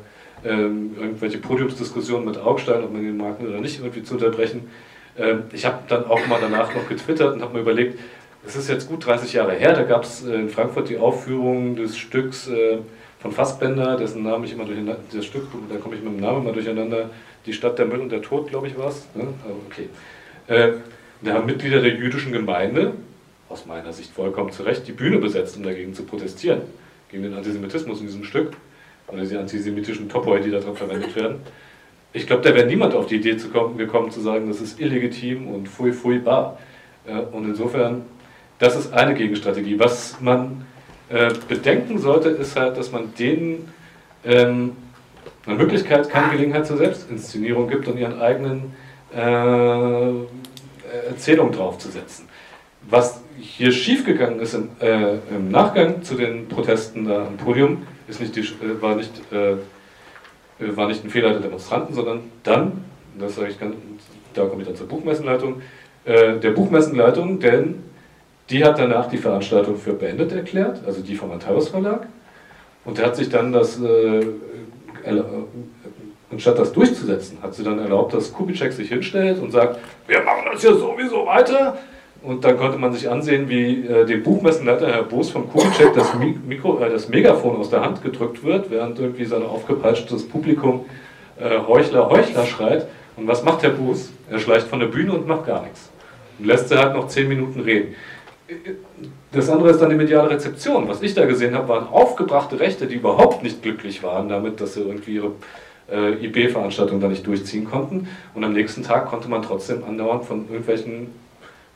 ähm, 0.43 0.95
irgendwelche 0.99 1.37
Podiumsdiskussionen 1.37 2.25
mit 2.25 2.37
Augstein, 2.37 2.83
ob 2.83 2.91
man 2.91 3.03
den 3.03 3.17
mag 3.17 3.39
oder 3.39 3.59
nicht, 3.61 3.79
irgendwie 3.79 4.03
zu 4.03 4.15
unterbrechen. 4.15 4.69
Ähm, 5.17 5.43
ich 5.53 5.65
habe 5.65 5.79
dann 5.87 6.05
auch 6.05 6.27
mal 6.27 6.39
danach 6.41 6.75
noch 6.75 6.87
getwittert 6.89 7.33
und 7.33 7.41
habe 7.41 7.53
mir 7.53 7.61
überlegt, 7.61 7.99
es 8.47 8.55
ist 8.55 8.69
jetzt 8.69 8.87
gut 8.87 9.05
30 9.05 9.33
Jahre 9.33 9.53
her, 9.53 9.73
da 9.73 9.83
gab 9.83 10.03
es 10.03 10.25
äh, 10.25 10.35
in 10.35 10.49
Frankfurt 10.49 10.89
die 10.89 10.97
Aufführung 10.97 11.75
des 11.75 11.97
Stücks 11.97 12.47
äh, 12.47 12.77
von 13.19 13.31
Fassbender, 13.31 13.97
dessen 13.97 14.23
Namen 14.23 14.43
ich 14.43 14.53
immer 14.53 14.65
durcheinander, 14.65 14.99
das 15.11 15.25
Stück, 15.25 15.47
da 15.69 15.77
komme 15.77 15.95
ich 15.95 16.01
mit 16.01 16.13
dem 16.13 16.19
Namen 16.19 16.41
immer 16.41 16.53
durcheinander, 16.53 17.09
die 17.45 17.53
Stadt 17.53 17.79
der 17.79 17.85
Müll 17.85 17.99
und 17.99 18.11
der 18.11 18.21
Tod, 18.21 18.49
glaube 18.49 18.67
ich, 18.67 18.77
war 18.77 18.89
es. 18.89 19.07
Ne? 19.15 19.27
Okay. 19.69 19.89
Äh, 20.47 20.73
da 21.21 21.33
haben 21.33 21.45
Mitglieder 21.45 21.81
der 21.81 21.95
jüdischen 21.95 22.31
Gemeinde, 22.31 22.93
aus 23.49 23.65
meiner 23.65 23.93
Sicht 23.93 24.11
vollkommen 24.11 24.51
zu 24.51 24.63
Recht, 24.63 24.87
die 24.87 24.91
Bühne 24.91 25.17
besetzt, 25.17 25.57
um 25.57 25.63
dagegen 25.63 25.93
zu 25.93 26.03
protestieren. 26.03 26.61
Gegen 27.09 27.23
den 27.23 27.33
Antisemitismus 27.35 27.99
in 27.99 28.07
diesem 28.07 28.23
Stück. 28.23 28.53
Oder 29.07 29.21
diese 29.21 29.39
antisemitischen 29.39 30.09
Topoi, 30.09 30.39
die 30.41 30.49
darin 30.49 30.75
verwendet 30.75 31.15
werden. 31.15 31.37
Ich 32.11 32.25
glaube, 32.25 32.41
da 32.41 32.55
wäre 32.55 32.65
niemand 32.65 32.95
auf 32.95 33.05
die 33.05 33.15
Idee 33.15 33.37
zu 33.37 33.49
kommen, 33.49 33.77
gekommen 33.77 34.09
zu 34.09 34.19
sagen, 34.19 34.47
das 34.47 34.61
ist 34.61 34.79
illegitim 34.79 35.47
und 35.47 35.67
fui 35.67 35.91
fui 35.91 36.17
bar. 36.17 36.57
Und 37.31 37.45
insofern, 37.45 38.03
das 38.59 38.75
ist 38.75 38.93
eine 38.93 39.13
Gegenstrategie. 39.13 39.79
Was 39.79 40.19
man 40.21 40.65
äh, 41.09 41.31
bedenken 41.47 41.99
sollte, 41.99 42.29
ist 42.29 42.55
halt, 42.55 42.77
dass 42.77 42.91
man 42.91 43.13
denen 43.17 43.71
ähm, 44.23 44.71
eine 45.45 45.55
Möglichkeit, 45.55 46.09
keine 46.09 46.31
Gelegenheit 46.31 46.65
zur 46.65 46.77
Selbstinszenierung 46.77 47.69
gibt 47.69 47.87
und 47.87 47.97
ihren 47.97 48.19
eigenen 48.19 48.73
äh, 49.15 50.09
Erzählung 51.09 51.51
draufzusetzen. 51.51 52.27
Was 52.89 53.21
hier 53.39 53.71
schiefgegangen 53.71 54.39
ist 54.39 54.53
im, 54.53 54.69
äh, 54.79 55.15
im, 55.29 55.49
Nachgang 55.49 56.03
zu 56.03 56.15
den 56.15 56.47
Protesten 56.47 57.05
da 57.05 57.27
am 57.27 57.37
Podium, 57.37 57.83
ist 58.07 58.21
nicht 58.21 58.35
die, 58.35 58.41
äh, 58.41 58.81
war, 58.81 58.95
nicht, 58.95 59.11
äh, 59.31 59.55
war 60.75 60.87
nicht 60.87 61.03
ein 61.03 61.09
Fehler 61.09 61.31
der 61.31 61.41
Demonstranten, 61.41 61.93
sondern 61.93 62.21
dann, 62.43 62.83
das 63.19 63.35
sage 63.35 63.49
ich 63.49 63.59
ganz, 63.59 63.75
da 64.33 64.45
komme 64.45 64.61
ich 64.61 64.67
dann 64.67 64.77
zur 64.77 64.87
Buchmessenleitung, 64.87 65.61
äh, 66.05 66.37
der 66.37 66.51
Buchmessenleitung, 66.51 67.39
denn 67.39 67.83
die 68.49 68.63
hat 68.63 68.77
danach 68.79 69.07
die 69.07 69.17
Veranstaltung 69.17 69.77
für 69.77 69.93
beendet 69.93 70.31
erklärt, 70.31 70.81
also 70.85 71.01
die 71.01 71.15
vom 71.15 71.31
Antaios 71.31 71.69
Verlag. 71.69 72.07
Und 72.83 73.01
hat 73.01 73.15
sich 73.15 73.29
dann 73.29 73.51
das 73.51 73.81
äh, 73.81 74.25
Anstatt 76.31 76.57
das 76.57 76.73
durchzusetzen, 76.73 77.37
hat 77.41 77.53
sie 77.53 77.63
dann 77.63 77.79
erlaubt, 77.79 78.13
dass 78.13 78.33
Kubitschek 78.33 78.73
sich 78.73 78.89
hinstellt 78.89 79.41
und 79.41 79.51
sagt, 79.51 79.79
wir 80.07 80.21
machen 80.21 80.43
das 80.51 80.63
ja 80.63 80.73
sowieso 80.73 81.25
weiter. 81.25 81.77
Und 82.23 82.43
dann 82.43 82.57
konnte 82.57 82.79
man 82.79 82.91
sich 82.91 83.09
ansehen, 83.09 83.47
wie 83.47 83.85
äh, 83.85 84.05
dem 84.05 84.23
Buchmessenleiter 84.23 84.87
Herr 84.87 85.03
Boos 85.03 85.29
von 85.29 85.47
Kubitschek 85.47 85.93
das, 85.93 86.13
Mikro, 86.45 86.79
äh, 86.79 86.89
das 86.89 87.07
Megafon 87.07 87.55
aus 87.55 87.69
der 87.69 87.81
Hand 87.81 88.01
gedrückt 88.01 88.43
wird, 88.43 88.71
während 88.71 88.99
irgendwie 88.99 89.25
sein 89.25 89.43
aufgepeitschtes 89.43 90.27
Publikum 90.27 90.85
äh, 91.39 91.59
Heuchler, 91.67 92.09
Heuchler 92.09 92.45
schreit. 92.45 92.87
Und 93.15 93.27
was 93.27 93.43
macht 93.43 93.61
Herr 93.61 93.69
Boos? 93.69 94.11
Er 94.29 94.39
schleicht 94.39 94.67
von 94.67 94.79
der 94.79 94.87
Bühne 94.87 95.13
und 95.13 95.27
macht 95.27 95.45
gar 95.45 95.61
nichts. 95.61 95.91
Und 96.39 96.47
lässt 96.47 96.67
sie 96.67 96.77
halt 96.77 96.95
noch 96.95 97.07
zehn 97.07 97.29
Minuten 97.29 97.59
reden. 97.61 97.95
Das 99.31 99.49
andere 99.49 99.71
ist 99.71 99.81
dann 99.81 99.89
die 99.89 99.95
mediale 99.95 100.29
Rezeption. 100.29 100.87
Was 100.87 101.01
ich 101.01 101.13
da 101.13 101.25
gesehen 101.25 101.55
habe, 101.55 101.67
waren 101.67 101.87
aufgebrachte 101.87 102.59
Rechte, 102.59 102.85
die 102.87 102.95
überhaupt 102.95 103.43
nicht 103.43 103.63
glücklich 103.63 104.03
waren 104.03 104.29
damit, 104.29 104.61
dass 104.61 104.75
sie 104.75 104.81
irgendwie 104.81 105.15
ihre 105.15 105.31
äh, 105.91 106.25
IB-Veranstaltung 106.25 106.99
da 106.99 107.07
nicht 107.07 107.25
durchziehen 107.25 107.65
konnten. 107.65 108.07
Und 108.33 108.43
am 108.43 108.53
nächsten 108.53 108.83
Tag 108.83 109.07
konnte 109.07 109.29
man 109.29 109.41
trotzdem 109.41 109.83
andauernd 109.83 110.25
von 110.25 110.47
irgendwelchen 110.47 111.07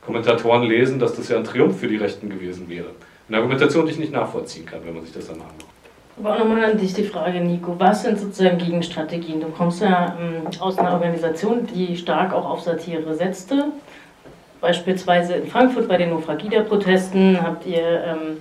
Kommentatoren 0.04 0.62
lesen, 0.62 0.98
dass 0.98 1.14
das 1.14 1.28
ja 1.28 1.36
ein 1.36 1.44
Triumph 1.44 1.78
für 1.78 1.88
die 1.88 1.96
Rechten 1.96 2.28
gewesen 2.30 2.68
wäre. 2.68 2.88
Eine 3.28 3.38
Argumentation, 3.38 3.86
die 3.86 3.92
ich 3.92 3.98
nicht 3.98 4.12
nachvollziehen 4.12 4.66
kann, 4.66 4.80
wenn 4.84 4.94
man 4.94 5.04
sich 5.04 5.12
das 5.12 5.26
dann 5.26 5.36
anguckt. 5.36 5.64
Aber 6.18 6.34
auch 6.34 6.38
nochmal 6.40 6.64
an 6.64 6.78
dich 6.78 6.92
die 6.92 7.04
Frage, 7.04 7.40
Nico. 7.40 7.74
Was 7.78 8.02
sind 8.02 8.18
sozusagen 8.18 8.58
Gegenstrategien? 8.58 9.40
Du 9.40 9.48
kommst 9.48 9.80
ja 9.80 10.16
ähm, 10.20 10.46
aus 10.60 10.78
einer 10.78 10.92
Organisation, 10.92 11.66
die 11.66 11.96
stark 11.96 12.32
auch 12.34 12.44
auf 12.44 12.60
Satire 12.60 13.14
setzte. 13.14 13.66
Beispielsweise 14.60 15.34
in 15.34 15.46
Frankfurt 15.46 15.88
bei 15.88 15.96
den 15.96 16.10
Nofragida-Protesten 16.10 17.40
habt 17.42 17.66
ihr 17.66 18.04
ähm, 18.04 18.38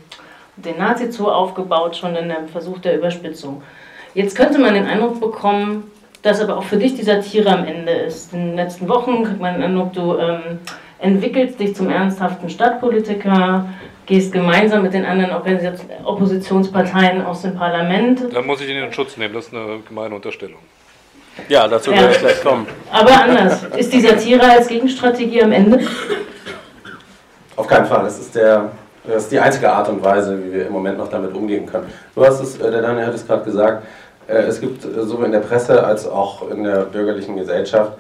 den 0.58 0.77
Nazi-Zoo 0.77 1.29
aufgebaut, 1.29 1.95
schon 1.95 2.15
in 2.15 2.29
einem 2.29 2.49
Versuch 2.49 2.79
der 2.79 2.97
Überspitzung. 2.97 3.63
Jetzt 4.13 4.36
könnte 4.36 4.60
man 4.60 4.73
den 4.73 4.86
Eindruck 4.86 5.19
bekommen, 5.21 5.89
dass 6.21 6.41
aber 6.41 6.58
auch 6.58 6.63
für 6.63 6.77
dich 6.77 6.95
die 6.95 7.03
Satire 7.03 7.49
am 7.49 7.65
Ende 7.65 7.91
ist. 7.91 8.34
In 8.34 8.47
den 8.47 8.55
letzten 8.55 8.89
Wochen 8.89 9.23
kriegt 9.23 9.39
man 9.39 9.53
den 9.53 9.63
Eindruck, 9.63 9.93
du 9.93 10.17
ähm, 10.17 10.60
entwickelst 10.99 11.60
dich 11.60 11.75
zum 11.75 11.89
ernsthaften 11.89 12.49
Stadtpolitiker, 12.49 13.69
gehst 14.05 14.34
gemeinsam 14.34 14.84
mit 14.84 14.93
den 14.93 15.05
anderen 15.05 15.32
Oppositionsparteien 16.03 17.23
aus 17.23 17.43
dem 17.43 17.55
Parlament. 17.55 18.23
Da 18.34 18.41
muss 18.41 18.60
ich 18.60 18.69
ihn 18.69 18.77
in 18.77 18.91
Schutz 18.91 19.15
nehmen, 19.15 19.34
das 19.34 19.47
ist 19.47 19.53
eine 19.53 19.79
gemeine 19.88 20.15
Unterstellung. 20.15 20.60
Ja, 21.47 21.67
dazu 21.67 21.91
ja. 21.91 21.97
werde 21.97 22.13
ich 22.13 22.19
gleich 22.19 22.43
kommen. 22.43 22.67
Aber 22.91 23.12
anders. 23.12 23.63
Ist 23.78 23.93
die 23.93 24.02
Satire 24.02 24.49
als 24.49 24.67
Gegenstrategie 24.67 25.43
am 25.43 25.52
Ende? 25.52 25.80
Auf 27.56 27.67
keinen 27.67 27.86
Fall. 27.86 28.04
Das 28.04 28.19
ist, 28.19 28.36
der, 28.36 28.71
das 29.06 29.23
ist 29.23 29.32
die 29.32 29.39
einzige 29.39 29.71
Art 29.71 29.89
und 29.89 30.04
Weise, 30.04 30.38
wie 30.43 30.54
wir 30.54 30.67
im 30.67 30.73
Moment 30.73 30.97
noch 30.97 31.10
damit 31.10 31.34
umgehen 31.34 31.65
können. 31.65 31.91
Du 32.15 32.25
hast 32.25 32.41
es, 32.41 32.58
äh, 32.60 32.71
der 32.71 32.82
Daniel 32.82 33.08
hat 33.08 33.13
es 33.13 33.25
gerade 33.25 33.43
gesagt, 33.43 33.84
äh, 34.28 34.34
es 34.34 34.60
gibt 34.60 34.82
sowohl 34.82 35.25
in 35.25 35.32
der 35.32 35.39
Presse 35.39 35.84
als 35.84 36.08
auch 36.08 36.49
in 36.49 36.63
der 36.63 36.82
bürgerlichen 36.82 37.36
Gesellschaft 37.36 37.93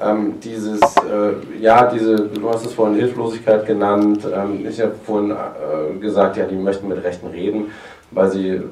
ähm, 0.00 0.38
dieses, 0.40 0.80
äh, 0.80 1.60
ja, 1.60 1.86
diese, 1.86 2.16
du 2.16 2.48
hast 2.48 2.66
es 2.66 2.72
vorhin 2.72 2.96
Hilflosigkeit 2.96 3.66
genannt, 3.66 4.26
ähm, 4.32 4.66
ich 4.68 4.80
habe 4.80 4.94
vorhin 5.04 5.30
äh, 5.30 5.98
gesagt, 5.98 6.36
ja, 6.36 6.44
die 6.44 6.54
möchten 6.54 6.88
mit 6.88 7.02
Rechten 7.02 7.28
reden, 7.28 7.72
weil 8.10 8.30
sie 8.30 8.62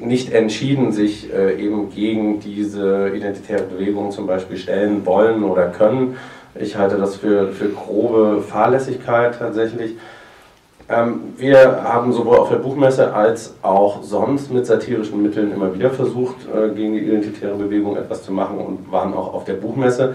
nicht 0.00 0.32
entschieden 0.32 0.92
sich 0.92 1.32
äh, 1.32 1.60
eben 1.60 1.90
gegen 1.90 2.40
diese 2.40 3.10
identitäre 3.14 3.62
Bewegung 3.62 4.10
zum 4.10 4.26
Beispiel 4.26 4.56
stellen 4.56 5.04
wollen 5.06 5.42
oder 5.44 5.68
können. 5.68 6.16
Ich 6.54 6.76
halte 6.76 6.96
das 6.96 7.16
für, 7.16 7.48
für 7.48 7.68
grobe 7.70 8.42
Fahrlässigkeit 8.42 9.38
tatsächlich. 9.38 9.96
Ähm, 10.88 11.34
wir 11.38 11.82
haben 11.82 12.12
sowohl 12.12 12.36
auf 12.38 12.50
der 12.50 12.56
Buchmesse 12.56 13.14
als 13.14 13.54
auch 13.62 14.02
sonst 14.02 14.52
mit 14.52 14.66
satirischen 14.66 15.22
Mitteln 15.22 15.50
immer 15.52 15.74
wieder 15.74 15.90
versucht, 15.90 16.36
äh, 16.46 16.74
gegen 16.74 16.92
die 16.92 17.00
identitäre 17.00 17.54
Bewegung 17.54 17.96
etwas 17.96 18.22
zu 18.22 18.32
machen 18.32 18.58
und 18.58 18.92
waren 18.92 19.14
auch 19.14 19.32
auf 19.32 19.44
der 19.44 19.54
Buchmesse. 19.54 20.14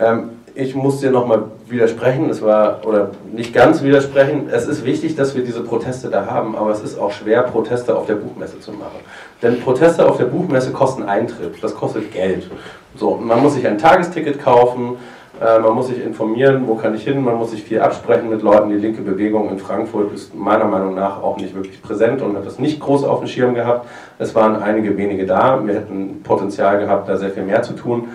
Ähm, 0.00 0.30
ich 0.60 0.74
muss 0.74 1.00
dir 1.00 1.10
nochmal 1.10 1.44
widersprechen, 1.68 2.28
es 2.28 2.42
war, 2.42 2.86
oder 2.86 3.10
nicht 3.32 3.54
ganz 3.54 3.82
widersprechen, 3.82 4.48
es 4.52 4.66
ist 4.66 4.84
wichtig, 4.84 5.16
dass 5.16 5.34
wir 5.34 5.42
diese 5.42 5.62
Proteste 5.62 6.08
da 6.10 6.26
haben, 6.26 6.54
aber 6.54 6.70
es 6.70 6.82
ist 6.82 6.98
auch 6.98 7.12
schwer, 7.12 7.42
Proteste 7.42 7.96
auf 7.96 8.06
der 8.06 8.16
Buchmesse 8.16 8.60
zu 8.60 8.72
machen. 8.72 9.00
Denn 9.42 9.60
Proteste 9.60 10.06
auf 10.06 10.18
der 10.18 10.26
Buchmesse 10.26 10.72
kosten 10.72 11.04
Eintritt, 11.04 11.62
das 11.62 11.74
kostet 11.74 12.12
Geld. 12.12 12.50
So, 12.94 13.16
man 13.16 13.42
muss 13.42 13.54
sich 13.54 13.66
ein 13.66 13.78
Tagesticket 13.78 14.42
kaufen, 14.42 14.96
äh, 15.40 15.58
man 15.58 15.72
muss 15.72 15.88
sich 15.88 16.04
informieren, 16.04 16.64
wo 16.66 16.74
kann 16.74 16.94
ich 16.94 17.04
hin, 17.04 17.24
man 17.24 17.36
muss 17.36 17.52
sich 17.52 17.62
viel 17.62 17.80
absprechen 17.80 18.28
mit 18.28 18.42
Leuten. 18.42 18.68
Die 18.68 18.76
linke 18.76 19.00
Bewegung 19.00 19.48
in 19.48 19.58
Frankfurt 19.58 20.12
ist 20.12 20.34
meiner 20.34 20.66
Meinung 20.66 20.94
nach 20.94 21.22
auch 21.22 21.38
nicht 21.38 21.54
wirklich 21.54 21.80
präsent 21.80 22.20
und 22.20 22.36
hat 22.36 22.44
das 22.44 22.58
nicht 22.58 22.80
groß 22.80 23.04
auf 23.04 23.20
dem 23.20 23.28
Schirm 23.28 23.54
gehabt. 23.54 23.88
Es 24.18 24.34
waren 24.34 24.62
einige 24.62 24.98
wenige 24.98 25.24
da, 25.24 25.64
wir 25.64 25.74
hätten 25.74 26.22
Potenzial 26.22 26.78
gehabt, 26.78 27.08
da 27.08 27.16
sehr 27.16 27.30
viel 27.30 27.44
mehr 27.44 27.62
zu 27.62 27.72
tun. 27.72 28.08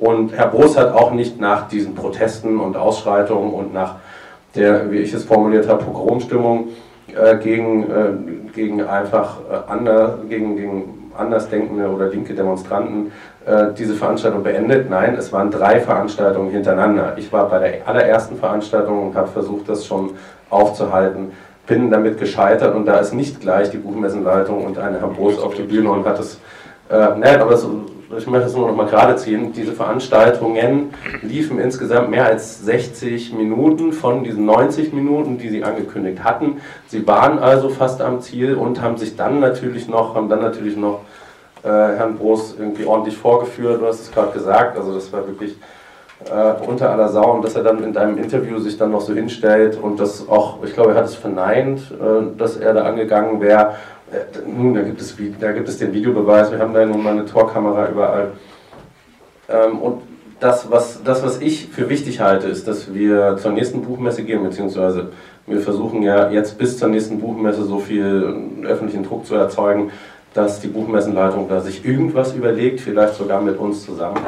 Und 0.00 0.32
Herr 0.32 0.48
Boos 0.48 0.76
hat 0.76 0.92
auch 0.92 1.12
nicht 1.12 1.40
nach 1.40 1.68
diesen 1.68 1.94
Protesten 1.94 2.60
und 2.60 2.76
Ausschreitungen 2.76 3.52
und 3.52 3.74
nach 3.74 3.96
der, 4.54 4.90
wie 4.90 4.98
ich 4.98 5.12
es 5.12 5.24
formuliert 5.24 5.68
habe, 5.68 5.84
Pogromstimmung 5.84 6.68
äh, 7.08 7.36
gegen, 7.36 7.82
äh, 7.84 8.50
gegen 8.54 8.82
einfach 8.82 9.38
äh, 9.50 9.70
ander, 9.70 10.18
gegen, 10.28 10.56
gegen 10.56 11.12
andersdenkende 11.16 11.88
oder 11.88 12.08
linke 12.08 12.34
Demonstranten 12.34 13.12
äh, 13.44 13.72
diese 13.76 13.94
Veranstaltung 13.94 14.42
beendet. 14.42 14.88
Nein, 14.88 15.16
es 15.18 15.32
waren 15.32 15.50
drei 15.50 15.80
Veranstaltungen 15.80 16.50
hintereinander. 16.50 17.14
Ich 17.16 17.32
war 17.32 17.48
bei 17.48 17.58
der 17.58 17.88
allerersten 17.88 18.36
Veranstaltung 18.36 19.08
und 19.08 19.16
habe 19.16 19.28
versucht, 19.28 19.68
das 19.68 19.84
schon 19.84 20.10
aufzuhalten. 20.48 21.32
Bin 21.66 21.90
damit 21.90 22.18
gescheitert 22.18 22.74
und 22.74 22.86
da 22.86 22.98
ist 22.98 23.12
nicht 23.12 23.40
gleich 23.40 23.70
die 23.70 23.76
Buchmessenleitung 23.76 24.64
und 24.64 24.78
eine 24.78 25.00
Herr 25.00 25.08
Boos 25.08 25.38
auf 25.38 25.54
die 25.54 25.62
Bühne 25.62 25.90
und 25.90 26.06
hat 26.06 26.18
es, 26.18 26.40
äh, 26.88 27.08
nein, 27.18 27.40
aber 27.40 27.56
so, 27.56 27.82
ich 28.16 28.26
möchte 28.26 28.46
es 28.46 28.56
nur 28.56 28.68
noch 28.68 28.76
mal 28.76 28.86
gerade 28.86 29.16
ziehen, 29.16 29.52
diese 29.52 29.72
Veranstaltungen 29.72 30.94
liefen 31.22 31.58
insgesamt 31.58 32.10
mehr 32.10 32.24
als 32.24 32.64
60 32.64 33.34
Minuten 33.34 33.92
von 33.92 34.24
diesen 34.24 34.46
90 34.46 34.92
Minuten, 34.94 35.36
die 35.36 35.50
sie 35.50 35.62
angekündigt 35.62 36.24
hatten. 36.24 36.60
Sie 36.86 37.06
waren 37.06 37.38
also 37.38 37.68
fast 37.68 38.00
am 38.00 38.20
Ziel 38.20 38.54
und 38.54 38.80
haben 38.80 38.96
sich 38.96 39.16
dann 39.16 39.40
natürlich 39.40 39.88
noch, 39.88 40.14
haben 40.14 40.28
dann 40.30 40.40
natürlich 40.40 40.76
noch 40.76 41.00
äh, 41.62 41.68
Herrn 41.68 42.16
Broß 42.16 42.56
irgendwie 42.58 42.86
ordentlich 42.86 43.16
vorgeführt, 43.16 43.82
du 43.82 43.86
hast 43.86 44.00
es 44.00 44.10
gerade 44.10 44.32
gesagt, 44.32 44.78
also 44.78 44.94
das 44.94 45.12
war 45.12 45.26
wirklich 45.26 45.56
äh, 46.24 46.66
unter 46.66 46.90
aller 46.90 47.08
Sau. 47.08 47.32
Und 47.32 47.44
dass 47.44 47.56
er 47.56 47.62
dann 47.62 47.82
in 47.84 47.92
deinem 47.92 48.16
Interview 48.16 48.58
sich 48.58 48.78
dann 48.78 48.90
noch 48.90 49.02
so 49.02 49.12
hinstellt 49.12 49.78
und 49.80 50.00
das 50.00 50.26
auch, 50.28 50.64
ich 50.64 50.72
glaube, 50.72 50.92
er 50.92 50.96
hat 50.96 51.04
es 51.04 51.14
verneint, 51.14 51.80
äh, 51.92 52.38
dass 52.38 52.56
er 52.56 52.72
da 52.72 52.84
angegangen 52.84 53.42
wäre 53.42 53.74
nun, 54.46 54.74
da 54.74 54.82
gibt, 54.82 55.00
es, 55.00 55.14
da 55.40 55.52
gibt 55.52 55.68
es 55.68 55.78
den 55.78 55.92
Videobeweis, 55.92 56.50
wir 56.50 56.58
haben 56.58 56.74
da 56.74 56.84
nun 56.84 57.02
mal 57.02 57.12
eine 57.12 57.26
Torkamera 57.26 57.88
überall. 57.90 58.32
Ähm, 59.48 59.78
und 59.78 60.02
das 60.40 60.70
was, 60.70 61.02
das, 61.02 61.24
was 61.24 61.40
ich 61.40 61.66
für 61.66 61.88
wichtig 61.88 62.20
halte, 62.20 62.46
ist, 62.46 62.68
dass 62.68 62.94
wir 62.94 63.36
zur 63.40 63.52
nächsten 63.52 63.82
Buchmesse 63.82 64.22
gehen, 64.22 64.42
beziehungsweise 64.42 65.10
wir 65.46 65.60
versuchen 65.60 66.02
ja 66.02 66.30
jetzt 66.30 66.58
bis 66.58 66.78
zur 66.78 66.88
nächsten 66.88 67.18
Buchmesse 67.18 67.64
so 67.64 67.78
viel 67.78 68.34
öffentlichen 68.64 69.02
Druck 69.02 69.26
zu 69.26 69.34
erzeugen, 69.34 69.90
dass 70.34 70.60
die 70.60 70.68
Buchmessenleitung 70.68 71.48
da 71.48 71.60
sich 71.60 71.84
irgendwas 71.84 72.34
überlegt, 72.34 72.80
vielleicht 72.80 73.14
sogar 73.14 73.40
mit 73.40 73.58
uns 73.58 73.84
zusammen. 73.84 74.18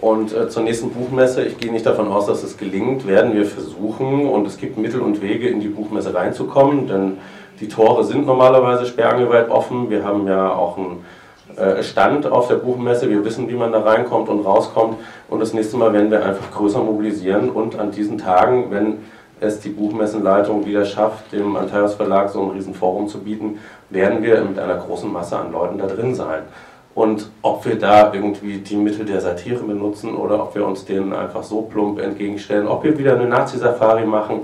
Und 0.00 0.34
äh, 0.34 0.48
zur 0.48 0.62
nächsten 0.62 0.90
Buchmesse, 0.90 1.44
ich 1.44 1.58
gehe 1.58 1.70
nicht 1.70 1.86
davon 1.86 2.08
aus, 2.08 2.26
dass 2.26 2.42
es 2.42 2.56
gelingt, 2.56 3.06
werden 3.06 3.34
wir 3.34 3.44
versuchen, 3.44 4.26
und 4.26 4.46
es 4.46 4.56
gibt 4.56 4.78
Mittel 4.78 5.00
und 5.00 5.22
Wege, 5.22 5.48
in 5.48 5.60
die 5.60 5.68
Buchmesse 5.68 6.14
reinzukommen, 6.14 6.88
denn 6.88 7.18
die 7.62 7.68
Tore 7.68 8.02
sind 8.02 8.26
normalerweise 8.26 8.86
sperrangelweit 8.86 9.48
offen. 9.48 9.88
Wir 9.88 10.04
haben 10.04 10.26
ja 10.26 10.52
auch 10.52 10.76
einen 10.76 11.04
äh, 11.56 11.80
Stand 11.84 12.26
auf 12.26 12.48
der 12.48 12.56
Buchmesse. 12.56 13.08
Wir 13.08 13.24
wissen, 13.24 13.48
wie 13.48 13.54
man 13.54 13.70
da 13.70 13.82
reinkommt 13.82 14.28
und 14.28 14.44
rauskommt. 14.44 14.96
Und 15.28 15.38
das 15.38 15.54
nächste 15.54 15.76
Mal 15.76 15.92
werden 15.92 16.10
wir 16.10 16.26
einfach 16.26 16.50
größer 16.50 16.80
mobilisieren 16.80 17.50
und 17.50 17.78
an 17.78 17.92
diesen 17.92 18.18
Tagen, 18.18 18.66
wenn 18.70 18.98
es 19.38 19.60
die 19.60 19.68
Buchmessenleitung 19.68 20.66
wieder 20.66 20.84
schafft, 20.84 21.32
dem 21.32 21.54
Antaios 21.54 21.94
Verlag 21.94 22.30
so 22.30 22.42
ein 22.42 22.50
Riesenforum 22.50 23.06
zu 23.06 23.20
bieten, 23.20 23.60
werden 23.90 24.24
wir 24.24 24.42
mit 24.42 24.58
einer 24.58 24.76
großen 24.76 25.12
Masse 25.12 25.38
an 25.38 25.52
Leuten 25.52 25.78
da 25.78 25.86
drin 25.86 26.16
sein. 26.16 26.42
Und 26.96 27.30
ob 27.42 27.64
wir 27.64 27.78
da 27.78 28.12
irgendwie 28.12 28.58
die 28.58 28.76
Mittel 28.76 29.06
der 29.06 29.20
Satire 29.20 29.62
benutzen 29.62 30.16
oder 30.16 30.42
ob 30.42 30.54
wir 30.56 30.66
uns 30.66 30.84
denen 30.84 31.12
einfach 31.12 31.44
so 31.44 31.62
plump 31.62 32.00
entgegenstellen, 32.00 32.66
ob 32.66 32.82
wir 32.82 32.98
wieder 32.98 33.14
eine 33.14 33.28
Nazi-Safari 33.28 34.04
machen 34.04 34.42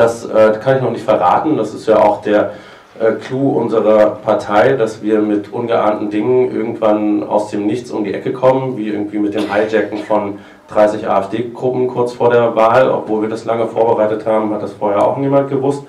das 0.00 0.24
äh, 0.24 0.58
kann 0.62 0.76
ich 0.76 0.82
noch 0.82 0.90
nicht 0.90 1.04
verraten. 1.04 1.56
Das 1.56 1.74
ist 1.74 1.86
ja 1.86 1.98
auch 1.98 2.22
der 2.22 2.52
äh, 2.98 3.12
Clou 3.12 3.50
unserer 3.50 4.10
Partei, 4.24 4.72
dass 4.72 5.02
wir 5.02 5.20
mit 5.20 5.52
ungeahnten 5.52 6.10
Dingen 6.10 6.50
irgendwann 6.50 7.22
aus 7.22 7.50
dem 7.50 7.66
Nichts 7.66 7.90
um 7.90 8.04
die 8.04 8.14
Ecke 8.14 8.32
kommen, 8.32 8.76
wie 8.76 8.88
irgendwie 8.88 9.18
mit 9.18 9.34
dem 9.34 9.52
Hijacken 9.52 9.98
von 9.98 10.38
30 10.68 11.08
AfD-Gruppen 11.08 11.88
kurz 11.88 12.12
vor 12.12 12.30
der 12.30 12.56
Wahl. 12.56 12.90
Obwohl 12.90 13.22
wir 13.22 13.28
das 13.28 13.44
lange 13.44 13.66
vorbereitet 13.66 14.26
haben, 14.26 14.52
hat 14.54 14.62
das 14.62 14.72
vorher 14.72 15.06
auch 15.06 15.18
niemand 15.18 15.50
gewusst. 15.50 15.84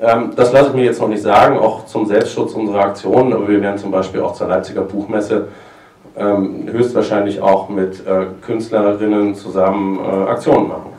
Ähm, 0.00 0.30
das 0.36 0.52
lasse 0.52 0.68
ich 0.68 0.74
mir 0.74 0.84
jetzt 0.84 1.00
noch 1.00 1.08
nicht 1.08 1.22
sagen, 1.22 1.58
auch 1.58 1.86
zum 1.86 2.06
Selbstschutz 2.06 2.54
unserer 2.54 2.84
Aktionen. 2.84 3.32
Aber 3.32 3.48
wir 3.48 3.60
werden 3.60 3.78
zum 3.78 3.90
Beispiel 3.90 4.20
auch 4.20 4.34
zur 4.34 4.46
Leipziger 4.46 4.82
Buchmesse 4.82 5.48
ähm, 6.16 6.68
höchstwahrscheinlich 6.70 7.40
auch 7.40 7.68
mit 7.68 8.06
äh, 8.06 8.26
Künstlerinnen 8.44 9.34
zusammen 9.34 9.98
äh, 9.98 10.30
Aktionen 10.30 10.68
machen. 10.68 10.91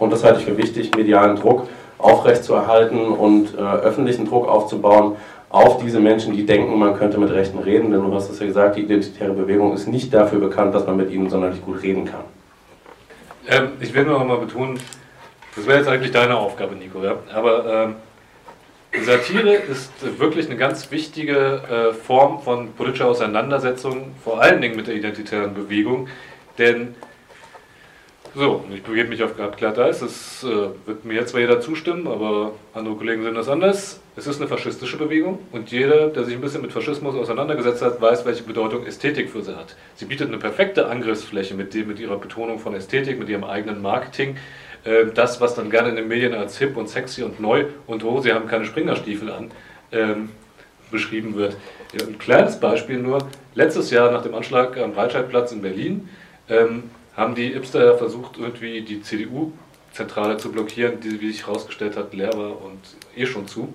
Und 0.00 0.12
das 0.12 0.24
halte 0.24 0.40
ich 0.40 0.46
für 0.46 0.56
wichtig, 0.56 0.90
medialen 0.96 1.36
Druck 1.36 1.68
aufrechtzuerhalten 1.98 3.06
und 3.06 3.54
äh, 3.54 3.60
öffentlichen 3.60 4.26
Druck 4.26 4.48
aufzubauen 4.48 5.16
auf 5.50 5.78
diese 5.78 6.00
Menschen, 6.00 6.32
die 6.32 6.46
denken, 6.46 6.78
man 6.78 6.96
könnte 6.96 7.18
mit 7.18 7.30
Rechten 7.30 7.58
reden. 7.58 7.92
Denn 7.92 8.02
du 8.02 8.14
hast 8.14 8.30
es 8.30 8.40
ja 8.40 8.46
gesagt, 8.46 8.76
die 8.76 8.82
identitäre 8.82 9.32
Bewegung 9.32 9.74
ist 9.74 9.86
nicht 9.86 10.12
dafür 10.14 10.40
bekannt, 10.40 10.74
dass 10.74 10.86
man 10.86 10.96
mit 10.96 11.10
ihnen 11.10 11.28
sonderlich 11.28 11.62
gut 11.64 11.82
reden 11.82 12.06
kann. 12.06 12.24
Ähm, 13.46 13.72
ich 13.80 13.92
will 13.94 14.04
nur 14.04 14.18
noch 14.18 14.26
mal 14.26 14.38
betonen, 14.38 14.80
Das 15.54 15.66
wäre 15.66 15.78
jetzt 15.78 15.88
eigentlich 15.88 16.12
deine 16.12 16.36
Aufgabe, 16.36 16.76
Nico. 16.76 17.02
Ja? 17.02 17.16
Aber 17.34 17.66
ähm, 17.66 19.04
Satire 19.04 19.52
ist 19.54 19.92
wirklich 20.18 20.46
eine 20.46 20.56
ganz 20.56 20.90
wichtige 20.90 21.90
äh, 21.90 21.92
Form 21.92 22.40
von 22.40 22.72
politischer 22.72 23.08
Auseinandersetzung, 23.08 24.12
vor 24.24 24.40
allen 24.40 24.60
Dingen 24.60 24.76
mit 24.76 24.86
der 24.86 24.94
identitären 24.94 25.52
Bewegung. 25.52 26.08
Denn, 26.58 26.94
so, 28.34 28.64
ich 28.72 28.82
begebe 28.82 29.08
mich 29.08 29.22
auf 29.22 29.34
glatt 29.34 29.78
Eis, 29.78 30.02
es 30.02 30.44
äh, 30.44 30.68
wird 30.86 31.04
mir 31.04 31.14
jetzt 31.14 31.30
zwar 31.30 31.40
jeder 31.40 31.60
zustimmen, 31.60 32.06
aber 32.06 32.52
andere 32.74 32.94
Kollegen 32.94 33.22
sehen 33.22 33.34
das 33.34 33.48
anders. 33.48 34.00
Es 34.16 34.26
ist 34.26 34.40
eine 34.40 34.48
faschistische 34.48 34.96
Bewegung 34.96 35.38
und 35.52 35.70
jeder, 35.72 36.08
der 36.08 36.24
sich 36.24 36.34
ein 36.34 36.40
bisschen 36.40 36.62
mit 36.62 36.72
Faschismus 36.72 37.14
auseinandergesetzt 37.14 37.82
hat, 37.82 38.00
weiß, 38.00 38.24
welche 38.26 38.42
Bedeutung 38.42 38.86
Ästhetik 38.86 39.30
für 39.30 39.42
sie 39.42 39.56
hat. 39.56 39.74
Sie 39.96 40.04
bietet 40.04 40.28
eine 40.28 40.38
perfekte 40.38 40.88
Angriffsfläche 40.88 41.54
mit, 41.54 41.74
dem, 41.74 41.88
mit 41.88 41.98
ihrer 41.98 42.18
Betonung 42.18 42.58
von 42.58 42.74
Ästhetik, 42.74 43.18
mit 43.18 43.28
ihrem 43.28 43.44
eigenen 43.44 43.82
Marketing 43.82 44.36
äh, 44.84 45.06
das, 45.14 45.40
was 45.40 45.54
dann 45.54 45.70
gerne 45.70 45.90
in 45.90 45.96
den 45.96 46.08
Medien 46.08 46.34
als 46.34 46.58
hip 46.58 46.76
und 46.76 46.88
sexy 46.88 47.22
und 47.22 47.40
neu 47.40 47.64
und 47.86 48.04
oh, 48.04 48.20
sie 48.20 48.32
haben 48.32 48.46
keine 48.46 48.64
Springerstiefel 48.64 49.30
an, 49.30 49.50
ähm, 49.92 50.30
beschrieben 50.90 51.34
wird. 51.34 51.56
Ein 52.00 52.18
kleines 52.18 52.58
Beispiel 52.60 52.98
nur, 52.98 53.18
letztes 53.54 53.90
Jahr 53.90 54.10
nach 54.12 54.22
dem 54.22 54.34
Anschlag 54.34 54.78
am 54.78 54.92
Breitscheidplatz 54.92 55.52
in 55.52 55.62
Berlin 55.62 56.08
ähm, 56.48 56.84
haben 57.16 57.34
die 57.34 57.52
Ipster 57.52 57.98
versucht, 57.98 58.38
irgendwie 58.38 58.82
die 58.82 59.02
CDU-Zentrale 59.02 60.36
zu 60.36 60.52
blockieren, 60.52 61.00
die, 61.00 61.20
wie 61.20 61.30
sich 61.30 61.46
herausgestellt 61.46 61.96
hat, 61.96 62.14
leer 62.14 62.32
war 62.34 62.62
und 62.62 62.80
eh 63.16 63.26
schon 63.26 63.46
zu. 63.46 63.72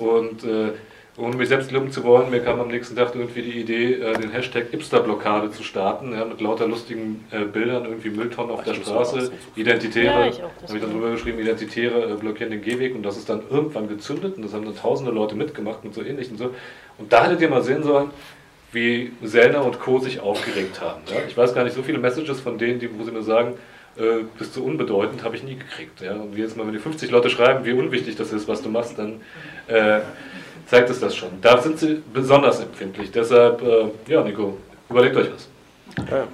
Und 0.00 0.44
äh, 0.44 0.72
ohne 1.16 1.36
mich 1.36 1.48
selbst 1.48 1.70
loben 1.70 1.92
zu 1.92 2.02
wollen, 2.02 2.30
mir 2.30 2.40
kam 2.40 2.60
am 2.60 2.68
nächsten 2.68 2.96
Tag 2.96 3.14
irgendwie 3.14 3.42
die 3.42 3.60
Idee, 3.60 3.94
äh, 3.94 4.18
den 4.18 4.30
Hashtag 4.30 4.72
Ipster-Blockade 4.72 5.52
zu 5.52 5.62
starten, 5.62 6.12
ja, 6.12 6.24
mit 6.24 6.40
lauter 6.40 6.66
lustigen 6.66 7.24
äh, 7.30 7.44
Bildern, 7.44 7.84
irgendwie 7.84 8.10
Mülltonnen 8.10 8.50
auf 8.50 8.60
Ach, 8.62 8.64
der 8.64 8.74
Straße, 8.74 9.30
Identitäre, 9.54 10.30
ja, 10.30 10.42
habe 10.42 10.74
ich 10.74 10.80
dann 10.80 10.90
drüber 10.90 11.12
geschrieben, 11.12 11.38
Identitäre 11.38 12.10
äh, 12.10 12.14
blockieren 12.16 12.50
den 12.50 12.62
Gehweg 12.62 12.96
und 12.96 13.04
das 13.04 13.16
ist 13.16 13.28
dann 13.28 13.42
irgendwann 13.48 13.88
gezündet 13.88 14.36
und 14.36 14.42
das 14.42 14.54
haben 14.54 14.64
dann 14.64 14.76
tausende 14.76 15.12
Leute 15.12 15.36
mitgemacht 15.36 15.84
und 15.84 15.94
so 15.94 16.02
ähnlich 16.02 16.30
und 16.32 16.38
so. 16.38 16.50
Und 16.98 17.12
da 17.12 17.24
hättet 17.24 17.40
ihr 17.42 17.48
mal 17.48 17.62
sehen 17.62 17.84
sollen, 17.84 18.10
wie 18.74 19.12
Sellner 19.22 19.64
und 19.64 19.80
Co. 19.80 19.98
sich 19.98 20.20
aufgeregt 20.20 20.80
haben. 20.80 21.00
Ja. 21.06 21.16
Ich 21.28 21.36
weiß 21.36 21.54
gar 21.54 21.64
nicht, 21.64 21.74
so 21.74 21.82
viele 21.82 21.98
Messages 21.98 22.40
von 22.40 22.58
denen, 22.58 22.80
die, 22.80 22.88
wo 22.98 23.04
sie 23.04 23.12
mir 23.12 23.22
sagen, 23.22 23.54
äh, 23.96 24.24
bist 24.38 24.56
du 24.56 24.64
unbedeutend, 24.64 25.22
habe 25.22 25.36
ich 25.36 25.42
nie 25.42 25.56
gekriegt. 25.56 26.00
Ja. 26.00 26.14
Und 26.14 26.36
jetzt 26.36 26.56
mal, 26.56 26.66
wenn 26.66 26.72
die 26.72 26.80
50 26.80 27.10
Leute 27.10 27.30
schreiben, 27.30 27.64
wie 27.64 27.72
unwichtig 27.72 28.16
das 28.16 28.32
ist, 28.32 28.48
was 28.48 28.62
du 28.62 28.68
machst, 28.68 28.98
dann 28.98 29.20
äh, 29.68 30.00
zeigt 30.66 30.90
es 30.90 31.00
das 31.00 31.14
schon. 31.14 31.28
Da 31.40 31.58
sind 31.58 31.78
sie 31.78 32.02
besonders 32.12 32.60
empfindlich. 32.60 33.10
Deshalb, 33.12 33.62
äh, 33.62 34.12
ja, 34.12 34.22
Nico, 34.22 34.58
überlegt 34.90 35.16
euch 35.16 35.28
was. 35.32 35.48
Ja. 36.10 36.26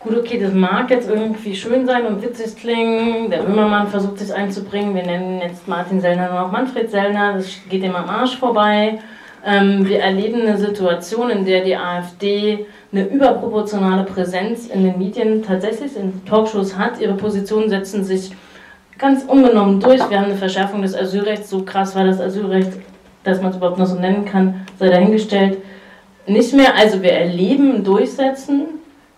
Gut, 0.00 0.16
okay, 0.16 0.40
das 0.40 0.54
mag 0.54 0.90
jetzt 0.90 1.10
irgendwie 1.10 1.54
schön 1.54 1.84
sein 1.84 2.06
und 2.06 2.22
witzig 2.22 2.56
klingen. 2.56 3.30
Der 3.30 3.42
Böhmermann 3.42 3.88
versucht 3.88 4.18
sich 4.18 4.32
einzubringen. 4.32 4.94
Wir 4.94 5.02
nennen 5.02 5.42
jetzt 5.42 5.68
Martin 5.68 6.00
Sellner 6.00 6.30
nur 6.30 6.40
noch 6.40 6.52
Manfred 6.52 6.90
Sellner. 6.90 7.34
Das 7.34 7.46
geht 7.68 7.82
ihm 7.84 7.94
am 7.94 8.08
Arsch 8.08 8.36
vorbei. 8.38 8.98
Ähm, 9.44 9.88
wir 9.88 10.00
erleben 10.00 10.42
eine 10.42 10.58
Situation, 10.58 11.30
in 11.30 11.44
der 11.44 11.64
die 11.64 11.76
AfD 11.76 12.66
eine 12.92 13.06
überproportionale 13.06 14.04
Präsenz 14.04 14.66
in 14.66 14.84
den 14.84 14.98
Medien 14.98 15.42
tatsächlich 15.42 15.96
in 15.96 16.24
Talkshows 16.26 16.76
hat. 16.76 17.00
Ihre 17.00 17.14
Positionen 17.14 17.68
setzen 17.68 18.04
sich 18.04 18.32
ganz 18.98 19.24
unbenommen 19.24 19.80
durch. 19.80 20.08
Wir 20.10 20.18
haben 20.18 20.26
eine 20.26 20.36
Verschärfung 20.36 20.82
des 20.82 20.94
Asylrechts. 20.94 21.48
So 21.48 21.62
krass 21.62 21.96
war 21.96 22.04
das 22.04 22.20
Asylrecht 22.20 22.72
dass 23.24 23.40
man 23.40 23.50
es 23.50 23.56
überhaupt 23.56 23.78
noch 23.78 23.86
so 23.86 23.96
nennen 23.96 24.24
kann, 24.24 24.66
sei 24.78 24.88
dahingestellt, 24.88 25.58
nicht 26.26 26.54
mehr. 26.54 26.74
Also 26.76 27.02
wir 27.02 27.12
erleben 27.12 27.84
Durchsetzen 27.84 28.62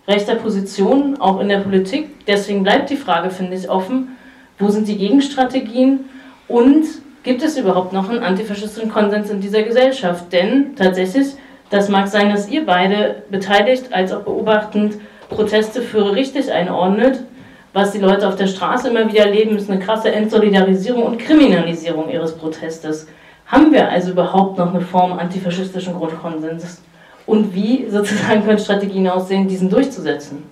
rechter 0.07 0.35
Positionen, 0.35 1.19
auch 1.21 1.39
in 1.39 1.49
der 1.49 1.59
Politik. 1.59 2.25
Deswegen 2.27 2.63
bleibt 2.63 2.89
die 2.89 2.97
Frage, 2.97 3.29
finde 3.29 3.55
ich, 3.55 3.69
offen, 3.69 4.17
wo 4.59 4.69
sind 4.69 4.87
die 4.87 4.97
Gegenstrategien 4.97 6.01
und 6.47 6.85
gibt 7.23 7.41
es 7.41 7.57
überhaupt 7.57 7.93
noch 7.93 8.09
einen 8.09 8.23
antifaschistischen 8.23 8.91
Konsens 8.91 9.29
in 9.29 9.41
dieser 9.41 9.63
Gesellschaft? 9.63 10.31
Denn 10.31 10.75
tatsächlich, 10.75 11.27
das 11.69 11.89
mag 11.89 12.07
sein, 12.07 12.29
dass 12.29 12.49
ihr 12.49 12.65
beide 12.65 13.23
beteiligt 13.29 13.91
als 13.91 14.11
auch 14.11 14.21
beobachtend 14.21 14.95
Proteste 15.29 15.81
für 15.81 16.13
richtig 16.13 16.51
einordnet. 16.51 17.23
Was 17.71 17.91
die 17.91 17.99
Leute 17.99 18.27
auf 18.27 18.35
der 18.35 18.47
Straße 18.47 18.89
immer 18.89 19.11
wieder 19.11 19.25
erleben, 19.25 19.57
ist 19.57 19.69
eine 19.69 19.79
krasse 19.79 20.11
Entsolidarisierung 20.11 21.03
und 21.03 21.17
Kriminalisierung 21.17 22.09
ihres 22.11 22.37
Protestes. 22.37 23.07
Haben 23.47 23.71
wir 23.71 23.89
also 23.89 24.11
überhaupt 24.11 24.59
noch 24.59 24.73
eine 24.73 24.81
Form 24.81 25.13
antifaschistischen 25.13 25.95
Grundkonsenses? 25.95 26.81
Und 27.25 27.55
wie 27.55 27.89
sozusagen 27.89 28.45
können 28.45 28.59
Strategien 28.59 29.07
aussehen, 29.07 29.47
diesen 29.47 29.69
durchzusetzen? 29.69 30.43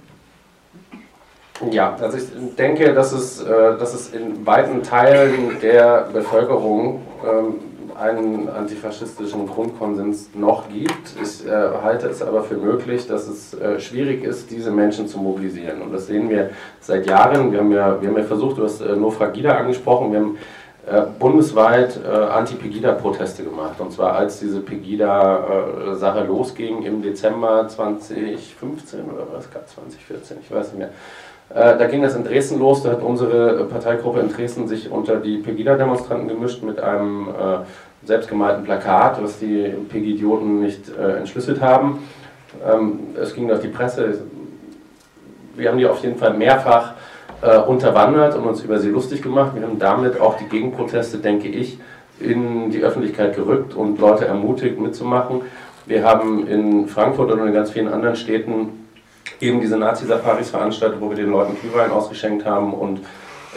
Ja, 1.70 1.96
also 2.02 2.18
ich 2.18 2.56
denke, 2.56 2.94
dass 2.94 3.12
es, 3.12 3.42
äh, 3.42 3.78
dass 3.78 3.94
es 3.94 4.14
in 4.14 4.46
weiten 4.46 4.82
Teilen 4.82 5.58
der 5.62 6.08
Bevölkerung 6.12 7.02
ähm, 7.24 7.56
einen 8.00 8.50
antifaschistischen 8.50 9.48
Grundkonsens 9.48 10.30
noch 10.34 10.70
gibt. 10.70 11.16
Ich 11.22 11.46
äh, 11.46 11.52
halte 11.52 12.08
es 12.08 12.24
aber 12.24 12.44
für 12.44 12.58
möglich, 12.58 13.06
dass 13.06 13.28
es 13.28 13.54
äh, 13.54 13.80
schwierig 13.80 14.24
ist, 14.24 14.50
diese 14.50 14.72
Menschen 14.72 15.08
zu 15.08 15.20
mobilisieren. 15.20 15.84
Und 15.84 15.94
das 15.94 16.08
sehen 16.08 16.30
wir 16.30 16.50
seit 16.80 17.06
Jahren. 17.06 17.52
Wir 17.52 17.60
haben 17.60 17.72
ja, 17.72 18.02
wir 18.02 18.10
haben 18.10 18.18
ja 18.18 18.24
versucht, 18.24 18.58
du 18.58 18.64
hast 18.64 18.82
Nofra 18.82 19.28
Gida 19.28 19.56
angesprochen, 19.56 20.12
wir 20.12 20.20
haben 20.20 20.38
äh, 20.88 21.04
bundesweit 21.20 22.00
äh, 22.04 22.10
Anti-Pegida-Proteste 22.10 23.44
gemacht. 23.44 23.80
Und 23.80 23.92
zwar 23.94 24.14
als 24.14 24.40
diese 24.40 24.62
Pegida-Sache 24.62 26.24
losging 26.24 26.82
im 26.82 27.04
Dezember 27.04 27.68
2015 27.68 29.02
oder 29.02 29.28
was, 29.32 29.48
2014, 29.52 30.38
ich 30.42 30.52
weiß 30.52 30.70
nicht 30.70 30.80
mehr. 30.80 30.90
Äh, 31.54 31.78
da 31.78 31.88
ging 31.88 32.02
das 32.02 32.16
in 32.16 32.24
Dresden 32.24 32.60
los, 32.60 32.84
da 32.84 32.92
hat 32.92 33.02
unsere 33.02 33.66
Parteigruppe 33.66 34.20
in 34.20 34.30
Dresden 34.32 34.68
sich 34.68 34.90
unter 34.90 35.18
die 35.18 35.38
Pegida-Demonstranten 35.38 36.28
gemischt 36.28 36.64
mit 36.64 36.80
einem 36.80 37.28
äh, 37.28 38.06
selbstgemalten 38.06 38.64
Plakat, 38.64 39.22
was 39.22 39.40
die 39.40 39.74
Pegidioten 39.90 40.62
nicht 40.62 40.84
äh, 40.98 41.18
entschlüsselt 41.18 41.62
haben. 41.62 42.00
Ähm, 42.66 43.00
es 43.22 43.34
ging 43.34 43.48
durch 43.48 43.62
die 43.62 43.68
Presse. 43.68 44.20
Wir 45.56 45.70
haben 45.70 45.78
die 45.78 45.86
auf 45.86 46.02
jeden 46.04 46.18
Fall 46.18 46.34
mehrfach 46.34 46.94
äh, 47.42 47.58
unterwandert 47.58 48.36
und 48.36 48.46
uns 48.46 48.64
über 48.64 48.80
sie 48.80 48.90
lustig 48.90 49.22
gemacht. 49.22 49.52
Wir 49.56 49.64
haben 49.64 49.80
damit 49.80 50.20
auch 50.20 50.38
die 50.38 50.46
Gegenproteste, 50.46 51.18
denke 51.18 51.50
ich, 51.50 51.78
in 52.20 52.72
die 52.72 52.82
Öffentlichkeit 52.82 53.36
gerückt 53.36 53.74
und 53.74 54.00
Leute 54.00 54.26
ermutigt 54.26 54.80
mitzumachen. 54.80 55.42
Wir 55.86 56.04
haben 56.04 56.48
in 56.48 56.88
Frankfurt 56.88 57.32
und 57.32 57.46
in 57.46 57.54
ganz 57.54 57.72
vielen 57.72 57.88
anderen 57.88 58.16
Städten 58.16 58.81
eben 59.42 59.62
diese 59.62 59.78
Nazi-Safaris 59.78 60.50
veranstaltet, 60.50 61.00
wo 61.02 61.10
wir 61.10 61.18
den 61.18 61.32
Leuten 61.32 61.58
Glühwein 61.60 61.92
ausgeschenkt 61.92 62.46
haben 62.46 62.74
und 62.74 63.02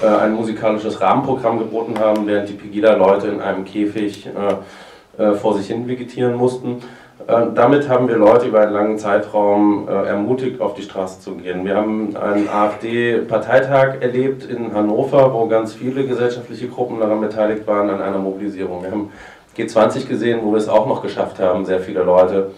äh, 0.03 0.07
ein 0.07 0.35
musikalisches 0.35 1.01
Rahmenprogramm 1.01 1.59
geboten 1.59 1.99
haben, 1.99 2.27
während 2.27 2.49
die 2.49 2.55
Pegida-Leute 2.55 3.29
in 3.29 3.41
einem 3.41 3.65
Käfig 3.65 4.27
äh, 4.27 5.23
äh, 5.23 5.35
vor 5.35 5.57
sich 5.57 5.69
hin 5.69 5.87
vegetieren 5.87 6.35
mussten. 6.35 6.83
Äh, 7.27 7.47
damit 7.55 7.89
haben 7.89 8.09
wir 8.09 8.17
Leute 8.17 8.47
über 8.47 8.61
einen 8.61 8.73
langen 8.73 8.99
Zeitraum 8.99 9.89
äh, 9.89 9.93
ermutigt, 10.09 10.61
auf 10.61 10.75
die 10.75 10.83
Straße 10.83 11.21
zu 11.21 11.37
gehen. 11.37 11.65
Wir 11.65 11.77
haben 11.77 12.17
einen 12.17 12.49
AfD-Parteitag 12.49 14.01
erlebt 14.01 14.45
in 14.45 14.75
Hannover, 14.75 15.33
wo 15.33 15.47
ganz 15.47 15.73
viele 15.73 16.05
gesellschaftliche 16.05 16.69
Gruppen 16.69 16.99
daran 16.99 17.21
beteiligt 17.21 17.67
waren, 17.67 17.89
an 17.91 18.03
einer 18.03 18.19
Mobilisierung. 18.19 18.83
Wir 18.83 18.91
haben 18.91 19.13
G20 19.57 20.09
gesehen, 20.09 20.41
wo 20.43 20.51
wir 20.51 20.59
es 20.59 20.69
auch 20.69 20.87
noch 20.87 21.03
geschafft 21.03 21.39
haben, 21.39 21.65
sehr 21.65 21.79
viele 21.79 22.03
Leute 22.03 22.51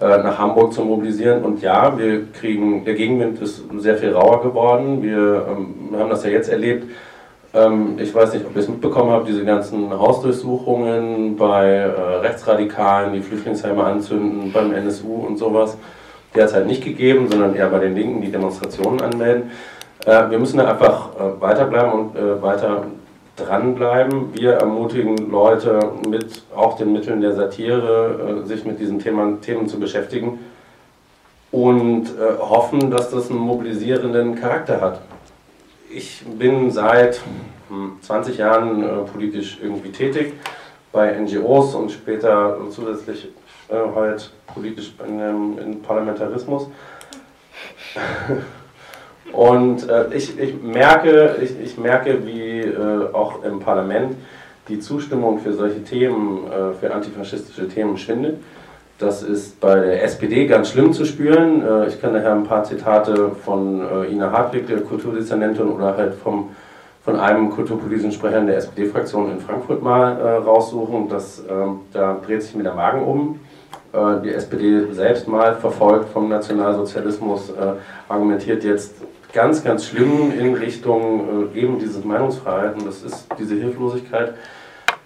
nach 0.00 0.38
Hamburg 0.38 0.72
zu 0.72 0.84
mobilisieren. 0.84 1.42
Und 1.44 1.60
ja, 1.60 1.98
wir 1.98 2.30
kriegen, 2.32 2.84
der 2.84 2.94
Gegenwind 2.94 3.40
ist 3.42 3.64
sehr 3.78 3.96
viel 3.96 4.12
rauer 4.12 4.42
geworden. 4.42 5.02
Wir 5.02 5.46
ähm, 5.48 5.98
haben 5.98 6.10
das 6.10 6.24
ja 6.24 6.30
jetzt 6.30 6.48
erlebt 6.48 6.84
ähm, 7.54 7.96
ich 7.98 8.14
weiß 8.14 8.34
nicht, 8.34 8.44
ob 8.46 8.54
ihr 8.54 8.62
es 8.62 8.68
mitbekommen 8.68 9.10
habt, 9.10 9.28
diese 9.28 9.44
ganzen 9.44 9.90
Hausdurchsuchungen 9.90 11.36
bei 11.36 11.66
äh, 11.66 11.90
Rechtsradikalen, 12.18 13.14
die 13.14 13.22
Flüchtlingsheime 13.22 13.84
anzünden, 13.84 14.52
beim 14.52 14.72
NSU 14.72 15.14
und 15.26 15.38
sowas. 15.38 15.78
Die 16.34 16.40
hat 16.40 16.48
es 16.48 16.54
halt 16.54 16.66
nicht 16.66 16.84
gegeben, 16.84 17.26
sondern 17.30 17.54
eher 17.54 17.68
bei 17.68 17.78
den 17.78 17.94
Linken, 17.94 18.20
die 18.20 18.30
Demonstrationen 18.30 19.00
anmelden. 19.00 19.50
Äh, 20.04 20.30
wir 20.30 20.38
müssen 20.38 20.58
da 20.58 20.70
einfach 20.70 21.10
äh, 21.16 21.40
weiterbleiben 21.40 21.92
und 21.92 22.16
äh, 22.16 22.42
weiter 22.42 22.82
dranbleiben. 23.38 24.34
Wir 24.34 24.54
ermutigen 24.54 25.30
Leute 25.30 25.80
mit 26.08 26.42
auch 26.54 26.76
den 26.76 26.92
Mitteln 26.92 27.20
der 27.20 27.34
Satire, 27.34 28.42
äh, 28.42 28.46
sich 28.46 28.64
mit 28.64 28.80
diesen 28.80 28.98
Themen, 28.98 29.40
Themen 29.40 29.68
zu 29.68 29.78
beschäftigen 29.78 30.38
und 31.50 32.06
äh, 32.06 32.38
hoffen, 32.38 32.90
dass 32.90 33.10
das 33.10 33.30
einen 33.30 33.40
mobilisierenden 33.40 34.34
Charakter 34.34 34.80
hat 34.80 35.00
ich 35.90 36.22
bin 36.24 36.70
seit 36.70 37.20
20 38.02 38.34
hm, 38.34 38.40
Jahren 38.40 38.82
äh, 38.82 39.10
politisch 39.10 39.58
irgendwie 39.62 39.90
tätig 39.90 40.34
bei 40.92 41.12
NGOs 41.18 41.74
und 41.74 41.90
später 41.90 42.58
zusätzlich 42.70 43.28
äh, 43.68 43.74
halt 43.94 44.30
politisch 44.46 44.94
in, 45.06 45.20
ähm, 45.20 45.58
in 45.58 45.82
Parlamentarismus. 45.82 46.68
und 49.32 49.88
äh, 49.88 50.14
ich, 50.14 50.38
ich, 50.38 50.62
merke, 50.62 51.36
ich, 51.42 51.60
ich 51.60 51.78
merke, 51.78 52.26
wie 52.26 52.60
äh, 52.60 53.12
auch 53.12 53.44
im 53.44 53.60
Parlament 53.60 54.16
die 54.68 54.80
Zustimmung 54.80 55.38
für 55.38 55.52
solche 55.52 55.82
Themen, 55.82 56.46
äh, 56.46 56.74
für 56.74 56.92
antifaschistische 56.92 57.68
Themen 57.68 57.96
schwindet. 57.96 58.38
Das 58.98 59.22
ist 59.22 59.60
bei 59.60 59.76
der 59.76 60.02
SPD 60.02 60.46
ganz 60.46 60.70
schlimm 60.70 60.92
zu 60.92 61.04
spüren. 61.04 61.62
Äh, 61.62 61.86
ich 61.86 62.00
kann 62.00 62.12
daher 62.12 62.32
ein 62.32 62.44
paar 62.44 62.64
Zitate 62.64 63.30
von 63.44 63.80
äh, 63.80 64.12
Ina 64.12 64.32
Hartwig, 64.32 64.66
der 64.66 64.80
Kulturdezernentin, 64.80 65.68
oder 65.68 65.96
halt 65.96 66.14
vom, 66.14 66.50
von 67.04 67.16
einem 67.16 67.50
kulturpolitischen 67.50 68.12
Sprecher 68.12 68.40
der 68.40 68.56
SPD-Fraktion 68.56 69.30
in 69.30 69.40
Frankfurt 69.40 69.82
mal 69.82 70.18
äh, 70.18 70.28
raussuchen. 70.38 71.08
Das, 71.08 71.42
ähm, 71.48 71.80
da 71.92 72.18
dreht 72.26 72.42
sich 72.42 72.54
mir 72.54 72.64
der 72.64 72.74
Magen 72.74 73.02
um. 73.02 73.40
Die 74.22 74.28
SPD 74.28 74.92
selbst 74.92 75.26
mal 75.26 75.54
verfolgt 75.54 76.10
vom 76.10 76.28
Nationalsozialismus, 76.28 77.48
äh, 77.48 77.72
argumentiert 78.06 78.62
jetzt 78.62 78.96
ganz, 79.38 79.62
ganz 79.62 79.86
schlimm 79.86 80.32
in 80.36 80.54
Richtung 80.54 81.52
äh, 81.54 81.60
eben 81.60 81.78
dieses 81.78 82.04
Meinungsfreiheit 82.04 82.74
und 82.74 82.84
das 82.84 83.04
ist 83.04 83.28
diese 83.38 83.54
Hilflosigkeit. 83.54 84.34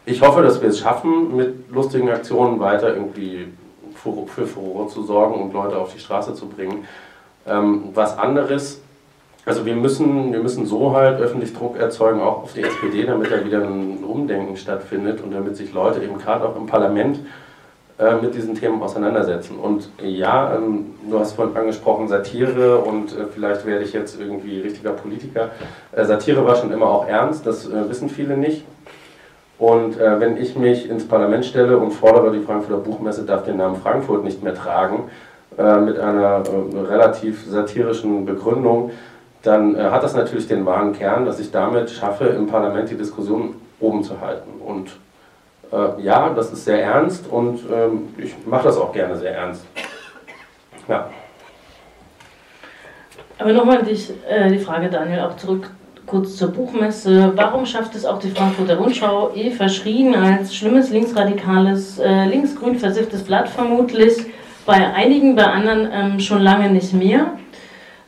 Ich 0.07 0.23
hoffe, 0.23 0.41
dass 0.41 0.63
wir 0.63 0.71
es 0.71 0.79
schaffen, 0.79 1.37
mit 1.37 1.71
lustigen 1.71 2.09
Aktionen 2.09 2.59
weiter 2.59 2.95
irgendwie 2.97 3.49
für 3.95 4.47
Furore 4.47 4.89
zu 4.89 5.03
sorgen 5.03 5.35
und 5.35 5.53
Leute 5.53 5.77
auf 5.77 5.93
die 5.93 6.01
Straße 6.01 6.33
zu 6.33 6.49
bringen. 6.49 6.87
Ähm, 7.47 7.91
was 7.93 8.17
anderes, 8.17 8.81
also 9.45 9.67
wir 9.67 9.75
müssen, 9.75 10.33
wir 10.33 10.41
müssen 10.41 10.65
so 10.65 10.97
halt 10.97 11.21
öffentlich 11.21 11.53
Druck 11.53 11.77
erzeugen, 11.79 12.23
auch 12.23 12.45
auf 12.45 12.55
die 12.55 12.63
SPD, 12.63 13.05
damit 13.05 13.31
da 13.31 13.45
wieder 13.45 13.63
ein 13.63 14.03
Umdenken 14.03 14.57
stattfindet 14.57 15.21
und 15.21 15.33
damit 15.33 15.59
sich 15.59 15.75
Leute 15.75 16.03
eben 16.03 16.17
gerade 16.17 16.49
auch 16.49 16.57
im 16.57 16.65
Parlament 16.65 17.21
äh, 18.03 18.21
mit 18.21 18.35
diesen 18.35 18.57
Themen 18.57 18.83
auseinandersetzen. 18.83 19.59
Und 19.59 19.89
ja, 20.03 20.57
ähm, 20.57 20.95
du 21.09 21.21
hast 21.21 21.35
vorhin 21.35 21.57
angesprochen 21.57 22.09
Satire 22.09 22.79
und 22.79 23.13
äh, 23.13 23.27
vielleicht 23.33 23.65
werde 23.65 23.85
ich 23.85 23.93
jetzt 23.93 24.21
irgendwie 24.21 24.61
richtiger 24.61 24.91
Politiker. 24.91 25.51
Äh, 25.93 26.05
Satire 26.05 26.45
war 26.45 26.57
schon 26.57 26.73
immer 26.73 26.87
auch 26.87 27.07
ernst, 27.07 27.47
das 27.47 27.69
äh, 27.69 27.89
wissen 27.89 28.09
viele 28.09 28.37
nicht. 28.37 28.65
Und 29.59 30.01
äh, 30.01 30.19
wenn 30.19 30.37
ich 30.37 30.57
mich 30.57 30.91
ins 30.91 31.07
Parlament 31.07 31.45
stelle 31.45 31.79
und 31.79 31.93
fordere, 31.93 32.33
die 32.33 32.41
Frankfurter 32.41 32.83
Buchmesse 32.83 33.23
darf 33.23 33.45
den 33.45 33.59
Namen 33.59 33.77
Frankfurt 33.77 34.25
nicht 34.25 34.43
mehr 34.43 34.55
tragen, 34.55 35.05
mit 35.55 35.99
einer 35.99 36.43
relativ 36.89 37.45
satirischen 37.47 38.25
Begründung, 38.25 38.91
dann 39.43 39.77
hat 39.77 40.03
das 40.03 40.15
natürlich 40.15 40.49
den 40.49 40.65
wahren 40.65 40.95
Kern, 40.95 41.27
dass 41.27 41.39
ich 41.41 41.51
damit 41.51 41.91
schaffe, 41.91 42.25
im 42.25 42.47
Parlament 42.47 42.89
die 42.89 42.95
Diskussion 42.95 43.57
oben 43.79 44.03
zu 44.03 44.19
halten. 44.23 44.49
Und 44.67 44.93
äh, 45.73 46.03
ja, 46.03 46.31
das 46.31 46.53
ist 46.53 46.65
sehr 46.65 46.83
ernst 46.83 47.27
und 47.29 47.61
ähm, 47.73 48.15
ich 48.19 48.35
mache 48.47 48.65
das 48.65 48.77
auch 48.77 48.93
gerne 48.93 49.17
sehr 49.17 49.35
ernst. 49.35 49.65
Ja. 50.89 51.11
Aber 53.39 53.53
nochmal 53.53 53.83
äh, 53.89 54.51
die 54.51 54.59
Frage, 54.59 54.89
Daniel, 54.89 55.21
auch 55.21 55.37
zurück 55.37 55.71
kurz 56.07 56.37
zur 56.37 56.49
Buchmesse. 56.49 57.33
Warum 57.37 57.65
schafft 57.65 57.95
es 57.95 58.05
auch 58.05 58.19
die 58.19 58.31
Frankfurter 58.31 58.77
Rundschau, 58.77 59.33
eh 59.35 59.51
verschrien 59.51 60.15
als 60.15 60.55
schlimmes 60.55 60.91
linksradikales, 60.91 61.99
äh, 61.99 62.27
linksgrün 62.27 62.77
versifftes 62.79 63.23
Blatt 63.23 63.49
vermutlich, 63.49 64.27
bei 64.67 64.93
einigen, 64.93 65.35
bei 65.35 65.45
anderen 65.45 65.89
ähm, 65.93 66.21
schon 66.21 66.43
lange 66.43 66.71
nicht 66.71 66.93
mehr? 66.93 67.33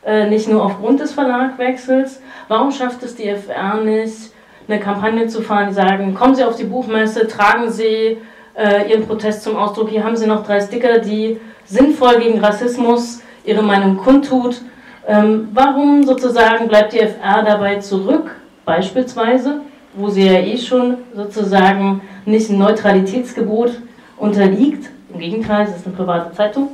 Äh, 0.05 0.29
nicht 0.29 0.47
nur 0.47 0.63
aufgrund 0.63 0.99
des 0.99 1.13
Verlagwechsels. 1.13 2.21
Warum 2.47 2.71
schafft 2.71 3.01
es 3.01 3.15
die 3.15 3.27
FR 3.27 3.81
nicht, 3.81 4.31
eine 4.67 4.79
Kampagne 4.79 5.27
zu 5.27 5.41
fahren, 5.41 5.67
die 5.69 5.73
sagen, 5.73 6.13
kommen 6.13 6.35
Sie 6.35 6.43
auf 6.43 6.55
die 6.55 6.63
Buchmesse, 6.63 7.27
tragen 7.27 7.71
Sie 7.71 8.17
äh, 8.55 8.89
Ihren 8.89 9.05
Protest 9.05 9.43
zum 9.43 9.55
Ausdruck, 9.55 9.89
hier 9.89 10.03
haben 10.03 10.15
Sie 10.15 10.27
noch 10.27 10.45
drei 10.45 10.59
Sticker, 10.59 10.99
die 10.99 11.39
sinnvoll 11.65 12.19
gegen 12.19 12.39
Rassismus 12.39 13.21
ihre 13.43 13.61
Meinung 13.61 13.97
kundtut. 13.97 14.61
Ähm, 15.07 15.49
warum 15.53 16.03
sozusagen 16.03 16.67
bleibt 16.67 16.93
die 16.93 16.99
FR 16.99 17.43
dabei 17.43 17.77
zurück, 17.77 18.35
beispielsweise, 18.65 19.61
wo 19.93 20.09
sie 20.09 20.25
ja 20.25 20.39
eh 20.39 20.57
schon 20.57 20.97
sozusagen 21.13 22.01
nicht 22.25 22.49
ein 22.49 22.57
Neutralitätsgebot 22.57 23.79
unterliegt? 24.17 24.89
Im 25.13 25.19
Gegenteil, 25.19 25.67
es 25.67 25.77
ist 25.77 25.85
eine 25.85 25.95
private 25.95 26.35
Zeitung. 26.35 26.69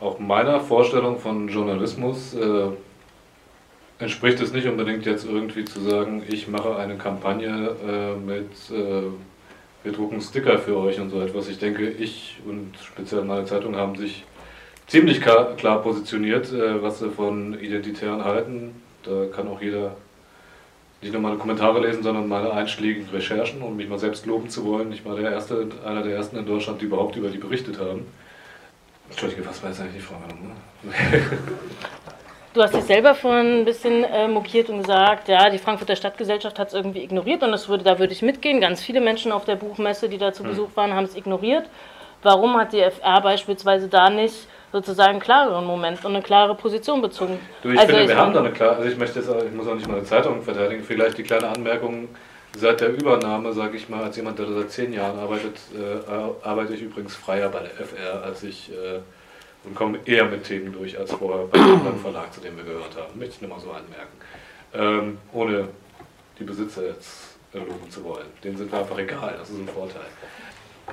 Auch 0.00 0.18
meiner 0.18 0.60
Vorstellung 0.60 1.18
von 1.18 1.48
Journalismus 1.48 2.34
äh 2.34 2.68
entspricht 4.02 4.40
es 4.40 4.52
nicht 4.52 4.66
unbedingt 4.66 5.06
jetzt 5.06 5.24
irgendwie 5.24 5.64
zu 5.64 5.80
sagen, 5.80 6.24
ich 6.28 6.48
mache 6.48 6.76
eine 6.76 6.96
Kampagne 6.96 7.76
äh, 7.86 8.16
mit, 8.16 8.50
äh, 8.70 9.04
wir 9.84 9.92
drucken 9.92 10.20
Sticker 10.20 10.58
für 10.58 10.76
euch 10.76 10.98
und 10.98 11.10
so 11.10 11.20
etwas. 11.20 11.48
Ich 11.48 11.58
denke, 11.58 11.88
ich 11.88 12.40
und 12.44 12.72
speziell 12.82 13.22
meine 13.22 13.44
Zeitung 13.44 13.76
haben 13.76 13.94
sich 13.96 14.24
ziemlich 14.88 15.20
klar, 15.20 15.82
positioniert, 15.82 16.52
äh, 16.52 16.82
was 16.82 16.98
sie 16.98 17.10
von 17.10 17.58
Identitären 17.58 18.24
halten. 18.24 18.82
Da 19.04 19.26
kann 19.34 19.46
auch 19.46 19.62
jeder 19.62 19.96
nicht 21.00 21.12
nur 21.12 21.22
meine 21.22 21.36
Kommentare 21.36 21.80
lesen, 21.80 22.02
sondern 22.02 22.28
meine 22.28 22.52
einschlägigen 22.52 23.08
Recherchen, 23.08 23.62
um 23.62 23.76
mich 23.76 23.88
mal 23.88 23.98
selbst 23.98 24.26
loben 24.26 24.48
zu 24.50 24.64
wollen. 24.64 24.92
Ich 24.92 25.04
war 25.04 25.16
der 25.16 25.30
erste, 25.30 25.68
einer 25.84 26.02
der 26.02 26.16
ersten 26.16 26.36
in 26.36 26.46
Deutschland, 26.46 26.80
die 26.80 26.86
überhaupt 26.86 27.16
über 27.16 27.28
die 27.28 27.38
berichtet 27.38 27.78
haben. 27.78 28.06
Entschuldige, 29.08 29.46
was 29.46 29.62
war 29.62 29.70
jetzt 29.70 29.80
eigentlich 29.80 29.96
die 29.96 30.00
Frage? 30.00 30.34
Ne? 30.34 30.92
Du 32.54 32.62
hast 32.62 32.74
dich 32.74 32.84
selber 32.84 33.14
vorhin 33.14 33.60
ein 33.60 33.64
bisschen 33.64 34.04
äh, 34.04 34.28
mokiert 34.28 34.68
und 34.68 34.82
gesagt, 34.82 35.28
ja, 35.28 35.48
die 35.48 35.56
Frankfurter 35.56 35.96
Stadtgesellschaft 35.96 36.58
hat 36.58 36.68
es 36.68 36.74
irgendwie 36.74 37.02
ignoriert 37.02 37.42
und 37.42 37.50
das 37.50 37.66
würde, 37.68 37.82
da 37.82 37.98
würde 37.98 38.12
ich 38.12 38.20
mitgehen. 38.20 38.60
Ganz 38.60 38.82
viele 38.82 39.00
Menschen 39.00 39.32
auf 39.32 39.46
der 39.46 39.56
Buchmesse, 39.56 40.08
die 40.08 40.18
da 40.18 40.34
zu 40.34 40.42
hm. 40.42 40.50
Besuch 40.50 40.68
waren, 40.74 40.92
haben 40.92 41.04
es 41.04 41.16
ignoriert. 41.16 41.70
Warum 42.22 42.56
hat 42.56 42.74
die 42.74 42.80
FR 42.80 43.22
beispielsweise 43.22 43.88
da 43.88 44.10
nicht 44.10 44.46
sozusagen 44.70 45.12
einen 45.12 45.20
klareren 45.20 45.64
Moment 45.64 46.04
und 46.04 46.14
eine 46.14 46.22
klare 46.22 46.54
Position 46.54 47.00
bezogen? 47.00 47.38
Du, 47.62 47.70
ich 47.70 47.78
also 47.78 47.88
finde, 47.88 48.02
ich 48.02 48.08
wir 48.10 48.18
haben 48.18 48.34
da 48.34 48.40
eine 48.40 48.52
klare, 48.52 48.76
also 48.76 48.88
ich 48.88 48.98
möchte 48.98 49.20
jetzt, 49.20 49.30
ich 49.30 49.52
muss 49.52 49.66
auch 49.66 49.74
nicht 49.74 49.88
mal 49.88 49.96
eine 49.96 50.04
Zeitung 50.04 50.42
verteidigen, 50.42 50.84
vielleicht 50.84 51.16
die 51.16 51.22
kleine 51.22 51.48
Anmerkung, 51.48 52.08
seit 52.54 52.82
der 52.82 52.90
Übernahme, 52.90 53.54
sage 53.54 53.78
ich 53.78 53.88
mal, 53.88 54.04
als 54.04 54.16
jemand, 54.16 54.38
der 54.38 54.46
da 54.46 54.52
seit 54.52 54.70
zehn 54.70 54.92
Jahren 54.92 55.18
arbeitet, 55.18 55.58
äh, 55.74 56.46
arbeite 56.46 56.74
ich 56.74 56.82
übrigens 56.82 57.16
freier 57.16 57.48
bei 57.48 57.60
der 57.60 57.70
FR, 57.70 58.22
als 58.24 58.42
ich... 58.42 58.70
Äh, 58.70 59.00
und 59.64 59.74
kommen 59.74 59.98
eher 60.04 60.24
mit 60.24 60.44
Themen 60.44 60.72
durch 60.72 60.98
als 60.98 61.12
vorher 61.12 61.46
bei 61.46 61.58
dem 61.58 61.98
Verlag, 62.00 62.32
zu 62.32 62.40
dem 62.40 62.56
wir 62.56 62.64
gehört 62.64 62.96
haben. 62.96 63.18
Möchte 63.18 63.34
ich 63.36 63.40
nur 63.42 63.50
mal 63.50 63.60
so 63.60 63.70
anmerken. 63.70 64.16
Ähm, 64.74 65.18
ohne 65.32 65.68
die 66.38 66.44
Besitzer 66.44 66.86
jetzt 66.86 67.36
loben 67.52 67.90
zu 67.90 68.02
wollen. 68.04 68.26
Denen 68.42 68.56
sind 68.56 68.72
wir 68.72 68.78
einfach 68.78 68.98
egal, 68.98 69.34
das 69.38 69.50
ist 69.50 69.58
ein 69.58 69.68
Vorteil. 69.68 70.02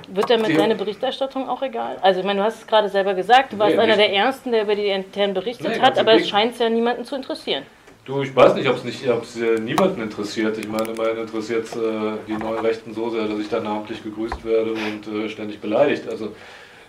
Wird 0.08 0.30
damit 0.30 0.56
deine 0.56 0.76
Berichterstattung 0.76 1.48
auch 1.48 1.62
egal? 1.62 1.98
Also, 2.00 2.20
ich 2.20 2.26
meine, 2.26 2.40
du 2.40 2.44
hast 2.44 2.60
es 2.60 2.66
gerade 2.66 2.88
selber 2.88 3.14
gesagt, 3.14 3.52
du 3.52 3.58
warst 3.58 3.74
nee, 3.74 3.82
einer 3.82 3.96
der 3.96 4.12
Ersten, 4.12 4.52
der 4.52 4.62
über 4.62 4.74
die 4.74 4.86
internen 4.86 5.34
berichtet 5.34 5.68
nee, 5.68 5.80
hat, 5.80 5.98
aber 5.98 6.14
es 6.14 6.28
scheint 6.28 6.58
ja 6.58 6.68
niemanden 6.70 7.04
zu 7.04 7.16
interessieren. 7.16 7.64
Du, 8.04 8.22
ich 8.22 8.34
weiß 8.34 8.54
nicht, 8.54 8.68
ob 8.68 8.76
es 8.76 8.84
nicht 8.84 9.08
ob's, 9.08 9.36
äh, 9.36 9.58
niemanden 9.58 10.02
interessiert. 10.02 10.56
Ich 10.58 10.68
meine, 10.68 10.90
immerhin 10.90 11.18
interessiert 11.18 11.64
es 11.64 11.76
äh, 11.76 11.80
die 12.26 12.32
neuen 12.32 12.60
Rechten 12.60 12.94
so 12.94 13.10
sehr, 13.10 13.26
dass 13.26 13.38
ich 13.38 13.48
da 13.48 13.60
namentlich 13.60 14.02
gegrüßt 14.02 14.44
werde 14.44 14.72
und 14.72 15.06
äh, 15.06 15.28
ständig 15.28 15.60
beleidigt. 15.60 16.08
Also 16.08 16.32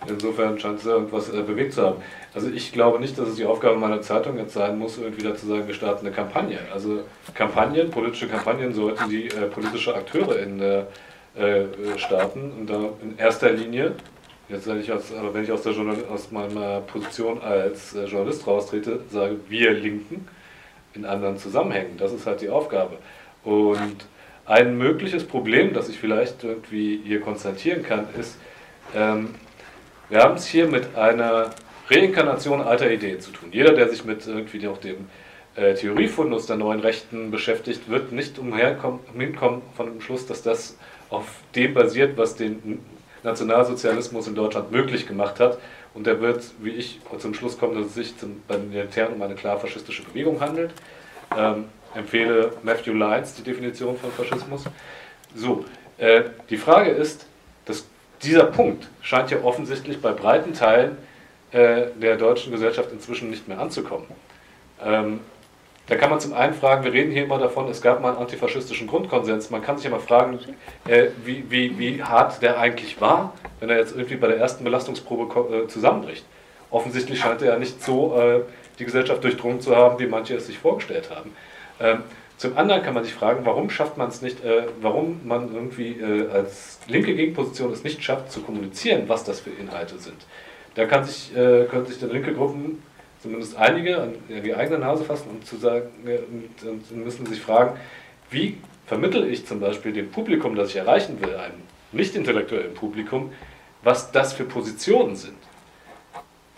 Insofern 0.08 0.58
scheint 0.58 0.80
es 0.80 0.86
irgendwas 0.86 1.28
äh, 1.32 1.42
bewegt 1.42 1.74
zu 1.74 1.82
haben. 1.82 2.02
Also 2.34 2.48
ich 2.48 2.72
glaube 2.72 2.98
nicht, 2.98 3.18
dass 3.18 3.28
es 3.28 3.36
die 3.36 3.44
Aufgabe 3.44 3.76
meiner 3.76 4.00
Zeitung 4.00 4.38
jetzt 4.38 4.54
sein 4.54 4.78
muss, 4.78 4.98
irgendwie 4.98 5.22
dazu 5.22 5.46
sagen, 5.46 5.66
wir 5.66 5.74
starten 5.74 6.06
eine 6.06 6.14
Kampagne. 6.14 6.58
Also 6.72 7.00
Kampagnen, 7.34 7.90
politische 7.90 8.28
Kampagnen 8.28 8.72
sollten 8.74 9.08
die 9.08 9.26
äh, 9.26 9.46
politische 9.46 9.94
Akteure 9.94 10.38
in 10.38 10.58
der 10.58 10.86
äh, 11.34 11.64
starten 11.96 12.52
und 12.58 12.68
da 12.68 12.90
in 13.02 13.16
erster 13.16 13.50
Linie, 13.52 13.92
jetzt 14.48 14.66
wenn 14.66 14.80
ich 14.80 14.92
aus, 14.92 15.12
aber 15.18 15.32
wenn 15.32 15.44
ich 15.44 15.52
aus, 15.52 15.62
der 15.62 15.72
aus 16.10 16.30
meiner 16.30 16.80
Position 16.80 17.40
als 17.40 17.94
äh, 17.94 18.04
Journalist 18.04 18.46
raustrete, 18.46 19.00
sage, 19.10 19.36
wir 19.48 19.72
Linken 19.72 20.26
in 20.94 21.04
anderen 21.06 21.38
Zusammenhängen. 21.38 21.96
Das 21.96 22.12
ist 22.12 22.26
halt 22.26 22.40
die 22.40 22.50
Aufgabe. 22.50 22.98
Und 23.44 24.06
ein 24.44 24.76
mögliches 24.76 25.24
Problem, 25.24 25.72
das 25.72 25.88
ich 25.88 25.98
vielleicht 25.98 26.44
irgendwie 26.44 27.00
hier 27.04 27.20
konstatieren 27.20 27.82
kann, 27.82 28.06
ist, 28.18 28.36
ähm, 28.94 29.34
wir 30.12 30.22
haben 30.22 30.34
es 30.34 30.46
hier 30.46 30.68
mit 30.68 30.94
einer 30.94 31.52
Reinkarnation 31.88 32.60
alter 32.60 32.90
Ideen 32.90 33.18
zu 33.22 33.30
tun. 33.30 33.48
Jeder, 33.50 33.72
der 33.72 33.88
sich 33.88 34.04
mit 34.04 34.26
irgendwie 34.26 34.68
auch 34.68 34.76
dem 34.76 35.08
äh, 35.56 35.72
Theoriefundus 35.72 36.44
der 36.44 36.56
neuen 36.56 36.80
Rechten 36.80 37.30
beschäftigt, 37.30 37.88
wird 37.88 38.12
nicht 38.12 38.38
umherkommen 38.38 39.00
von 39.74 39.86
dem 39.86 40.02
Schluss, 40.02 40.26
dass 40.26 40.42
das 40.42 40.76
auf 41.08 41.24
dem 41.54 41.72
basiert, 41.72 42.18
was 42.18 42.36
den 42.36 42.80
Nationalsozialismus 43.22 44.26
in 44.26 44.34
Deutschland 44.34 44.70
möglich 44.70 45.08
gemacht 45.08 45.40
hat. 45.40 45.58
Und 45.94 46.06
der 46.06 46.20
wird, 46.20 46.44
wie 46.60 46.72
ich, 46.72 47.00
zum 47.18 47.32
Schluss 47.32 47.56
kommen, 47.56 47.74
dass 47.74 47.86
es 47.86 47.94
sich 47.94 48.18
zum, 48.18 48.42
bei 48.46 48.56
den 48.56 48.68
Militären 48.68 49.14
um 49.14 49.22
eine 49.22 49.34
klar 49.34 49.58
faschistische 49.58 50.02
Bewegung 50.02 50.42
handelt. 50.42 50.72
Ähm, 51.34 51.64
empfehle 51.94 52.52
Matthew 52.62 52.92
Lyons 52.92 53.32
die 53.32 53.44
Definition 53.44 53.96
von 53.96 54.10
Faschismus. 54.12 54.64
So, 55.34 55.64
äh, 55.96 56.24
die 56.50 56.58
Frage 56.58 56.90
ist, 56.90 57.24
das 57.64 57.86
dieser 58.22 58.44
Punkt 58.44 58.88
scheint 59.00 59.30
ja 59.30 59.42
offensichtlich 59.42 60.00
bei 60.00 60.12
breiten 60.12 60.54
Teilen 60.54 60.96
äh, 61.52 61.86
der 62.00 62.16
deutschen 62.16 62.52
Gesellschaft 62.52 62.92
inzwischen 62.92 63.30
nicht 63.30 63.48
mehr 63.48 63.58
anzukommen. 63.58 64.06
Ähm, 64.84 65.20
da 65.88 65.96
kann 65.96 66.10
man 66.10 66.20
zum 66.20 66.32
einen 66.32 66.54
fragen, 66.54 66.84
wir 66.84 66.92
reden 66.92 67.10
hier 67.10 67.24
immer 67.24 67.38
davon, 67.38 67.68
es 67.68 67.82
gab 67.82 68.00
mal 68.00 68.10
einen 68.10 68.18
antifaschistischen 68.18 68.86
Grundkonsens. 68.86 69.50
Man 69.50 69.62
kann 69.62 69.76
sich 69.76 69.84
ja 69.84 69.90
mal 69.90 70.00
fragen, 70.00 70.38
äh, 70.86 71.08
wie, 71.24 71.44
wie, 71.50 71.78
wie 71.78 72.02
hart 72.02 72.40
der 72.40 72.58
eigentlich 72.58 73.00
war, 73.00 73.34
wenn 73.60 73.68
er 73.68 73.78
jetzt 73.78 73.92
irgendwie 73.92 74.16
bei 74.16 74.28
der 74.28 74.38
ersten 74.38 74.62
Belastungsprobe 74.64 75.64
äh, 75.64 75.68
zusammenbricht. 75.68 76.24
Offensichtlich 76.70 77.20
scheint 77.20 77.42
er 77.42 77.52
ja 77.54 77.58
nicht 77.58 77.82
so 77.82 78.16
äh, 78.16 78.40
die 78.78 78.84
Gesellschaft 78.84 79.22
durchdrungen 79.22 79.60
zu 79.60 79.76
haben, 79.76 79.98
wie 79.98 80.06
manche 80.06 80.36
es 80.36 80.46
sich 80.46 80.58
vorgestellt 80.58 81.10
haben. 81.14 81.36
Ähm, 81.80 82.02
zum 82.42 82.58
anderen 82.58 82.82
kann 82.82 82.94
man 82.94 83.04
sich 83.04 83.14
fragen, 83.14 83.46
warum 83.46 83.70
schafft 83.70 83.96
man 83.96 84.08
es 84.08 84.20
nicht, 84.20 84.44
äh, 84.44 84.64
warum 84.80 85.20
man 85.24 85.54
irgendwie 85.54 85.90
äh, 85.92 86.28
als 86.28 86.80
linke 86.88 87.14
Gegenposition 87.14 87.72
es 87.72 87.84
nicht 87.84 88.02
schafft 88.02 88.32
zu 88.32 88.40
kommunizieren, 88.40 89.04
was 89.06 89.22
das 89.22 89.38
für 89.38 89.50
Inhalte 89.50 89.96
sind. 90.00 90.16
Da 90.74 90.86
kann 90.86 91.04
sich, 91.04 91.30
äh, 91.36 91.66
können 91.66 91.86
sich 91.86 92.00
dann 92.00 92.10
linke 92.10 92.34
Gruppen 92.34 92.82
zumindest 93.20 93.56
einige, 93.56 94.02
an 94.02 94.14
die 94.28 94.56
eigene 94.56 94.80
Nase 94.80 95.04
fassen 95.04 95.30
und, 95.30 95.46
zu 95.46 95.56
sagen, 95.56 95.90
und, 96.02 96.90
und 96.90 97.04
müssen 97.04 97.26
sich 97.26 97.40
fragen, 97.40 97.78
wie 98.28 98.56
vermittle 98.86 99.24
ich 99.28 99.46
zum 99.46 99.60
Beispiel 99.60 99.92
dem 99.92 100.10
Publikum, 100.10 100.56
das 100.56 100.70
ich 100.70 100.76
erreichen 100.76 101.20
will, 101.20 101.36
einem 101.36 101.62
nicht-intellektuellen 101.92 102.74
Publikum, 102.74 103.32
was 103.84 104.10
das 104.10 104.32
für 104.32 104.44
Positionen 104.44 105.14
sind. 105.14 105.38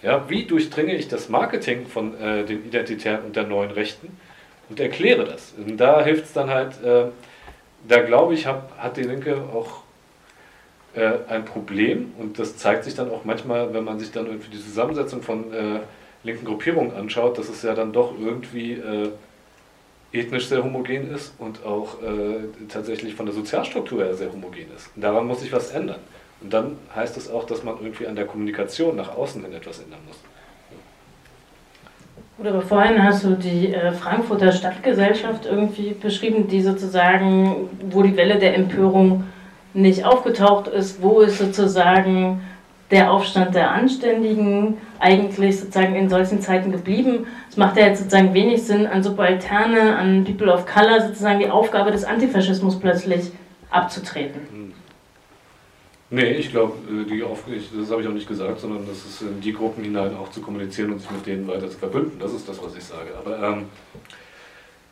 Ja, 0.01 0.31
wie 0.31 0.47
durchdringe 0.47 0.95
ich 0.95 1.09
das 1.09 1.29
Marketing 1.29 1.85
von 1.85 2.19
äh, 2.19 2.47
den 2.47 2.65
Identitären 2.65 3.23
und 3.27 3.37
der 3.37 3.45
neuen 3.47 3.71
Rechten 3.71 4.17
und 4.69 4.81
erkläre 4.81 5.25
das? 5.25 5.55
Und 5.57 5.77
da 5.77 6.03
hilft 6.03 6.25
es 6.25 6.33
dann 6.33 6.51
halt, 6.51 6.83
äh, 6.83 7.07
da 7.87 8.01
glaube 8.01 8.35
ich, 8.35 8.47
hab, 8.47 8.77
hat 8.79 8.97
die 8.97 9.03
Linke 9.03 9.37
auch 9.53 9.83
äh, 10.95 11.19
ein 11.29 11.45
Problem 11.45 12.13
und 12.19 12.39
das 12.39 12.57
zeigt 12.57 12.85
sich 12.85 12.95
dann 12.95 13.11
auch 13.11 13.25
manchmal, 13.25 13.75
wenn 13.75 13.85
man 13.85 13.99
sich 13.99 14.13
dann 14.13 14.27
irgendwie 14.27 14.51
die 14.51 14.61
Zusammensetzung 14.63 15.23
von 15.23 15.53
äh, 15.53 15.81
linken 16.23 16.45
Gruppierungen 16.45 16.95
anschaut, 16.95 17.39
dass 17.39 17.49
es 17.49 17.63
ja 17.63 17.75
dann 17.75 17.93
doch 17.93 18.15
irgendwie 18.19 18.73
äh, 18.73 19.11
ethnisch 20.13 20.47
sehr 20.47 20.63
homogen 20.63 21.13
ist 21.13 21.35
und 21.39 21.65
auch 21.67 22.01
äh, 22.03 22.67
tatsächlich 22.69 23.15
von 23.15 23.27
der 23.27 23.35
Sozialstruktur 23.35 24.05
her 24.05 24.15
sehr 24.15 24.33
homogen 24.33 24.67
ist. 24.75 24.91
Und 24.95 25.03
daran 25.03 25.27
muss 25.27 25.41
sich 25.41 25.53
was 25.53 25.71
ändern. 25.71 26.01
Und 26.41 26.53
dann 26.53 26.77
heißt 26.95 27.17
es 27.17 27.31
auch, 27.31 27.45
dass 27.45 27.65
man 27.65 27.77
irgendwie 27.79 28.07
an 28.07 28.17
der 28.17 28.27
Kommunikation 28.27 28.97
nach 28.97 29.17
außen 29.17 29.43
hin 29.43 29.53
etwas 29.53 29.81
ändern 29.81 30.01
muss. 30.07 30.19
Gut, 32.37 32.49
aber 32.49 32.63
vorhin 32.63 33.01
hast 33.03 33.23
du 33.23 33.37
die 33.37 33.73
äh, 33.73 33.93
Frankfurter 33.93 34.51
Stadtgesellschaft 34.51 35.47
irgendwie 35.47 35.93
beschrieben, 35.93 36.49
die 36.49 36.63
sozusagen, 36.63 37.69
wo 37.91 38.03
die 38.03 38.17
Welle 38.17 38.39
der 38.41 38.57
Empörung 38.57 39.25
nicht 39.73 40.05
aufgetaucht 40.05 40.67
ist, 40.67 41.01
wo 41.01 41.21
ist 41.21 41.39
sozusagen 41.39 42.41
der 42.91 43.13
Aufstand 43.13 43.55
der 43.55 43.71
Anständigen 43.71 44.79
eigentlich 44.99 45.61
sozusagen 45.61 45.95
in 45.95 46.09
solchen 46.09 46.41
Zeiten 46.41 46.73
geblieben. 46.73 47.27
Es 47.49 47.57
macht 47.57 47.77
ja 47.77 47.87
jetzt 47.87 47.99
sozusagen 47.99 48.35
wenig 48.35 48.65
Sinn, 48.65 48.87
an 48.87 49.03
Subalterne, 49.03 49.97
an 49.97 50.25
People 50.25 50.53
of 50.53 50.67
Color 50.67 51.03
sozusagen 51.03 51.39
die 51.39 51.51
Aufgabe 51.51 51.93
des 51.93 52.05
Antifaschismus 52.05 52.79
plötzlich 52.79 53.31
abzutreten. 53.71 54.41
Hm. 54.51 54.73
Nee, 56.15 56.35
ich 56.35 56.53
glaube, 56.53 56.75
äh, 56.89 57.25
das 57.77 57.91
habe 57.91 58.03
ich 58.03 58.07
auch 58.07 58.13
nicht 58.13 58.29
gesagt, 58.29 58.61
sondern 58.61 58.87
das 58.87 58.99
ist 58.99 59.23
in 59.23 59.41
die 59.41 59.53
Gruppen 59.53 59.83
hinein 59.83 60.15
auch 60.15 60.31
zu 60.31 60.41
kommunizieren 60.41 60.93
und 60.93 61.01
sich 61.01 61.11
mit 61.11 61.27
denen 61.27 61.49
weiter 61.49 61.69
zu 61.69 61.77
verbünden. 61.77 62.21
Das 62.21 62.33
ist 62.33 62.49
das, 62.49 62.63
was 62.63 62.77
ich 62.77 62.85
sage. 62.85 63.11
Aber 63.19 63.43
ähm, 63.43 63.65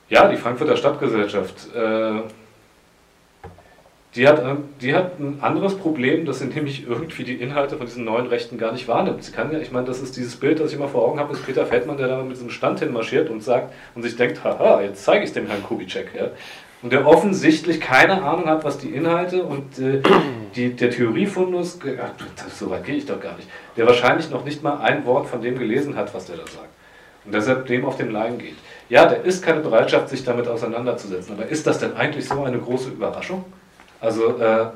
ja, 0.08 0.28
die 0.28 0.36
Frankfurter 0.36 0.76
Stadtgesellschaft, 0.76 1.72
äh, 1.76 2.22
die 4.16 4.26
hat, 4.26 4.42
ähm, 4.42 4.64
die 4.80 4.96
hat 4.96 5.20
ein 5.20 5.38
anderes 5.40 5.76
Problem, 5.76 6.24
dass 6.24 6.40
sie 6.40 6.46
nämlich 6.46 6.88
irgendwie 6.88 7.22
die 7.22 7.36
Inhalte 7.36 7.76
von 7.76 7.86
diesen 7.86 8.04
neuen 8.04 8.26
Rechten 8.26 8.58
gar 8.58 8.72
nicht 8.72 8.88
wahrnimmt. 8.88 9.22
Sie 9.22 9.30
kann 9.30 9.52
ja, 9.52 9.60
ich 9.60 9.70
meine, 9.70 9.86
das 9.86 10.02
ist 10.02 10.16
dieses 10.16 10.34
Bild, 10.34 10.58
das 10.58 10.72
ich 10.72 10.76
immer 10.76 10.88
vor 10.88 11.04
Augen 11.04 11.20
habe, 11.20 11.32
ist 11.34 11.46
Peter 11.46 11.66
Feldmann, 11.66 11.98
der 11.98 12.08
da 12.08 12.22
mit 12.24 12.32
diesem 12.32 12.50
Stand 12.50 12.80
hinmarschiert 12.80 13.30
und 13.30 13.44
sagt 13.44 13.72
und 13.94 14.02
sich 14.02 14.16
denkt, 14.16 14.42
haha, 14.42 14.82
jetzt 14.82 15.04
zeige 15.04 15.22
ich 15.22 15.30
es 15.30 15.34
dem 15.34 15.46
Herrn 15.46 15.62
Kubitschek. 15.62 16.08
Ja? 16.18 16.30
Und 16.82 16.92
der 16.92 17.06
offensichtlich 17.06 17.80
keine 17.80 18.24
Ahnung 18.24 18.46
hat, 18.46 18.64
was 18.64 18.78
die 18.78 18.88
Inhalte 18.88 19.44
und 19.44 19.78
äh, 19.78 20.02
die, 20.55 20.74
der 20.74 20.90
Theoriefundus, 20.90 21.78
so 22.55 22.70
weit 22.70 22.84
gehe 22.84 22.96
ich 22.96 23.07
doch 23.07 23.20
gar 23.20 23.36
nicht, 23.36 23.48
der 23.76 23.86
wahrscheinlich 23.86 24.30
noch 24.30 24.44
nicht 24.44 24.62
mal 24.62 24.78
ein 24.78 25.05
Wort 25.05 25.28
von 25.28 25.42
dem 25.42 25.59
gelesen 25.59 25.96
hat, 25.96 26.14
was 26.14 26.26
der 26.26 26.36
da 26.36 26.42
sagt. 26.46 26.68
Und 27.24 27.34
deshalb 27.34 27.66
dem 27.66 27.84
auf 27.84 27.96
den 27.96 28.11
Leim 28.11 28.38
geht. 28.38 28.57
Ja, 28.88 29.07
da 29.07 29.14
ist 29.14 29.44
keine 29.44 29.61
Bereitschaft, 29.61 30.09
sich 30.09 30.24
damit 30.24 30.48
auseinanderzusetzen. 30.48 31.34
Aber 31.34 31.46
ist 31.46 31.66
das 31.66 31.78
denn 31.78 31.94
eigentlich 31.94 32.26
so 32.28 32.42
eine 32.42 32.59
große 32.59 32.90
Überraschung? 32.90 33.44
Also, 34.00 34.38
äh, 34.38 34.66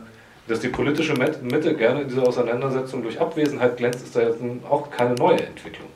dass 0.47 0.61
die 0.61 0.69
politische 0.69 1.15
Mitte 1.15 1.75
gerne 1.75 2.03
in 2.03 2.09
dieser 2.09 2.23
Auseinandersetzung 2.23 3.03
durch 3.03 3.21
Abwesenheit 3.21 3.77
glänzt, 3.77 4.05
ist 4.05 4.15
da 4.15 4.21
jetzt 4.21 4.39
auch 4.71 4.91
keine 4.91 5.15
neue 5.17 5.45
Entwicklung. 5.45 5.89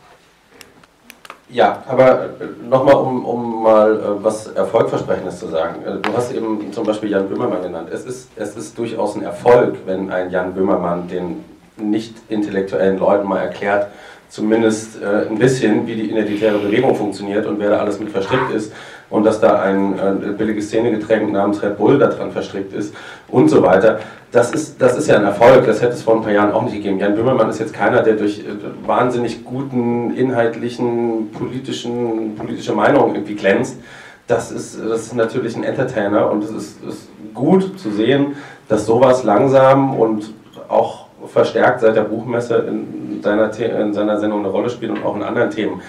Ja, 1.53 1.82
aber 1.88 2.24
äh, 2.24 2.28
nochmal, 2.68 2.94
um, 2.94 3.24
um 3.24 3.62
mal 3.62 3.96
äh, 3.96 4.24
was 4.24 4.46
Erfolgversprechendes 4.48 5.40
zu 5.40 5.48
sagen. 5.48 5.82
Äh, 5.84 5.96
du 6.01 6.16
hast 6.16 6.32
eben 6.32 6.72
zum 6.72 6.86
Beispiel 6.86 7.11
Jan 7.11 7.28
Böhmermann 7.28 7.62
genannt. 7.62 7.88
Es 7.92 8.05
ist, 8.05 8.28
es 8.36 8.57
ist 8.57 8.78
durchaus 8.78 9.16
ein 9.16 9.22
Erfolg, 9.22 9.78
wenn 9.86 10.11
ein 10.11 10.30
Jan 10.30 10.55
Böhmermann 10.55 11.09
den 11.09 11.44
nicht 11.76 12.14
intellektuellen 12.28 12.98
Leuten 12.98 13.26
mal 13.26 13.40
erklärt, 13.40 13.88
zumindest 14.31 15.03
äh, 15.03 15.28
ein 15.28 15.39
bisschen, 15.39 15.87
wie 15.87 15.97
die 15.97 16.11
identitäre 16.11 16.59
Bewegung 16.59 16.95
funktioniert 16.95 17.47
und 17.47 17.59
wer 17.59 17.70
da 17.70 17.78
alles 17.78 17.99
mit 17.99 18.11
verstrickt 18.11 18.53
ist 18.55 18.72
und 19.11 19.24
dass 19.24 19.41
da 19.41 19.61
ein 19.61 19.99
äh, 19.99 20.33
billiges 20.39 20.68
Szenegetränk 20.68 21.33
namens 21.33 21.62
Red 21.62 21.76
Bull 21.76 21.99
daran 21.99 22.31
verstrickt 22.31 22.72
ist 22.72 22.95
und 23.28 23.49
so 23.49 23.62
weiter. 23.62 23.99
Das 24.31 24.53
ist, 24.53 24.81
das 24.81 24.97
ist 24.97 25.09
ja 25.09 25.16
ein 25.16 25.24
Erfolg, 25.24 25.66
das 25.66 25.83
hätte 25.83 25.95
es 25.95 26.03
vor 26.03 26.14
ein 26.14 26.22
paar 26.22 26.31
Jahren 26.31 26.53
auch 26.53 26.62
nicht 26.62 26.74
gegeben. 26.74 27.01
Jan 27.01 27.16
Böhmermann 27.16 27.51
ist 27.51 27.59
jetzt 27.59 27.74
keiner, 27.74 28.03
der 28.03 28.14
durch 28.14 28.39
äh, 28.39 28.43
wahnsinnig 28.87 29.45
guten, 29.45 30.14
inhaltlichen, 30.14 31.33
politischen, 31.33 32.37
politische 32.37 32.72
Meinungen 32.72 33.16
irgendwie 33.16 33.35
glänzt. 33.35 33.78
Das 34.28 34.53
ist, 34.53 34.78
das 34.81 35.07
ist 35.07 35.16
natürlich 35.16 35.57
ein 35.57 35.64
Entertainer 35.64 36.31
und 36.31 36.45
es 36.45 36.51
ist, 36.51 36.85
ist 36.85 37.09
gut 37.35 37.81
zu 37.81 37.91
sehen, 37.91 38.37
dass 38.68 38.87
sowas 38.87 39.24
langsam 39.24 39.99
und 39.99 40.33
auch 40.68 41.07
verstärkt 41.26 41.81
seit 41.81 41.97
der 41.97 42.03
Buchmesse 42.03 42.64
in 42.68 42.99
seiner, 43.23 43.51
in 43.59 43.93
seiner 43.93 44.18
Sendung 44.18 44.41
eine 44.41 44.49
Rolle 44.49 44.71
spielt 44.71 44.93
und 44.93 45.05
auch 45.05 45.16
in 45.16 45.23
anderen 45.23 45.51
Themen. 45.51 45.81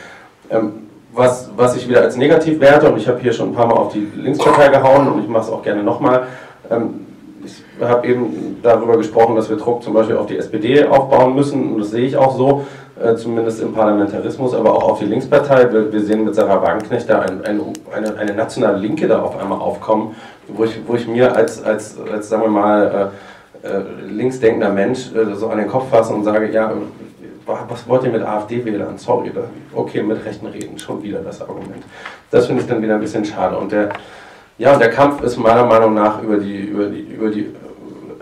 Ähm, 0.50 0.88
was, 1.14 1.50
was 1.58 1.76
ich 1.76 1.90
wieder 1.90 2.02
als 2.02 2.16
negativ 2.16 2.60
werte, 2.60 2.90
und 2.90 2.98
ich 2.98 3.08
habe 3.08 3.20
hier 3.20 3.34
schon 3.34 3.50
ein 3.50 3.54
paar 3.54 3.68
Mal 3.68 3.76
auf 3.76 3.92
die 3.92 4.08
Linkspartei 4.16 4.70
gehauen 4.70 5.08
und 5.10 5.22
ich 5.22 5.28
mache 5.28 5.44
es 5.44 5.50
auch 5.50 5.62
gerne 5.62 5.84
nochmal, 5.84 6.28
ähm, 6.70 7.06
ich 7.44 7.64
habe 7.82 8.08
eben 8.08 8.60
darüber 8.62 8.98
gesprochen, 8.98 9.36
dass 9.36 9.50
wir 9.50 9.58
Druck 9.58 9.84
zum 9.84 9.94
Beispiel 9.94 10.16
auf 10.16 10.28
die 10.28 10.38
SPD 10.38 10.86
aufbauen 10.86 11.36
müssen, 11.36 11.74
und 11.74 11.80
das 11.80 11.92
sehe 11.92 12.06
ich 12.06 12.16
auch 12.16 12.38
so, 12.38 12.66
äh, 13.02 13.16
zumindest 13.16 13.62
im 13.62 13.74
Parlamentarismus, 13.74 14.54
aber 14.54 14.74
auch 14.74 14.92
auf 14.92 15.00
die 15.00 15.06
Linkspartei. 15.06 15.72
Wir, 15.74 15.92
wir 15.92 16.02
sehen 16.02 16.24
mit 16.24 16.36
Sarah 16.36 16.62
Wagenknecht 16.62 17.10
da 17.10 17.22
ein, 17.22 17.44
ein, 17.44 17.62
eine, 17.92 18.16
eine 18.16 18.34
nationale 18.34 18.78
Linke 18.78 19.08
da 19.08 19.22
auf 19.22 19.40
einmal 19.40 19.60
aufkommen, 19.60 20.16
wo 20.48 20.64
ich, 20.66 20.80
wo 20.86 20.96
ich 20.96 21.08
mir 21.08 21.36
als, 21.36 21.64
als, 21.64 21.98
als 22.12 22.30
sagen 22.30 22.44
wir 22.44 22.50
mal, 22.50 23.12
äh, 23.64 23.68
äh, 23.68 23.82
linksdenkender 24.08 24.70
Mensch 24.70 25.12
äh, 25.14 25.36
so 25.36 25.50
an 25.50 25.58
den 25.58 25.68
Kopf 25.68 25.90
fasse 25.90 26.14
und 26.14 26.24
sage, 26.24 26.52
ja, 26.52 26.74
was 27.46 27.88
wollt 27.88 28.04
ihr 28.04 28.12
mit 28.12 28.22
AfD-Wählern? 28.22 28.98
Sorry, 28.98 29.32
okay, 29.74 30.04
mit 30.04 30.24
Rechten 30.26 30.48
reden, 30.48 30.78
schon 30.78 31.02
wieder 31.04 31.20
das 31.20 31.42
Argument. 31.42 31.84
Das 32.30 32.48
finde 32.48 32.62
ich 32.62 32.68
dann 32.68 32.82
wieder 32.82 32.96
ein 32.96 33.02
bisschen 33.02 33.26
schade. 33.26 33.58
Und 33.58 33.72
der, 33.72 33.90
ja, 34.58 34.78
der 34.78 34.90
Kampf 34.90 35.22
ist 35.22 35.38
meiner 35.38 35.66
Meinung 35.66 35.94
nach 35.94 36.22
über 36.22 36.38
die, 36.38 36.58
über 36.58 36.86
die, 36.86 37.02
über 37.02 37.30
die 37.30 37.54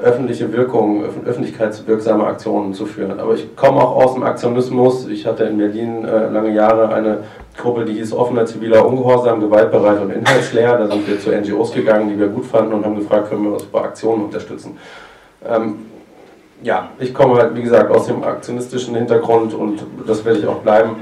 öffentliche 0.03 0.51
Wirkung, 0.53 1.03
öffentlichkeitswirksame 1.25 2.25
Aktionen 2.25 2.73
zu 2.73 2.85
führen. 2.85 3.19
Aber 3.19 3.33
ich 3.33 3.55
komme 3.55 3.81
auch 3.81 3.95
aus 3.97 4.13
dem 4.13 4.23
Aktionismus. 4.23 5.07
Ich 5.07 5.25
hatte 5.25 5.43
in 5.43 5.57
Berlin 5.57 6.05
äh, 6.05 6.29
lange 6.29 6.53
Jahre 6.53 6.93
eine 6.93 7.23
Gruppe, 7.57 7.85
die 7.85 7.93
hieß 7.93 8.13
offener 8.13 8.45
ziviler 8.45 8.85
Ungehorsam, 8.85 9.41
gewaltbereit 9.41 10.01
und 10.01 10.11
inhaltsleer. 10.11 10.77
Da 10.77 10.87
sind 10.87 11.07
wir 11.07 11.19
zu 11.19 11.31
NGOs 11.31 11.73
gegangen, 11.73 12.09
die 12.09 12.17
wir 12.17 12.27
gut 12.27 12.45
fanden 12.45 12.73
und 12.73 12.85
haben 12.85 12.95
gefragt, 12.95 13.29
können 13.29 13.43
wir 13.43 13.53
uns 13.53 13.63
bei 13.63 13.81
Aktionen 13.81 14.25
unterstützen. 14.25 14.77
Ähm, 15.45 15.79
ja, 16.61 16.89
ich 16.99 17.13
komme 17.13 17.35
halt, 17.35 17.55
wie 17.55 17.63
gesagt, 17.63 17.91
aus 17.91 18.07
dem 18.07 18.23
aktionistischen 18.23 18.95
Hintergrund 18.95 19.53
und 19.53 19.83
das 20.05 20.25
werde 20.25 20.39
ich 20.39 20.47
auch 20.47 20.59
bleiben. 20.59 20.97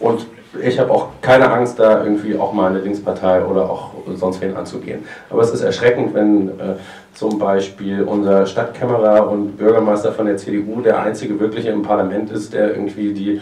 Und 0.00 0.26
ich 0.62 0.78
habe 0.78 0.90
auch 0.90 1.08
keine 1.20 1.50
Angst, 1.50 1.78
da 1.78 2.02
irgendwie 2.02 2.38
auch 2.38 2.52
mal 2.52 2.70
eine 2.70 2.80
Linkspartei 2.80 3.44
oder 3.44 3.68
auch 3.68 3.90
sonst 4.14 4.40
wen 4.40 4.56
anzugehen. 4.56 5.04
Aber 5.30 5.42
es 5.42 5.50
ist 5.50 5.62
erschreckend, 5.62 6.14
wenn 6.14 6.48
äh, 6.48 6.76
zum 7.14 7.38
Beispiel 7.38 8.02
unser 8.02 8.46
Stadtkämmerer 8.46 9.28
und 9.30 9.56
Bürgermeister 9.56 10.12
von 10.12 10.26
der 10.26 10.36
CDU 10.36 10.80
der 10.80 11.00
einzige 11.00 11.38
wirkliche 11.40 11.70
im 11.70 11.82
Parlament 11.82 12.30
ist, 12.30 12.52
der 12.52 12.70
irgendwie 12.70 13.12
die, 13.12 13.40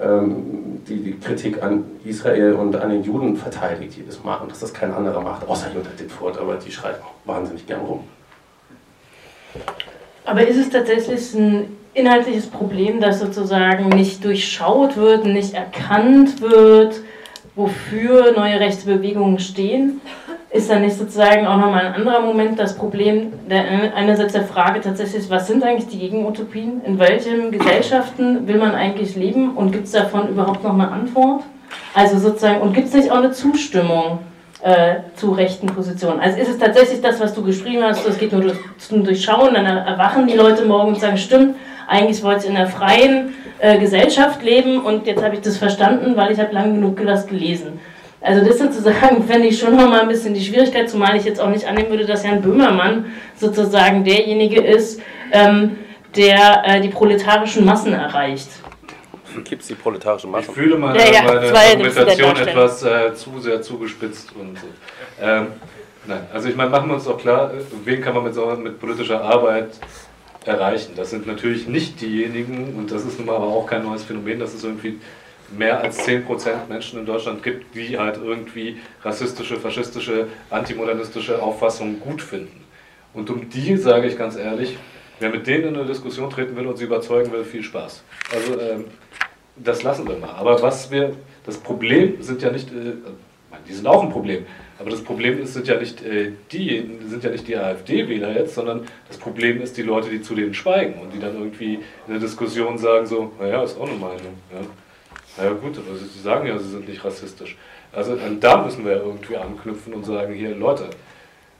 ähm, 0.00 0.82
die, 0.88 1.02
die, 1.02 1.18
Kritik 1.18 1.62
an 1.62 1.84
Israel 2.04 2.54
und 2.54 2.76
an 2.76 2.90
den 2.90 3.02
Juden 3.02 3.36
verteidigt 3.36 3.96
jedes 3.96 4.22
Mal 4.24 4.36
und 4.36 4.50
dass 4.50 4.60
das 4.60 4.72
kein 4.72 4.92
anderer 4.92 5.20
macht, 5.20 5.48
außer 5.48 5.68
Jutta 5.74 5.90
Dittfurt, 5.98 6.38
aber 6.38 6.56
die 6.56 6.70
schreit 6.70 6.96
auch 7.00 7.28
wahnsinnig 7.28 7.66
gern 7.66 7.80
rum. 7.80 8.00
Aber 10.26 10.44
ist 10.46 10.56
es 10.56 10.70
tatsächlich 10.70 11.34
ein 11.34 11.76
inhaltliches 11.94 12.48
Problem, 12.48 13.00
das 13.00 13.20
sozusagen 13.20 13.88
nicht 13.90 14.24
durchschaut 14.24 14.96
wird, 14.96 15.24
nicht 15.24 15.54
erkannt 15.54 16.40
wird, 16.40 17.00
wofür 17.54 18.32
neue 18.36 18.58
rechte 18.58 18.86
Bewegungen 18.86 19.38
stehen? 19.38 20.00
Ist 20.50 20.68
da 20.68 20.80
nicht 20.80 20.96
sozusagen 20.96 21.46
auch 21.46 21.58
nochmal 21.58 21.86
ein 21.86 21.94
anderer 21.94 22.20
Moment 22.20 22.58
das 22.58 22.76
Problem, 22.76 23.32
der 23.48 23.94
einerseits 23.94 24.32
der 24.32 24.44
Frage 24.44 24.80
tatsächlich, 24.80 25.30
was 25.30 25.46
sind 25.46 25.62
eigentlich 25.62 25.88
die 25.88 25.98
Gegenutopien? 25.98 26.82
In 26.84 26.98
welchen 26.98 27.52
Gesellschaften 27.52 28.48
will 28.48 28.58
man 28.58 28.74
eigentlich 28.74 29.14
leben 29.14 29.56
und 29.56 29.70
gibt 29.70 29.84
es 29.84 29.92
davon 29.92 30.28
überhaupt 30.28 30.64
noch 30.64 30.74
eine 30.74 30.90
Antwort? 30.90 31.44
Also 31.94 32.18
sozusagen, 32.18 32.62
und 32.62 32.74
gibt 32.74 32.88
es 32.88 32.94
nicht 32.94 33.12
auch 33.12 33.18
eine 33.18 33.30
Zustimmung? 33.30 34.18
Äh, 34.62 34.96
zu 35.14 35.32
rechten 35.32 35.66
Positionen. 35.66 36.20
Also 36.20 36.38
ist 36.38 36.48
es 36.48 36.58
tatsächlich 36.58 37.00
das, 37.00 37.20
was 37.20 37.34
du 37.34 37.42
geschrieben 37.42 37.82
hast, 37.82 38.06
es 38.06 38.18
geht 38.18 38.32
nur 38.32 38.42
durch, 38.42 38.56
zum 38.78 39.04
Durchschauen, 39.04 39.54
dann 39.54 39.66
erwachen 39.66 40.26
die 40.26 40.34
Leute 40.34 40.64
morgen 40.64 40.94
und 40.94 41.00
sagen, 41.00 41.18
stimmt, 41.18 41.56
eigentlich 41.88 42.22
wollte 42.22 42.44
ich 42.44 42.50
in 42.50 42.56
einer 42.56 42.66
freien 42.66 43.34
äh, 43.58 43.78
Gesellschaft 43.78 44.42
leben 44.42 44.80
und 44.84 45.06
jetzt 45.06 45.22
habe 45.22 45.34
ich 45.34 45.40
das 45.40 45.56
verstanden, 45.56 46.16
weil 46.16 46.32
ich 46.32 46.40
habe 46.40 46.52
lang 46.52 46.74
genug 46.74 47.04
das 47.04 47.26
gelesen. 47.26 47.78
Also 48.20 48.44
das 48.44 48.58
sozusagen 48.58 49.22
fände 49.28 49.48
ich 49.48 49.58
schon 49.58 49.76
nochmal 49.76 50.00
ein 50.00 50.08
bisschen 50.08 50.34
die 50.34 50.44
Schwierigkeit, 50.44 50.90
zumal 50.90 51.16
ich 51.16 51.24
jetzt 51.24 51.40
auch 51.40 51.50
nicht 51.50 51.66
annehmen 51.66 51.90
würde, 51.90 52.06
dass 52.06 52.24
Jan 52.24 52.42
Böhmermann 52.42 53.06
sozusagen 53.36 54.04
derjenige 54.04 54.60
ist, 54.60 55.00
ähm, 55.32 55.76
der 56.16 56.62
äh, 56.64 56.80
die 56.80 56.88
proletarischen 56.88 57.64
Massen 57.64 57.92
erreicht. 57.92 58.48
Kippst 59.44 59.70
die 59.70 59.74
proletarische 59.74 60.26
Masse. 60.26 60.50
Ich 60.50 60.54
fühle 60.54 60.76
meine, 60.76 60.98
Ja, 60.98 61.12
ja, 61.12 61.22
meine 61.22 61.52
Argumentation 61.52 62.36
etwas 62.36 62.82
äh, 62.82 63.14
zu 63.14 63.40
sehr 63.40 63.62
zugespitzt 63.62 64.32
und 64.34 64.58
so. 64.58 64.66
Ähm, 65.20 65.46
nein, 66.06 66.26
also 66.32 66.48
ich 66.48 66.56
meine, 66.56 66.70
machen 66.70 66.88
wir 66.88 66.94
uns 66.94 67.04
doch 67.04 67.18
klar, 67.18 67.52
wen 67.84 68.00
kann 68.00 68.14
man 68.14 68.24
mit, 68.24 68.34
so, 68.34 68.46
mit 68.56 68.78
politischer 68.78 69.22
Arbeit 69.22 69.78
erreichen? 70.44 70.92
Das 70.96 71.10
sind 71.10 71.26
natürlich 71.26 71.66
nicht 71.66 72.00
diejenigen, 72.00 72.74
und 72.76 72.90
das 72.90 73.04
ist 73.04 73.18
nun 73.18 73.26
mal 73.26 73.36
aber 73.36 73.46
auch 73.46 73.66
kein 73.66 73.82
neues 73.82 74.04
Phänomen, 74.04 74.38
dass 74.38 74.54
es 74.54 74.64
irgendwie 74.64 74.98
mehr 75.56 75.80
als 75.80 76.06
10% 76.06 76.68
Menschen 76.68 76.98
in 76.98 77.06
Deutschland 77.06 77.42
gibt, 77.42 77.74
die 77.74 77.98
halt 77.98 78.18
irgendwie 78.22 78.78
rassistische, 79.02 79.56
faschistische, 79.56 80.26
antimodernistische 80.50 81.40
Auffassungen 81.40 82.00
gut 82.00 82.22
finden. 82.22 82.64
Und 83.14 83.30
um 83.30 83.48
die 83.48 83.76
sage 83.76 84.08
ich 84.08 84.18
ganz 84.18 84.36
ehrlich, 84.36 84.76
wer 85.20 85.30
mit 85.30 85.46
denen 85.46 85.68
in 85.68 85.76
eine 85.76 85.86
Diskussion 85.86 86.30
treten 86.30 86.56
will 86.56 86.66
und 86.66 86.76
sie 86.76 86.84
überzeugen 86.84 87.32
will, 87.32 87.44
viel 87.44 87.62
Spaß. 87.62 88.02
Also 88.32 88.60
ähm, 88.60 88.84
das 89.56 89.82
lassen 89.82 90.06
wir 90.06 90.16
mal. 90.16 90.30
Aber 90.30 90.60
was 90.62 90.90
wir, 90.90 91.14
das 91.44 91.56
Problem 91.56 92.22
sind 92.22 92.42
ja 92.42 92.50
nicht, 92.50 92.70
äh, 92.70 92.92
die 93.68 93.72
sind 93.72 93.86
auch 93.86 94.02
ein 94.02 94.10
Problem, 94.10 94.44
aber 94.78 94.90
das 94.90 95.02
Problem 95.02 95.40
ist, 95.40 95.54
sind 95.54 95.66
ja 95.66 95.78
nicht 95.78 96.04
äh, 96.04 96.32
die, 96.52 96.98
sind 97.06 97.24
ja 97.24 97.30
nicht 97.30 97.48
die 97.48 97.56
AfD-Wähler 97.56 98.36
jetzt, 98.36 98.54
sondern 98.54 98.86
das 99.08 99.16
Problem 99.16 99.62
ist 99.62 99.76
die 99.76 99.82
Leute, 99.82 100.10
die 100.10 100.20
zu 100.20 100.34
denen 100.34 100.52
schweigen 100.52 101.00
und 101.00 101.14
die 101.14 101.18
dann 101.18 101.34
irgendwie 101.34 101.74
in 101.74 102.12
der 102.12 102.18
Diskussion 102.18 102.76
sagen 102.76 103.06
so, 103.06 103.32
naja, 103.40 103.62
ist 103.62 103.78
auch 103.78 103.88
eine 103.88 103.98
Meinung. 103.98 104.38
Ja. 104.52 104.66
Naja 105.38 105.52
gut, 105.52 105.78
aber 105.78 105.96
sie 105.96 106.20
sagen 106.20 106.46
ja, 106.46 106.58
sie 106.58 106.70
sind 106.70 106.88
nicht 106.88 107.04
rassistisch. 107.04 107.56
Also 107.92 108.18
da 108.40 108.62
müssen 108.62 108.84
wir 108.84 108.92
ja 108.92 108.98
irgendwie 108.98 109.36
anknüpfen 109.36 109.94
und 109.94 110.04
sagen, 110.04 110.34
hier 110.34 110.54
Leute, 110.54 110.90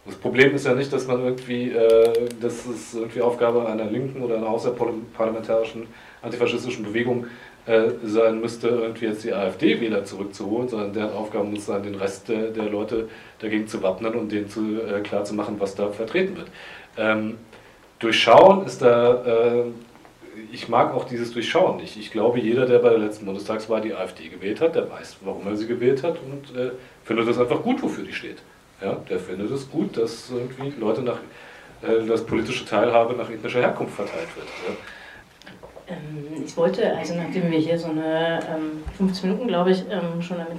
das 0.07 0.17
Problem 0.17 0.55
ist 0.55 0.67
ja 0.67 0.75
nicht, 0.75 0.93
dass 0.93 1.07
man 1.07 1.23
irgendwie, 1.25 1.71
äh, 1.71 2.29
dass 2.41 2.67
es 2.67 2.95
irgendwie 2.95 3.21
Aufgabe 3.21 3.67
einer 3.67 3.87
linken 3.87 4.23
oder 4.23 4.37
einer 4.37 4.49
außerparlamentarischen 4.49 5.87
antifaschistischen 6.23 6.85
Bewegung 6.85 7.27
äh, 7.67 7.91
sein 8.05 8.41
müsste, 8.41 8.69
irgendwie 8.69 9.07
jetzt 9.07 9.25
die 9.25 9.33
AfD-Wähler 9.33 10.05
zurückzuholen, 10.05 10.69
sondern 10.69 10.93
deren 10.93 11.13
Aufgabe 11.13 11.45
muss 11.45 11.67
sein, 11.67 11.83
den 11.83 11.97
Rest 11.97 12.29
der, 12.29 12.51
der 12.51 12.65
Leute 12.65 13.09
dagegen 13.41 13.67
zu 13.67 13.83
wappnen 13.83 14.15
und 14.15 14.31
denen 14.31 14.49
zu, 14.49 14.81
äh, 14.81 15.01
klar 15.01 15.25
zu 15.25 15.35
machen, 15.35 15.57
was 15.59 15.75
da 15.75 15.89
vertreten 15.89 16.37
wird. 16.37 16.49
Ähm, 16.97 17.39
Durchschauen 17.99 18.65
ist 18.67 18.83
da, 18.83 19.25
äh, 19.25 19.65
ich 20.53 20.69
mag 20.69 20.95
auch 20.95 21.05
dieses 21.05 21.33
Durchschauen 21.33 21.79
nicht. 21.79 21.97
Ich 21.97 22.13
glaube, 22.13 22.39
jeder, 22.39 22.67
der 22.67 22.79
bei 22.79 22.91
der 22.91 22.99
letzten 22.99 23.25
Bundestagswahl 23.25 23.81
die 23.81 23.95
AfD 23.95 24.29
gewählt 24.29 24.61
hat, 24.61 24.77
der 24.77 24.89
weiß, 24.91 25.17
warum 25.23 25.47
er 25.47 25.57
sie 25.57 25.67
gewählt 25.67 26.03
hat 26.03 26.19
und 26.21 26.57
äh, 26.57 26.71
findet 27.05 27.29
das 27.29 27.39
einfach 27.39 27.63
gut, 27.63 27.83
wofür 27.83 28.05
die 28.05 28.13
steht. 28.13 28.39
Ja, 28.81 28.95
der 29.09 29.19
findet 29.19 29.51
es 29.51 29.71
gut, 29.71 29.97
dass 29.97 30.31
irgendwie 30.31 30.79
Leute 30.79 31.03
nach, 31.03 31.19
äh, 31.83 32.07
dass 32.07 32.25
politische 32.25 32.65
Teilhabe 32.65 33.15
nach 33.15 33.31
ethnischer 33.31 33.61
Herkunft 33.61 33.95
verteilt 33.95 34.29
wird. 34.37 34.47
Ja. 34.69 34.75
Ähm, 35.89 36.45
Ich 36.45 36.57
wollte, 36.57 36.95
also 36.97 37.15
nachdem 37.15 37.51
wir 37.51 37.59
hier 37.59 37.79
so 37.79 37.89
eine 37.89 38.41
ähm, 38.55 38.83
15 38.99 39.31
Minuten, 39.31 39.49
glaube 39.49 39.71
ich, 39.71 39.85
ähm, 39.91 40.21
schon 40.21 40.39
damit 40.39 40.59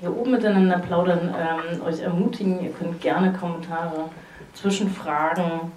hier 0.00 0.16
oben 0.16 0.30
miteinander 0.30 0.78
plaudern, 0.78 1.34
ähm, 1.38 1.82
euch 1.82 2.00
ermutigen, 2.00 2.62
ihr 2.64 2.70
könnt 2.70 3.00
gerne 3.00 3.32
Kommentare, 3.32 4.08
Zwischenfragen 4.54 5.72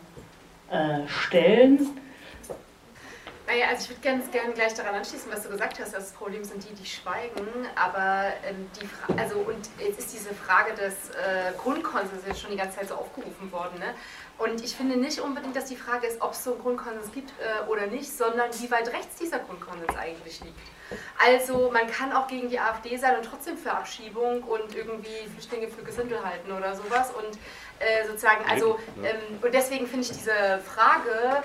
äh, 0.72 1.08
stellen. 1.08 1.80
Naja, 3.54 3.68
also 3.68 3.84
ich 3.84 3.90
würde 3.90 4.02
ganz 4.02 4.32
gerne 4.32 4.52
gleich 4.54 4.74
daran 4.74 4.96
anschließen, 4.96 5.32
was 5.32 5.44
du 5.44 5.50
gesagt 5.50 5.80
hast. 5.80 5.94
Das 5.94 6.12
Problem 6.14 6.44
sind 6.44 6.68
die, 6.68 6.74
die 6.74 6.88
schweigen. 6.88 7.48
Aber 7.76 8.34
ähm, 8.48 8.68
die 8.82 8.88
Fra 8.88 9.14
also 9.16 9.36
und 9.36 9.70
jetzt 9.78 10.00
ist 10.00 10.12
diese 10.12 10.34
Frage 10.34 10.74
des 10.74 11.12
äh, 11.12 11.54
Grundkonsens 11.62 12.26
jetzt 12.26 12.42
schon 12.42 12.50
die 12.50 12.58
ganze 12.58 12.80
Zeit 12.80 12.88
so 12.88 12.96
aufgerufen 12.96 13.52
worden. 13.52 13.78
Ne? 13.78 13.94
Und 14.40 14.64
ich 14.64 14.76
finde 14.76 14.98
nicht 14.98 15.20
unbedingt, 15.20 15.56
dass 15.56 15.66
die 15.66 15.76
Frage 15.76 16.08
ist, 16.08 16.20
ob 16.20 16.32
es 16.32 16.44
so 16.44 16.54
einen 16.54 16.64
Grundkonsens 16.64 17.12
gibt 17.12 17.30
äh, 17.30 17.70
oder 17.70 17.86
nicht, 17.86 18.12
sondern 18.18 18.50
wie 18.60 18.72
weit 18.72 18.92
rechts 18.92 19.18
dieser 19.18 19.38
Grundkonsens 19.38 19.96
eigentlich 20.00 20.40
liegt. 20.40 20.58
Also 21.24 21.70
man 21.72 21.86
kann 21.86 22.12
auch 22.12 22.26
gegen 22.26 22.50
die 22.50 22.60
AfD 22.60 22.98
sein 22.98 23.18
und 23.18 23.24
trotzdem 23.24 23.56
für 23.56 23.72
Abschiebung 23.72 24.42
und 24.42 24.76
irgendwie 24.76 25.28
Flüchtlinge 25.32 25.68
für 25.68 25.84
Gesindel 25.84 26.26
halten 26.26 26.52
oder 26.52 26.76
sowas. 26.76 27.12
Und 27.12 27.38
äh, 27.80 28.08
sozusagen, 28.08 28.44
also 28.50 28.80
ähm, 29.04 29.40
und 29.44 29.54
deswegen 29.54 29.86
finde 29.86 30.06
ich 30.06 30.12
diese 30.12 30.60
Frage, 30.66 31.44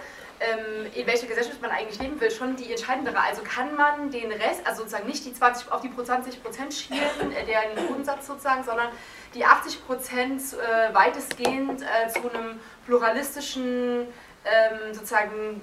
in 0.95 1.07
welcher 1.07 1.26
Gesellschaft 1.26 1.61
man 1.61 1.70
eigentlich 1.70 1.99
leben 1.99 2.20
will, 2.20 2.30
schon 2.30 2.55
die 2.55 2.70
entscheidendere. 2.70 3.18
Also 3.20 3.43
kann 3.43 3.74
man 3.74 4.11
den 4.11 4.30
Rest, 4.30 4.64
also 4.64 4.82
sozusagen 4.82 5.07
nicht 5.07 5.24
die 5.24 5.32
20 5.32 5.72
auf 5.72 5.80
die 5.80 5.91
20 5.95 6.43
Prozent 6.43 6.72
schielen, 6.72 7.32
äh, 7.32 7.45
deren 7.45 7.89
Grundsatz 7.89 8.26
sozusagen, 8.26 8.62
sondern 8.62 8.89
die 9.34 9.45
80 9.45 9.84
Prozent 9.86 10.43
äh, 10.55 10.95
weitestgehend 10.95 11.82
äh, 11.82 12.09
zu 12.09 12.30
einem 12.30 12.61
pluralistischen, 12.86 14.07
ähm, 14.45 14.95
sozusagen 14.95 15.61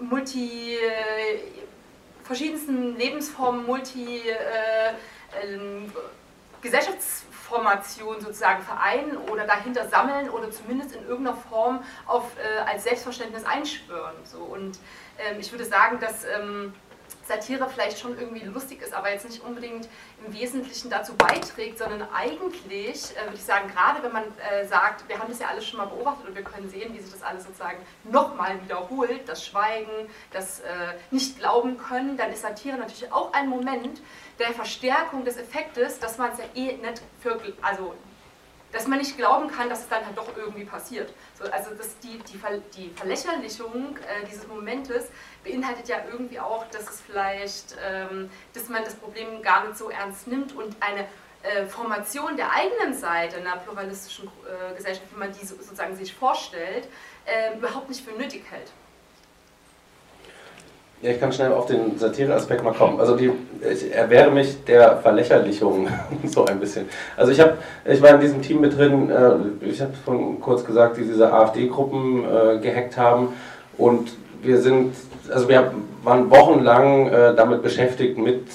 multi, 0.00 0.76
verschiedensten 2.24 2.96
Lebensformen, 2.96 3.64
multi 3.66 4.22
äh, 4.28 4.94
Gesellschaftsformation 7.54 8.20
sozusagen 8.20 8.62
vereinen 8.62 9.16
oder 9.30 9.46
dahinter 9.46 9.88
sammeln 9.88 10.28
oder 10.30 10.50
zumindest 10.50 10.94
in 10.94 11.06
irgendeiner 11.06 11.36
Form 11.36 11.82
auf, 12.06 12.24
äh, 12.38 12.68
als 12.68 12.84
Selbstverständnis 12.84 13.44
einschwören. 13.44 14.14
So. 14.24 14.38
Und 14.38 14.78
ähm, 15.18 15.38
ich 15.38 15.50
würde 15.52 15.64
sagen, 15.64 16.00
dass 16.00 16.24
ähm, 16.24 16.74
Satire 17.26 17.68
vielleicht 17.68 17.98
schon 17.98 18.18
irgendwie 18.18 18.44
lustig 18.44 18.82
ist, 18.82 18.92
aber 18.92 19.10
jetzt 19.10 19.28
nicht 19.28 19.42
unbedingt 19.42 19.88
im 20.26 20.34
Wesentlichen 20.34 20.90
dazu 20.90 21.14
beiträgt, 21.16 21.78
sondern 21.78 22.06
eigentlich, 22.12 23.16
äh, 23.16 23.24
würde 23.24 23.36
ich 23.36 23.44
sagen, 23.44 23.68
gerade 23.68 24.02
wenn 24.02 24.12
man 24.12 24.24
äh, 24.50 24.66
sagt, 24.66 25.08
wir 25.08 25.18
haben 25.18 25.28
das 25.28 25.38
ja 25.38 25.48
alles 25.48 25.66
schon 25.66 25.78
mal 25.78 25.86
beobachtet 25.86 26.28
und 26.28 26.34
wir 26.34 26.42
können 26.42 26.68
sehen, 26.68 26.92
wie 26.94 27.00
sich 27.00 27.12
das 27.12 27.22
alles 27.22 27.44
sozusagen 27.44 27.78
nochmal 28.04 28.60
wiederholt, 28.62 29.28
das 29.28 29.44
Schweigen, 29.44 30.08
das 30.32 30.60
äh, 30.60 30.64
Nicht-Glauben 31.10 31.78
können, 31.78 32.16
dann 32.16 32.30
ist 32.30 32.42
Satire 32.42 32.76
natürlich 32.76 33.10
auch 33.12 33.32
ein 33.32 33.48
Moment 33.48 34.00
der 34.38 34.52
Verstärkung 34.52 35.24
des 35.24 35.36
Effektes, 35.36 35.98
dass 35.98 36.18
man 36.18 36.32
es 36.32 36.38
ja 36.38 36.44
eh 36.54 36.76
nicht 36.76 37.02
für, 37.20 37.40
also 37.62 37.94
dass 38.74 38.88
man 38.88 38.98
nicht 38.98 39.16
glauben 39.16 39.48
kann, 39.48 39.68
dass 39.68 39.80
es 39.80 39.88
dann 39.88 40.04
halt 40.04 40.18
doch 40.18 40.36
irgendwie 40.36 40.64
passiert. 40.64 41.14
So, 41.38 41.48
also 41.50 41.70
das, 41.78 41.96
die, 42.00 42.18
die, 42.18 42.36
Ver, 42.36 42.58
die 42.76 42.90
Verlächerlichung 42.90 43.96
äh, 43.98 44.26
dieses 44.26 44.48
Momentes 44.48 45.10
beinhaltet 45.44 45.88
ja 45.88 45.98
irgendwie 46.10 46.40
auch, 46.40 46.66
dass 46.70 46.90
es 46.90 47.00
vielleicht, 47.00 47.76
ähm, 47.88 48.28
dass 48.52 48.68
man 48.68 48.82
das 48.82 48.96
Problem 48.96 49.42
gar 49.42 49.64
nicht 49.64 49.78
so 49.78 49.90
ernst 49.90 50.26
nimmt 50.26 50.56
und 50.56 50.74
eine 50.80 51.06
äh, 51.44 51.66
Formation 51.66 52.36
der 52.36 52.50
eigenen 52.50 52.94
Seite 52.94 53.36
einer 53.36 53.58
pluralistischen 53.58 54.26
äh, 54.26 54.74
Gesellschaft, 54.74 55.06
wie 55.14 55.18
man 55.20 55.32
die 55.32 55.46
so, 55.46 55.54
sozusagen 55.54 55.94
sich 55.94 56.12
vorstellt, 56.12 56.88
äh, 57.26 57.56
überhaupt 57.56 57.88
nicht 57.88 58.04
für 58.04 58.12
nötig 58.12 58.42
hält. 58.50 58.72
Ja, 61.04 61.10
ich 61.10 61.20
kann 61.20 61.30
schnell 61.34 61.52
auf 61.52 61.66
den 61.66 61.98
Satire-Aspekt 61.98 62.64
mal 62.64 62.72
kommen. 62.72 62.98
Also 62.98 63.14
die, 63.14 63.30
ich 63.60 63.92
erwehre 63.92 64.30
mich 64.30 64.64
der 64.64 64.96
Verlächerlichung 64.96 65.86
so 66.24 66.46
ein 66.46 66.58
bisschen. 66.58 66.86
Also 67.14 67.30
ich 67.30 67.40
habe, 67.40 67.58
ich 67.84 68.00
war 68.00 68.14
in 68.14 68.20
diesem 68.20 68.40
Team 68.40 68.62
mit 68.62 68.78
drin, 68.78 69.10
äh, 69.10 69.66
ich 69.66 69.82
habe 69.82 69.92
schon 70.02 70.40
kurz 70.40 70.64
gesagt, 70.64 70.96
die 70.96 71.02
diese 71.02 71.30
AfD-Gruppen 71.30 72.24
äh, 72.24 72.58
gehackt 72.58 72.96
haben 72.96 73.34
und 73.76 74.12
wir 74.40 74.56
sind, 74.62 74.94
also 75.30 75.46
wir 75.46 75.74
waren 76.02 76.30
wochenlang 76.30 77.08
äh, 77.08 77.34
damit 77.34 77.62
beschäftigt, 77.62 78.16
mit 78.16 78.46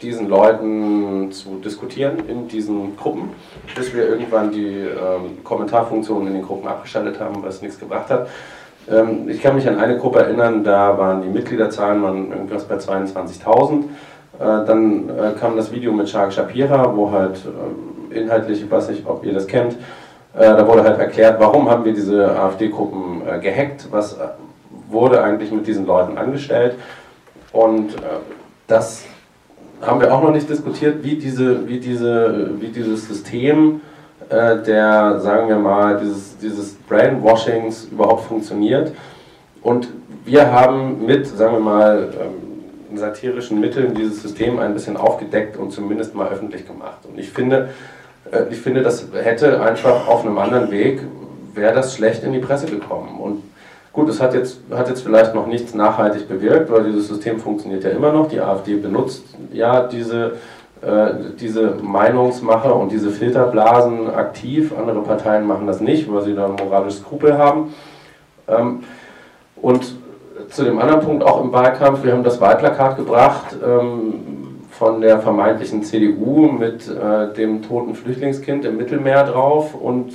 diesen 0.00 0.26
Leuten 0.26 1.30
zu 1.32 1.58
diskutieren 1.62 2.26
in 2.28 2.48
diesen 2.48 2.96
Gruppen, 2.96 3.30
bis 3.74 3.92
wir 3.92 4.08
irgendwann 4.08 4.52
die 4.52 4.68
ähm, 4.68 5.44
Kommentarfunktion 5.44 6.28
in 6.28 6.32
den 6.32 6.42
Gruppen 6.42 6.66
abgeschaltet 6.66 7.20
haben, 7.20 7.42
was 7.42 7.60
nichts 7.60 7.78
gebracht 7.78 8.08
hat. 8.08 8.28
Ähm, 8.90 9.28
ich 9.28 9.42
kann 9.42 9.54
mich 9.54 9.68
an 9.68 9.78
eine 9.78 9.98
Gruppe 9.98 10.20
erinnern, 10.20 10.64
da 10.64 10.96
waren 10.96 11.22
die 11.22 11.28
Mitgliederzahlen 11.28 12.02
waren 12.02 12.32
irgendwas 12.32 12.64
bei 12.64 12.76
22.000. 12.76 13.80
Äh, 13.80 13.84
dann 14.38 15.08
äh, 15.08 15.38
kam 15.38 15.56
das 15.56 15.72
Video 15.72 15.92
mit 15.92 16.08
Shark 16.08 16.32
Shapira, 16.32 16.96
wo 16.96 17.10
halt 17.10 17.40
äh, 18.12 18.18
inhaltlich, 18.18 18.62
ich 18.62 18.70
weiß 18.70 18.88
nicht, 18.90 19.06
ob 19.06 19.24
ihr 19.24 19.34
das 19.34 19.46
kennt, 19.46 19.74
äh, 20.34 20.40
da 20.40 20.66
wurde 20.66 20.84
halt 20.84 20.98
erklärt, 20.98 21.40
warum 21.40 21.68
haben 21.70 21.84
wir 21.84 21.92
diese 21.92 22.38
AfD-Gruppen 22.38 23.22
äh, 23.26 23.38
gehackt, 23.40 23.88
was 23.90 24.14
äh, 24.14 24.28
wurde 24.88 25.22
eigentlich 25.22 25.50
mit 25.50 25.66
diesen 25.66 25.86
Leuten 25.86 26.16
angestellt. 26.16 26.76
Und 27.52 27.94
das 28.66 29.04
haben 29.82 30.00
wir 30.00 30.14
auch 30.14 30.22
noch 30.22 30.32
nicht 30.32 30.48
diskutiert, 30.48 31.02
wie, 31.02 31.16
diese, 31.16 31.66
wie, 31.68 31.78
diese, 31.78 32.50
wie 32.60 32.68
dieses 32.68 33.06
System 33.06 33.80
äh, 34.28 34.62
der, 34.62 35.20
sagen 35.20 35.48
wir 35.48 35.56
mal, 35.56 35.98
dieses, 35.98 36.38
dieses 36.38 36.74
Brainwashings 36.88 37.88
überhaupt 37.90 38.24
funktioniert. 38.24 38.92
Und 39.62 39.88
wir 40.24 40.52
haben 40.52 41.04
mit, 41.06 41.26
sagen 41.26 41.54
wir 41.54 41.60
mal, 41.60 42.08
ähm, 42.20 42.96
satirischen 42.96 43.60
Mitteln 43.60 43.94
dieses 43.94 44.22
System 44.22 44.58
ein 44.58 44.72
bisschen 44.72 44.96
aufgedeckt 44.96 45.56
und 45.56 45.72
zumindest 45.72 46.14
mal 46.14 46.28
öffentlich 46.28 46.66
gemacht. 46.66 46.98
Und 47.08 47.18
ich 47.18 47.30
finde, 47.30 47.70
äh, 48.30 48.44
ich 48.50 48.60
finde, 48.60 48.82
das 48.82 49.06
hätte 49.12 49.60
einfach 49.60 50.08
auf 50.08 50.24
einem 50.24 50.38
anderen 50.38 50.70
Weg, 50.70 51.02
wäre 51.54 51.74
das 51.74 51.94
schlecht 51.94 52.22
in 52.24 52.32
die 52.32 52.38
Presse 52.38 52.66
gekommen. 52.66 53.18
Und 53.20 53.42
Gut, 53.98 54.10
es 54.10 54.20
hat 54.20 54.32
jetzt, 54.32 54.60
hat 54.70 54.88
jetzt 54.88 55.02
vielleicht 55.02 55.34
noch 55.34 55.48
nichts 55.48 55.74
nachhaltig 55.74 56.28
bewirkt, 56.28 56.70
weil 56.70 56.84
dieses 56.84 57.08
System 57.08 57.40
funktioniert 57.40 57.82
ja 57.82 57.90
immer 57.90 58.12
noch. 58.12 58.28
Die 58.28 58.40
AfD 58.40 58.76
benutzt 58.76 59.24
ja 59.52 59.88
diese, 59.88 60.34
diese 61.40 61.74
Meinungsmache 61.82 62.72
und 62.72 62.92
diese 62.92 63.10
Filterblasen 63.10 64.10
aktiv. 64.14 64.72
Andere 64.78 65.00
Parteien 65.00 65.46
machen 65.46 65.66
das 65.66 65.80
nicht, 65.80 66.12
weil 66.12 66.22
sie 66.22 66.34
da 66.34 66.46
ein 66.46 66.54
moralisches 66.54 67.00
Skrupel 67.00 67.36
haben. 67.36 67.74
Ähm, 68.46 68.84
und 69.60 69.96
zu 70.48 70.64
dem 70.64 70.78
anderen 70.78 71.00
Punkt 71.00 71.24
auch 71.24 71.42
im 71.42 71.52
Wahlkampf, 71.52 72.04
wir 72.04 72.12
haben 72.12 72.24
das 72.24 72.40
Wahlplakat 72.40 72.96
gebracht 72.96 73.56
ähm, 73.64 74.60
von 74.70 75.00
der 75.00 75.18
vermeintlichen 75.18 75.82
CDU 75.82 76.46
mit 76.46 76.88
äh, 76.88 77.34
dem 77.34 77.62
toten 77.62 77.94
Flüchtlingskind 77.94 78.64
im 78.64 78.76
Mittelmeer 78.76 79.24
drauf 79.24 79.74
und 79.74 80.12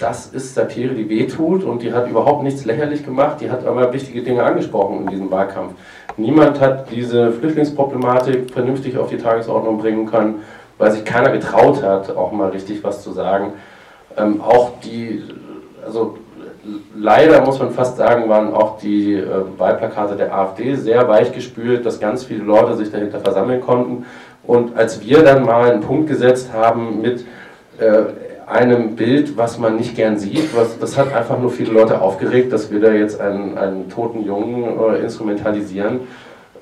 das 0.00 0.28
ist 0.28 0.54
Satire, 0.54 0.94
die 0.94 1.08
wehtut 1.08 1.62
und 1.62 1.82
die 1.82 1.92
hat 1.92 2.08
überhaupt 2.08 2.42
nichts 2.42 2.64
lächerlich 2.64 3.04
gemacht, 3.04 3.40
die 3.40 3.50
hat 3.50 3.66
aber 3.66 3.92
wichtige 3.92 4.22
Dinge 4.22 4.42
angesprochen 4.42 5.02
in 5.02 5.06
diesem 5.08 5.30
Wahlkampf. 5.30 5.74
Niemand 6.16 6.58
hat 6.58 6.90
diese 6.90 7.30
Flüchtlingsproblematik 7.32 8.50
vernünftig 8.50 8.96
auf 8.96 9.10
die 9.10 9.18
Tagesordnung 9.18 9.78
bringen 9.78 10.06
können, 10.06 10.42
weil 10.78 10.90
sich 10.90 11.04
keiner 11.04 11.30
getraut 11.30 11.82
hat, 11.82 12.16
auch 12.16 12.32
mal 12.32 12.48
richtig 12.48 12.82
was 12.82 13.02
zu 13.02 13.12
sagen. 13.12 13.52
Ähm, 14.16 14.40
auch 14.40 14.72
die, 14.82 15.22
also 15.84 16.16
leider 16.96 17.42
muss 17.42 17.58
man 17.58 17.70
fast 17.70 17.98
sagen, 17.98 18.26
waren 18.30 18.54
auch 18.54 18.78
die 18.78 19.14
äh, 19.14 19.28
Wahlplakate 19.58 20.16
der 20.16 20.34
AfD 20.34 20.76
sehr 20.76 21.06
weich 21.08 21.32
gespült, 21.32 21.84
dass 21.84 22.00
ganz 22.00 22.24
viele 22.24 22.42
Leute 22.42 22.74
sich 22.74 22.90
dahinter 22.90 23.20
versammeln 23.20 23.60
konnten. 23.60 24.06
Und 24.44 24.76
als 24.78 25.04
wir 25.04 25.22
dann 25.22 25.44
mal 25.44 25.70
einen 25.70 25.82
Punkt 25.82 26.08
gesetzt 26.08 26.54
haben 26.54 27.02
mit 27.02 27.26
äh, 27.78 28.29
einem 28.50 28.96
Bild, 28.96 29.36
was 29.36 29.58
man 29.58 29.76
nicht 29.76 29.94
gern 29.96 30.18
sieht, 30.18 30.56
was, 30.56 30.78
das 30.78 30.96
hat 30.98 31.14
einfach 31.14 31.38
nur 31.38 31.50
viele 31.50 31.72
Leute 31.72 32.00
aufgeregt, 32.00 32.52
dass 32.52 32.70
wir 32.70 32.80
da 32.80 32.92
jetzt 32.92 33.20
einen, 33.20 33.56
einen 33.56 33.88
toten 33.88 34.24
Jungen 34.24 34.78
äh, 34.78 34.98
instrumentalisieren 34.98 36.00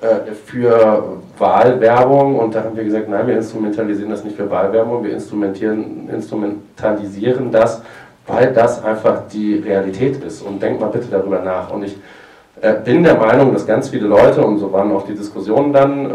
äh, 0.01 0.31
für 0.45 1.17
Wahlwerbung. 1.37 2.37
Und 2.37 2.55
da 2.55 2.63
haben 2.63 2.77
wir 2.77 2.83
gesagt, 2.83 3.09
nein, 3.09 3.27
wir 3.27 3.37
instrumentalisieren 3.37 4.11
das 4.11 4.23
nicht 4.23 4.37
für 4.37 4.49
Wahlwerbung, 4.49 5.03
wir 5.03 5.13
instrumentalisieren 5.13 7.51
das 7.51 7.81
weil 8.29 8.53
das 8.53 8.83
einfach 8.83 9.23
die 9.31 9.55
Realität 9.55 10.23
ist. 10.23 10.41
Und 10.41 10.61
denkt 10.61 10.79
mal 10.79 10.87
bitte 10.87 11.07
darüber 11.09 11.39
nach. 11.39 11.71
Und 11.71 11.83
ich 11.83 11.97
äh, 12.61 12.73
bin 12.73 13.03
der 13.03 13.15
Meinung, 13.15 13.53
dass 13.53 13.65
ganz 13.65 13.89
viele 13.89 14.07
Leute, 14.07 14.41
und 14.41 14.59
so 14.59 14.71
waren 14.71 14.91
auch 14.91 15.05
die 15.05 15.15
Diskussionen 15.15 15.73
dann 15.73 16.05
äh, 16.05 16.11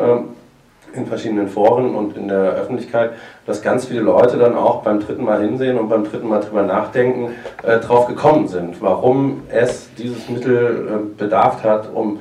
in 0.94 1.06
verschiedenen 1.06 1.48
Foren 1.48 1.94
und 1.94 2.16
in 2.16 2.28
der 2.28 2.52
Öffentlichkeit, 2.52 3.12
dass 3.46 3.62
ganz 3.62 3.86
viele 3.86 4.00
Leute 4.00 4.36
dann 4.36 4.56
auch 4.56 4.82
beim 4.82 5.00
dritten 5.00 5.24
Mal 5.24 5.42
hinsehen 5.42 5.78
und 5.78 5.88
beim 5.88 6.04
dritten 6.04 6.28
Mal 6.28 6.40
drüber 6.40 6.62
nachdenken, 6.62 7.32
äh, 7.62 7.78
drauf 7.78 8.06
gekommen 8.06 8.48
sind, 8.48 8.80
warum 8.80 9.42
es 9.48 9.88
dieses 9.94 10.28
Mittel 10.28 10.88
äh, 10.88 11.18
bedarf 11.18 11.62
hat, 11.64 11.90
um 11.92 12.20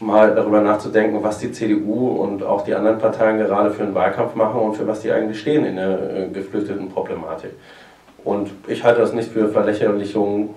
mal 0.00 0.34
darüber 0.34 0.60
nachzudenken, 0.62 1.22
was 1.22 1.38
die 1.38 1.52
CDU 1.52 2.08
und 2.22 2.42
auch 2.42 2.64
die 2.64 2.74
anderen 2.74 2.98
Parteien 2.98 3.38
gerade 3.38 3.70
für 3.70 3.82
einen 3.82 3.94
Wahlkampf 3.94 4.34
machen 4.34 4.60
und 4.60 4.74
für 4.74 4.86
was 4.86 5.00
die 5.00 5.12
eigentlich 5.12 5.40
stehen 5.40 5.64
in 5.64 5.76
der 5.76 6.16
äh, 6.16 6.28
geflüchteten 6.28 6.88
Problematik. 6.88 7.50
Und 8.24 8.50
ich 8.66 8.84
halte 8.84 9.00
das 9.00 9.12
nicht 9.12 9.30
für 9.32 9.48
Verlächerlichung, 9.48 10.54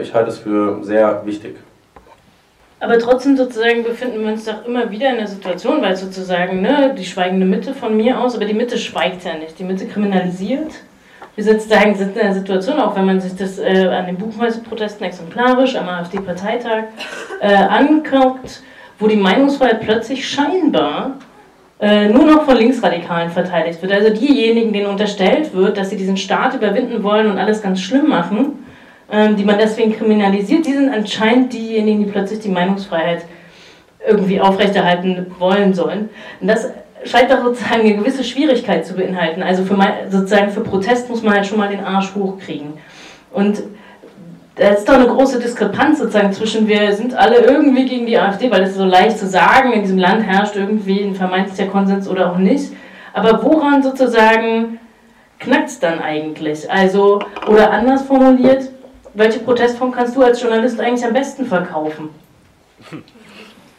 ich 0.00 0.14
halte 0.14 0.30
es 0.30 0.38
für 0.38 0.82
sehr 0.82 1.26
wichtig. 1.26 1.56
Aber 2.78 2.98
trotzdem 2.98 3.36
sozusagen 3.36 3.84
befinden 3.84 4.20
wir 4.20 4.32
uns 4.32 4.44
doch 4.44 4.66
immer 4.66 4.90
wieder 4.90 5.10
in 5.10 5.16
der 5.16 5.26
Situation, 5.26 5.80
weil 5.80 5.96
sozusagen 5.96 6.60
ne, 6.60 6.94
die 6.96 7.06
schweigende 7.06 7.46
Mitte 7.46 7.72
von 7.72 7.96
mir 7.96 8.20
aus, 8.20 8.36
aber 8.36 8.44
die 8.44 8.54
Mitte 8.54 8.76
schweigt 8.76 9.24
ja 9.24 9.34
nicht, 9.34 9.58
die 9.58 9.64
Mitte 9.64 9.86
kriminalisiert. 9.86 10.72
Wir 11.34 11.44
sozusagen 11.44 11.94
sind 11.94 12.16
in 12.16 12.22
der 12.22 12.34
Situation, 12.34 12.78
auch 12.78 12.94
wenn 12.96 13.06
man 13.06 13.20
sich 13.20 13.34
das 13.34 13.58
äh, 13.58 13.86
an 13.86 14.06
den 14.06 14.16
Buchmeisterprotesten 14.16 15.06
exemplarisch 15.06 15.74
am 15.76 15.88
AfD-Parteitag 15.88 16.84
äh, 17.40 17.54
anguckt, 17.54 18.62
wo 18.98 19.06
die 19.06 19.16
Meinungsfreiheit 19.16 19.80
plötzlich 19.80 20.28
scheinbar 20.28 21.16
äh, 21.80 22.08
nur 22.08 22.24
noch 22.24 22.44
von 22.44 22.56
Linksradikalen 22.56 23.30
verteidigt 23.30 23.82
wird. 23.82 23.92
Also 23.92 24.10
diejenigen, 24.10 24.72
denen 24.72 24.86
unterstellt 24.86 25.54
wird, 25.54 25.76
dass 25.76 25.90
sie 25.90 25.96
diesen 25.96 26.16
Staat 26.16 26.54
überwinden 26.54 27.02
wollen 27.02 27.30
und 27.30 27.38
alles 27.38 27.62
ganz 27.62 27.80
schlimm 27.80 28.08
machen, 28.08 28.65
die 29.10 29.44
man 29.44 29.58
deswegen 29.58 29.96
kriminalisiert, 29.96 30.66
die 30.66 30.72
sind 30.72 30.92
anscheinend 30.92 31.52
diejenigen, 31.52 32.04
die 32.04 32.10
plötzlich 32.10 32.40
die 32.40 32.48
Meinungsfreiheit 32.48 33.22
irgendwie 34.06 34.40
aufrechterhalten 34.40 35.26
wollen 35.38 35.74
sollen. 35.74 36.08
Und 36.40 36.48
das 36.48 36.70
scheint 37.04 37.30
doch 37.30 37.42
sozusagen 37.42 37.82
eine 37.82 37.94
gewisse 37.94 38.24
Schwierigkeit 38.24 38.84
zu 38.84 38.94
beinhalten. 38.94 39.42
Also 39.42 39.64
für 39.64 39.76
sozusagen 40.10 40.50
für 40.50 40.60
Protest 40.60 41.08
muss 41.08 41.22
man 41.22 41.34
halt 41.34 41.46
schon 41.46 41.58
mal 41.58 41.68
den 41.68 41.84
Arsch 41.84 42.14
hochkriegen. 42.14 42.74
Und 43.32 43.62
da 44.56 44.70
ist 44.70 44.88
doch 44.88 44.94
eine 44.94 45.06
große 45.06 45.38
Diskrepanz 45.38 45.98
sozusagen 45.98 46.32
zwischen, 46.32 46.66
wir 46.66 46.92
sind 46.92 47.14
alle 47.14 47.38
irgendwie 47.38 47.84
gegen 47.84 48.06
die 48.06 48.18
AfD, 48.18 48.50
weil 48.50 48.62
es 48.62 48.74
so 48.74 48.84
leicht 48.84 49.18
zu 49.18 49.26
sagen, 49.26 49.72
in 49.72 49.82
diesem 49.82 49.98
Land 49.98 50.26
herrscht 50.26 50.56
irgendwie 50.56 51.02
ein 51.02 51.14
vermeintlicher 51.14 51.66
Konsens 51.66 52.08
oder 52.08 52.32
auch 52.32 52.38
nicht. 52.38 52.72
Aber 53.12 53.44
woran 53.44 53.82
sozusagen 53.82 54.78
knackt 55.38 55.68
es 55.68 55.78
dann 55.78 56.00
eigentlich? 56.00 56.70
Also, 56.70 57.20
oder 57.46 57.70
anders 57.70 58.02
formuliert, 58.02 58.70
welche 59.16 59.40
Protestform 59.40 59.92
kannst 59.92 60.14
du 60.14 60.22
als 60.22 60.40
Journalist 60.40 60.78
eigentlich 60.80 61.04
am 61.04 61.12
besten 61.12 61.46
verkaufen? 61.46 62.10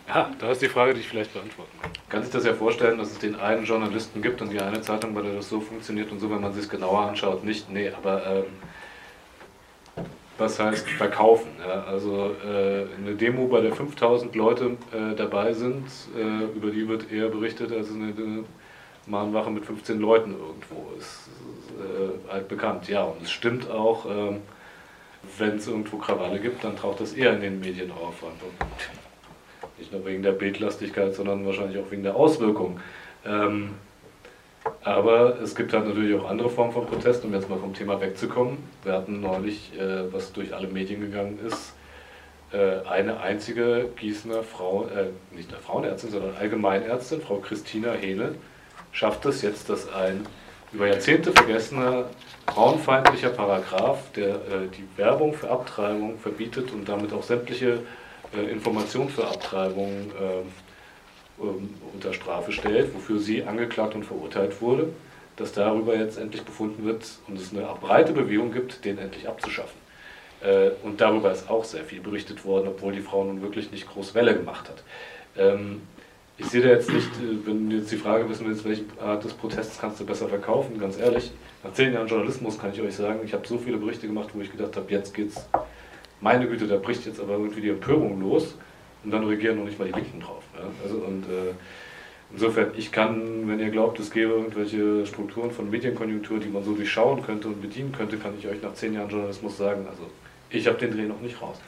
Ja, 0.09 0.31
da 0.39 0.51
ist 0.51 0.61
die 0.61 0.69
Frage, 0.69 0.93
die 0.93 1.01
ich 1.01 1.07
vielleicht 1.09 1.33
beantworten 1.33 1.69
kann. 1.81 1.91
Kann 2.07 2.23
sich 2.23 2.31
das 2.31 2.45
ja 2.45 2.53
vorstellen, 2.53 2.97
dass 2.97 3.11
es 3.11 3.19
den 3.19 3.35
einen 3.35 3.65
Journalisten 3.65 4.21
gibt 4.21 4.41
und 4.41 4.53
die 4.53 4.61
eine 4.61 4.79
Zeitung, 4.79 5.13
bei 5.13 5.21
der 5.21 5.33
das 5.33 5.49
so 5.49 5.59
funktioniert 5.59 6.09
und 6.13 6.21
so, 6.21 6.31
wenn 6.31 6.39
man 6.39 6.53
sich 6.53 6.63
es 6.63 6.69
genauer 6.69 6.99
anschaut, 6.99 7.43
nicht? 7.43 7.69
Nee, 7.69 7.89
aber 7.89 8.25
ähm, 8.25 10.05
was 10.37 10.59
heißt 10.59 10.89
verkaufen. 10.91 11.49
Ja? 11.59 11.83
Also 11.83 12.31
äh, 12.41 12.85
eine 12.97 13.15
Demo, 13.15 13.47
bei 13.47 13.59
der 13.59 13.73
5000 13.73 14.33
Leute 14.35 14.77
äh, 14.93 15.13
dabei 15.15 15.51
sind, 15.51 15.85
äh, 16.15 16.55
über 16.55 16.69
die 16.69 16.87
wird 16.87 17.11
eher 17.11 17.27
berichtet 17.27 17.73
als 17.73 17.91
eine, 17.91 18.13
eine 18.15 18.43
Mahnwache 19.07 19.51
mit 19.51 19.65
15 19.65 19.99
Leuten 19.99 20.31
irgendwo. 20.31 20.97
Ist 20.97 21.29
äh, 21.79 22.31
halt 22.31 22.47
bekannt. 22.47 22.87
Ja, 22.87 23.03
und 23.03 23.23
es 23.23 23.31
stimmt 23.31 23.69
auch, 23.69 24.05
ähm, 24.05 24.41
wenn 25.37 25.57
es 25.57 25.67
irgendwo 25.67 25.97
Krawalle 25.97 26.39
gibt, 26.39 26.63
dann 26.63 26.77
taucht 26.77 27.01
das 27.01 27.13
eher 27.13 27.33
in 27.33 27.41
den 27.41 27.59
Medien 27.59 27.91
auf. 27.91 28.23
Nicht 29.77 29.91
nur 29.91 30.05
wegen 30.05 30.23
der 30.23 30.31
Bildlastigkeit, 30.31 31.13
sondern 31.13 31.45
wahrscheinlich 31.45 31.77
auch 31.77 31.91
wegen 31.91 32.03
der 32.03 32.15
Auswirkung. 32.15 32.79
Ähm, 33.25 33.71
aber 34.83 35.39
es 35.41 35.55
gibt 35.55 35.73
halt 35.73 35.87
natürlich 35.87 36.19
auch 36.19 36.29
andere 36.29 36.49
Formen 36.49 36.73
von 36.73 36.85
Protest, 36.85 37.23
um 37.23 37.33
jetzt 37.33 37.49
mal 37.49 37.59
vom 37.59 37.73
Thema 37.73 37.99
wegzukommen. 38.01 38.57
Wir 38.83 38.93
hatten 38.93 39.21
neulich, 39.21 39.71
äh, 39.77 40.11
was 40.11 40.33
durch 40.33 40.53
alle 40.53 40.67
Medien 40.67 41.01
gegangen 41.01 41.39
ist, 41.45 41.73
äh, 42.51 42.87
eine 42.87 43.19
einzige 43.19 43.89
Gießener 43.97 44.43
Frau, 44.43 44.87
äh, 44.87 45.35
nicht 45.35 45.51
eine 45.51 45.61
Frauenärztin, 45.61 46.11
sondern 46.11 46.35
Allgemeinärztin, 46.37 47.21
Frau 47.21 47.37
Christina 47.37 47.93
Hele, 47.93 48.35
schafft 48.91 49.25
es 49.25 49.41
jetzt, 49.41 49.69
dass 49.69 49.91
ein 49.93 50.25
über 50.71 50.87
Jahrzehnte 50.87 51.31
vergessener 51.31 52.05
frauenfeindlicher 52.47 53.29
Paragraph, 53.29 54.11
der 54.15 54.35
äh, 54.35 54.67
die 54.75 54.87
Werbung 54.97 55.33
für 55.33 55.49
Abtreibung 55.49 56.17
verbietet 56.17 56.71
und 56.71 56.87
damit 56.87 57.13
auch 57.13 57.23
sämtliche 57.23 57.79
äh, 58.35 58.51
Informationen 58.51 59.09
für 59.09 59.25
Abtreibung 59.25 60.11
äh, 60.19 61.43
ähm, 61.43 61.69
unter 61.93 62.13
Strafe 62.13 62.51
stellt, 62.51 62.93
wofür 62.95 63.19
sie 63.19 63.43
angeklagt 63.43 63.95
und 63.95 64.03
verurteilt 64.03 64.59
wurde, 64.61 64.89
dass 65.35 65.53
darüber 65.53 65.95
jetzt 65.95 66.17
endlich 66.17 66.43
befunden 66.43 66.85
wird 66.85 67.05
und 67.27 67.39
es 67.39 67.53
eine 67.53 67.67
breite 67.79 68.13
Bewegung 68.13 68.51
gibt, 68.51 68.83
den 68.85 68.97
endlich 68.97 69.27
abzuschaffen. 69.27 69.79
Äh, 70.41 70.71
und 70.83 70.99
darüber 71.01 71.31
ist 71.31 71.49
auch 71.49 71.63
sehr 71.63 71.83
viel 71.83 72.01
berichtet 72.01 72.43
worden, 72.45 72.67
obwohl 72.67 72.93
die 72.93 73.01
Frau 73.01 73.23
nun 73.23 73.41
wirklich 73.41 73.71
nicht 73.71 73.87
groß 73.87 74.15
Welle 74.15 74.35
gemacht 74.35 74.69
hat. 74.69 74.83
Ähm, 75.37 75.81
ich 76.37 76.45
sehe 76.47 76.61
da 76.61 76.69
jetzt 76.69 76.91
nicht, 76.91 77.07
äh, 77.07 77.45
wenn 77.45 77.71
jetzt 77.71 77.91
die 77.91 77.97
Frage 77.97 78.29
wissen 78.29 78.47
willst, 78.47 78.63
welche 78.65 78.83
Art 79.01 79.23
des 79.23 79.33
Protests 79.33 79.79
kannst 79.79 79.99
du 79.99 80.05
besser 80.05 80.27
verkaufen, 80.27 80.79
ganz 80.79 80.97
ehrlich, 80.97 81.31
nach 81.63 81.73
zehn 81.73 81.93
Jahren 81.93 82.07
Journalismus 82.07 82.59
kann 82.59 82.71
ich 82.71 82.81
euch 82.81 82.95
sagen, 82.95 83.19
ich 83.23 83.33
habe 83.33 83.47
so 83.47 83.57
viele 83.57 83.77
Berichte 83.77 84.07
gemacht, 84.07 84.29
wo 84.33 84.41
ich 84.41 84.51
gedacht 84.51 84.75
habe, 84.75 84.91
jetzt 84.91 85.13
geht's, 85.13 85.47
meine 86.21 86.47
Güte, 86.47 86.67
da 86.67 86.77
bricht 86.77 87.05
jetzt 87.05 87.19
aber 87.19 87.33
irgendwie 87.33 87.61
die 87.61 87.69
Empörung 87.69 88.21
los 88.21 88.55
und 89.03 89.11
dann 89.11 89.25
reagieren 89.25 89.57
noch 89.57 89.65
nicht 89.65 89.79
mal 89.79 89.85
die 89.85 89.93
Linken 89.93 90.19
drauf. 90.19 90.43
Ja? 90.55 90.65
Also, 90.83 90.97
und 90.97 91.23
äh, 91.23 91.53
insofern, 92.31 92.71
ich 92.77 92.91
kann, 92.91 93.47
wenn 93.47 93.59
ihr 93.59 93.69
glaubt, 93.69 93.99
es 93.99 94.11
gäbe 94.11 94.33
irgendwelche 94.33 95.05
Strukturen 95.05 95.51
von 95.51 95.69
Medienkonjunktur, 95.69 96.39
die 96.39 96.49
man 96.49 96.63
so 96.63 96.73
durchschauen 96.73 97.23
könnte 97.23 97.47
und 97.47 97.61
bedienen 97.61 97.91
könnte, 97.91 98.17
kann 98.17 98.33
ich 98.37 98.47
euch 98.47 98.61
nach 98.61 98.73
zehn 98.73 98.93
Jahren 98.93 99.09
Journalismus 99.09 99.57
sagen, 99.57 99.85
also 99.89 100.03
ich 100.49 100.67
habe 100.67 100.77
den 100.77 100.91
Dreh 100.91 101.03
noch 101.03 101.21
nicht 101.21 101.41
raus. 101.41 101.59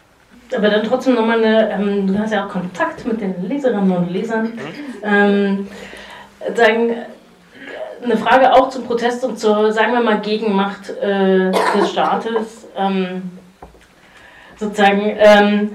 Aber 0.55 0.69
dann 0.69 0.83
trotzdem 0.83 1.15
nochmal 1.15 1.43
eine, 1.43 1.69
ähm, 1.71 2.07
du 2.07 2.17
hast 2.17 2.33
ja 2.33 2.45
auch 2.45 2.49
Kontakt 2.49 3.05
mit 3.05 3.21
den 3.21 3.47
Leserinnen 3.47 3.91
und 3.95 4.11
Lesern. 4.11 4.53
Ähm, 5.03 5.67
sagen, 6.55 6.95
eine 8.03 8.17
Frage 8.17 8.53
auch 8.53 8.69
zum 8.69 8.85
Protest 8.85 9.23
und 9.25 9.37
zur, 9.37 9.71
sagen 9.71 9.93
wir 9.93 10.01
mal, 10.01 10.19
Gegenmacht 10.19 10.89
äh, 10.89 11.51
des 11.51 11.91
Staates. 11.91 12.67
Ähm, 12.75 13.31
sozusagen, 14.57 15.15
ähm, 15.17 15.71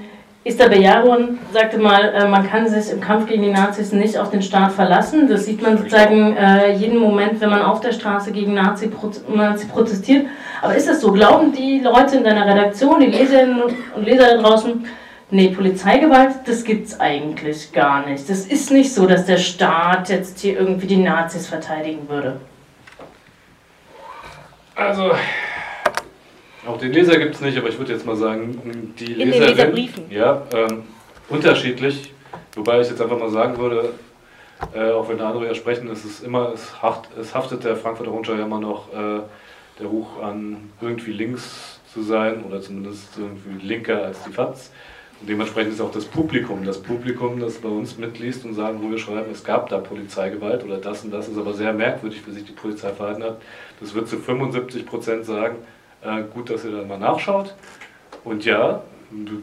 Esther 0.47 0.69
Bejaron 0.69 1.39
sagte 1.55 1.79
mal, 1.79 2.13
äh, 2.15 2.29
man 2.29 2.47
kann 2.47 2.69
sich 2.69 2.93
im 2.93 3.01
Kampf 3.01 3.27
gegen 3.27 3.43
die 3.45 3.51
Nazis 3.51 3.93
nicht 3.93 4.19
auf 4.19 4.31
den 4.31 4.43
Staat 4.43 4.73
verlassen. 4.73 5.27
Das 5.27 5.47
sieht 5.47 5.63
man 5.63 5.79
sozusagen 5.79 6.37
äh, 6.37 6.75
jeden 6.75 6.99
Moment, 6.99 7.41
wenn 7.41 7.49
man 7.49 7.63
auf 7.63 7.81
der 7.81 7.93
Straße 7.93 8.31
gegen 8.31 8.53
Nazi, 8.53 8.91
Nazi 9.35 9.67
protestiert. 9.67 10.27
Aber 10.61 10.75
ist 10.75 10.87
das 10.87 11.01
so? 11.01 11.13
Glauben 11.13 11.53
die 11.53 11.81
Leute 11.81 12.17
in 12.19 12.25
deiner 12.25 12.47
Redaktion, 12.47 13.01
die 13.01 13.07
Leserinnen 13.07 13.63
und 13.97 14.05
Leser 14.05 14.37
da 14.37 14.43
draußen, 14.43 14.85
nee, 15.31 15.49
Polizeigewalt, 15.49 16.35
das 16.45 16.63
gibt's 16.63 17.01
eigentlich 17.01 17.73
gar 17.73 18.05
nicht. 18.07 18.29
Das 18.29 18.45
ist 18.45 18.71
nicht 18.71 18.93
so, 18.93 19.07
dass 19.07 19.25
der 19.25 19.39
Staat 19.39 20.11
jetzt 20.11 20.41
hier 20.41 20.59
irgendwie 20.59 20.87
die 20.87 20.99
Nazis 20.99 21.47
verteidigen 21.47 22.07
würde. 22.07 22.39
Also, 24.77 25.13
auch 26.67 26.79
den 26.79 26.93
Leser 26.93 27.19
gibt 27.19 27.35
es 27.35 27.41
nicht, 27.41 27.57
aber 27.59 27.69
ich 27.69 27.79
würde 27.79 27.93
jetzt 27.93 28.07
mal 28.07 28.17
sagen, 28.17 28.93
die 28.99 29.13
In 29.13 29.31
Leserin, 29.31 29.41
den 29.41 29.57
Leserbriefen. 29.57 30.05
Ja, 30.11 30.43
ähm, 30.55 30.85
unterschiedlich. 31.29 32.13
Wobei 32.55 32.81
ich 32.81 32.89
jetzt 32.89 33.01
einfach 33.01 33.19
mal 33.19 33.31
sagen 33.31 33.59
würde, 33.59 33.91
äh, 34.75 34.91
auch 34.91 35.09
wenn 35.09 35.21
andere 35.21 35.47
ja 35.47 35.55
sprechen, 35.55 35.89
es 35.91 36.05
ist 36.05 36.25
immer, 36.25 36.53
es, 36.53 36.81
haft, 36.83 37.09
es 37.19 37.35
haftet 37.35 37.65
der 37.65 37.77
Frankfurter 37.77 38.11
Rundschau 38.11 38.35
ja 38.35 38.45
immer 38.45 38.61
noch 38.61 38.93
äh, 38.93 39.21
der 39.79 39.87
Ruch 39.87 40.23
an, 40.23 40.71
irgendwie 40.81 41.13
links 41.13 41.81
zu 41.93 42.03
sein 42.03 42.45
oder 42.45 42.61
zumindest 42.61 43.19
irgendwie 43.19 43.65
linker 43.67 44.05
als 44.05 44.23
die 44.25 44.33
FATS. 44.33 44.73
Und 45.21 45.29
dementsprechend 45.29 45.73
ist 45.73 45.81
auch 45.81 45.93
das 45.93 46.05
Publikum, 46.05 46.65
das 46.65 46.83
Publikum, 46.83 47.41
das 47.41 47.59
bei 47.59 47.69
uns 47.69 47.97
mitliest 47.99 48.45
und 48.45 48.55
sagen, 48.55 48.81
wo 48.83 48.91
wir 48.91 48.99
schreiben, 48.99 49.31
es 49.33 49.45
gab 49.45 49.69
da 49.69 49.79
Polizeigewalt 49.79 50.65
oder 50.65 50.79
das 50.79 51.05
und 51.05 51.13
das 51.13 51.29
ist 51.29 51.39
aber 51.39 51.55
sehr 51.55 51.73
merkwürdig, 51.73 52.23
wie 52.27 52.33
sich 52.33 52.45
die 52.45 52.53
Polizei 52.53 52.91
verhalten 52.93 53.23
hat. 53.23 53.41
Das 53.81 53.95
wird 53.95 54.09
zu 54.09 54.19
75 54.19 54.87
Prozent 54.87 55.25
sagen, 55.25 55.57
äh, 56.05 56.23
gut, 56.33 56.51
dass 56.51 56.65
ihr 56.65 56.73
da 56.73 56.85
mal 56.85 56.99
nachschaut. 56.99 57.55
Und 58.25 58.45
ja, 58.45 58.83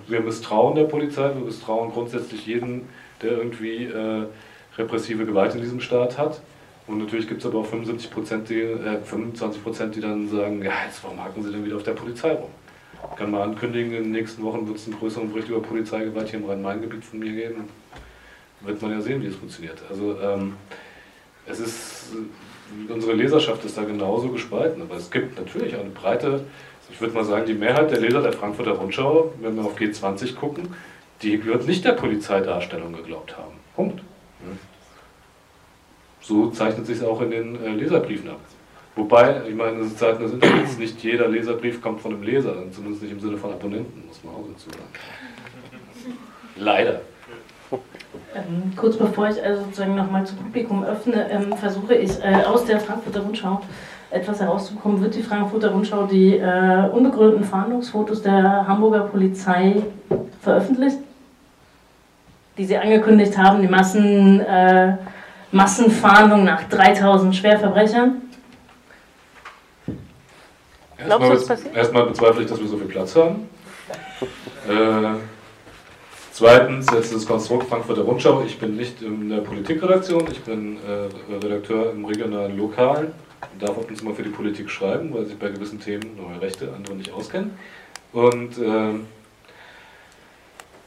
wir 0.08 0.22
misstrauen 0.22 0.76
der 0.76 0.86
Polizei, 0.86 1.34
wir 1.34 1.46
misstrauen 1.46 1.92
grundsätzlich 1.92 2.46
jeden, 2.46 2.90
der 3.22 3.32
irgendwie 3.32 3.86
äh, 3.86 4.26
repressive 4.78 5.26
Gewalt 5.26 5.56
in 5.56 5.62
diesem 5.62 5.80
Staat 5.80 6.18
hat. 6.18 6.42
Und 6.88 6.98
natürlich 6.98 7.28
gibt 7.28 7.42
es 7.42 7.46
aber 7.46 7.60
auch 7.60 7.66
75 7.66 8.12
Prozent, 8.12 8.50
die, 8.50 8.62
äh, 8.62 9.00
25 9.02 9.64
Prozent, 9.64 9.96
die 9.96 10.02
dann 10.02 10.28
sagen, 10.30 10.64
ja, 10.64 10.74
jetzt 10.86 11.04
warum 11.04 11.24
hacken 11.24 11.44
sie 11.44 11.52
denn 11.52 11.64
wieder 11.64 11.76
auf 11.76 11.84
der 11.84 11.94
Polizei 11.94 12.34
rum? 12.34 12.50
Ich 13.12 13.18
kann 13.18 13.32
mal 13.32 13.44
ankündigen, 13.44 13.94
in 13.94 14.04
den 14.04 14.12
nächsten 14.12 14.44
Wochen 14.44 14.68
wird 14.68 14.78
es 14.78 14.88
einen 14.88 14.98
größeren 14.98 15.32
Bericht 15.32 15.50
über 15.50 15.62
Polizeigewalt 15.62 16.30
hier 16.30 16.40
im 16.40 16.46
Rhein-Main-Gebiet 16.46 17.04
von 17.04 17.20
mir 17.20 17.32
geben. 17.32 17.70
Wird 18.62 18.82
man 18.82 18.92
ja 18.92 19.02
sehen, 19.02 19.24
wie 19.24 19.28
es 19.28 19.36
funktioniert. 19.36 19.82
Also 19.90 20.20
ähm, 20.22 20.54
es 21.48 21.60
ist, 21.60 22.14
unsere 22.90 23.14
Leserschaft 23.14 23.64
ist 23.66 23.78
da 23.78 23.84
genauso 23.84 24.30
gespalten, 24.30 24.82
aber 24.82 24.96
es 24.96 25.10
gibt 25.10 25.38
natürlich 25.38 25.76
eine 25.76 25.90
breite, 25.90 26.46
ich 26.92 27.00
würde 27.00 27.14
mal 27.14 27.24
sagen, 27.24 27.46
die 27.46 27.54
Mehrheit 27.54 27.92
der 27.92 28.00
Leser 28.00 28.22
der 28.22 28.34
Frankfurter 28.34 28.72
Rundschau, 28.72 29.34
wenn 29.42 29.56
wir 29.56 29.64
auf 29.64 29.78
G20 29.78 30.36
gucken, 30.36 30.74
die 31.22 31.44
wird 31.46 31.68
nicht 31.68 31.86
der 31.86 31.94
Polizeidarstellung 31.94 32.94
geglaubt 32.94 33.38
haben. 33.38 33.54
Punkt. 33.76 34.02
So 36.22 36.50
zeichnet 36.52 36.86
sich 36.86 36.98
es 36.98 37.04
auch 37.04 37.22
in 37.22 37.32
den 37.32 37.64
äh, 37.64 37.70
Leserbriefen 37.70 38.30
ab. 38.30 38.40
Wobei, 38.96 39.42
ich 39.48 39.56
meine, 39.56 39.80
in 39.80 39.96
Zeiten 39.96 40.22
des 40.22 40.34
Internets 40.34 40.78
nicht 40.78 41.02
jeder 41.02 41.28
Leserbrief 41.28 41.82
kommt 41.82 42.02
von 42.02 42.14
einem 42.14 42.24
Leser, 42.24 42.56
zumindest 42.72 43.04
nicht 43.04 43.12
im 43.12 43.20
Sinne 43.20 43.38
von 43.38 43.52
Abonnenten, 43.52 44.04
muss 44.08 44.24
man 44.24 44.36
auch 44.36 44.46
dazu 44.52 44.70
sagen. 44.70 44.90
Leider. 46.58 47.02
Ähm, 48.34 48.72
kurz 48.76 48.98
bevor 48.98 49.30
ich 49.30 49.44
also 49.44 49.64
sozusagen 49.64 49.96
nochmal 49.96 50.26
zum 50.26 50.38
Publikum 50.38 50.84
öffne, 50.84 51.30
ähm, 51.30 51.56
versuche 51.58 51.96
ich 51.96 52.12
äh, 52.24 52.44
aus 52.46 52.66
der 52.66 52.80
Frankfurter 52.80 53.22
Rundschau 53.22 53.62
etwas 54.10 54.40
herauszukommen. 54.40 55.02
Wird 55.02 55.16
die 55.16 55.24
Frankfurter 55.24 55.72
Rundschau 55.72 56.06
die 56.06 56.38
äh, 56.38 56.90
unbegründeten 56.92 57.44
Fahndungsfotos 57.44 58.22
der 58.22 58.68
Hamburger 58.68 59.02
Polizei 59.02 59.84
veröffentlicht? 60.42 60.98
Die 62.58 62.66
sie 62.66 62.78
angekündigt 62.78 63.38
haben, 63.38 63.62
die 63.62 63.68
Massen, 63.68 64.42
äh, 64.42 64.98
Massenfahndung 65.52 66.44
nach 66.44 66.64
3000 66.70 67.36
Schwerverbrechern? 67.36 68.22
Erstmal, 70.98 71.38
erstmal 71.74 72.06
bezweifle 72.06 72.44
ich, 72.44 72.50
dass 72.50 72.60
wir 72.60 72.68
so 72.68 72.78
viel 72.78 72.88
Platz 72.88 73.16
haben. 73.16 73.50
Äh, 74.70 75.16
zweitens, 76.42 76.88
jetzt 76.92 77.14
das 77.14 77.28
Konstrukt 77.28 77.70
Frankfurter 77.70 78.02
Rundschau. 78.02 78.44
Ich 78.44 78.58
bin 78.58 78.76
nicht 78.76 79.00
in 79.04 79.30
der 79.30 79.42
Politikredaktion, 79.42 80.26
ich 80.32 80.42
bin 80.42 80.78
äh, 80.78 81.36
Redakteur 81.36 81.92
im 81.92 82.04
regionalen 82.04 82.58
Lokal 82.58 83.14
darf 83.60 83.78
ab 83.78 83.86
und 83.88 83.96
zu 83.96 84.06
mal 84.06 84.16
für 84.16 84.24
die 84.24 84.30
Politik 84.30 84.70
schreiben, 84.70 85.14
weil 85.14 85.26
sich 85.26 85.38
bei 85.38 85.50
gewissen 85.50 85.80
Themen 85.80 86.16
neue 86.16 86.42
Rechte 86.42 86.74
andere 86.74 86.96
nicht 86.96 87.12
auskennen. 87.12 87.52
Und 88.12 88.58
äh, 88.58 88.94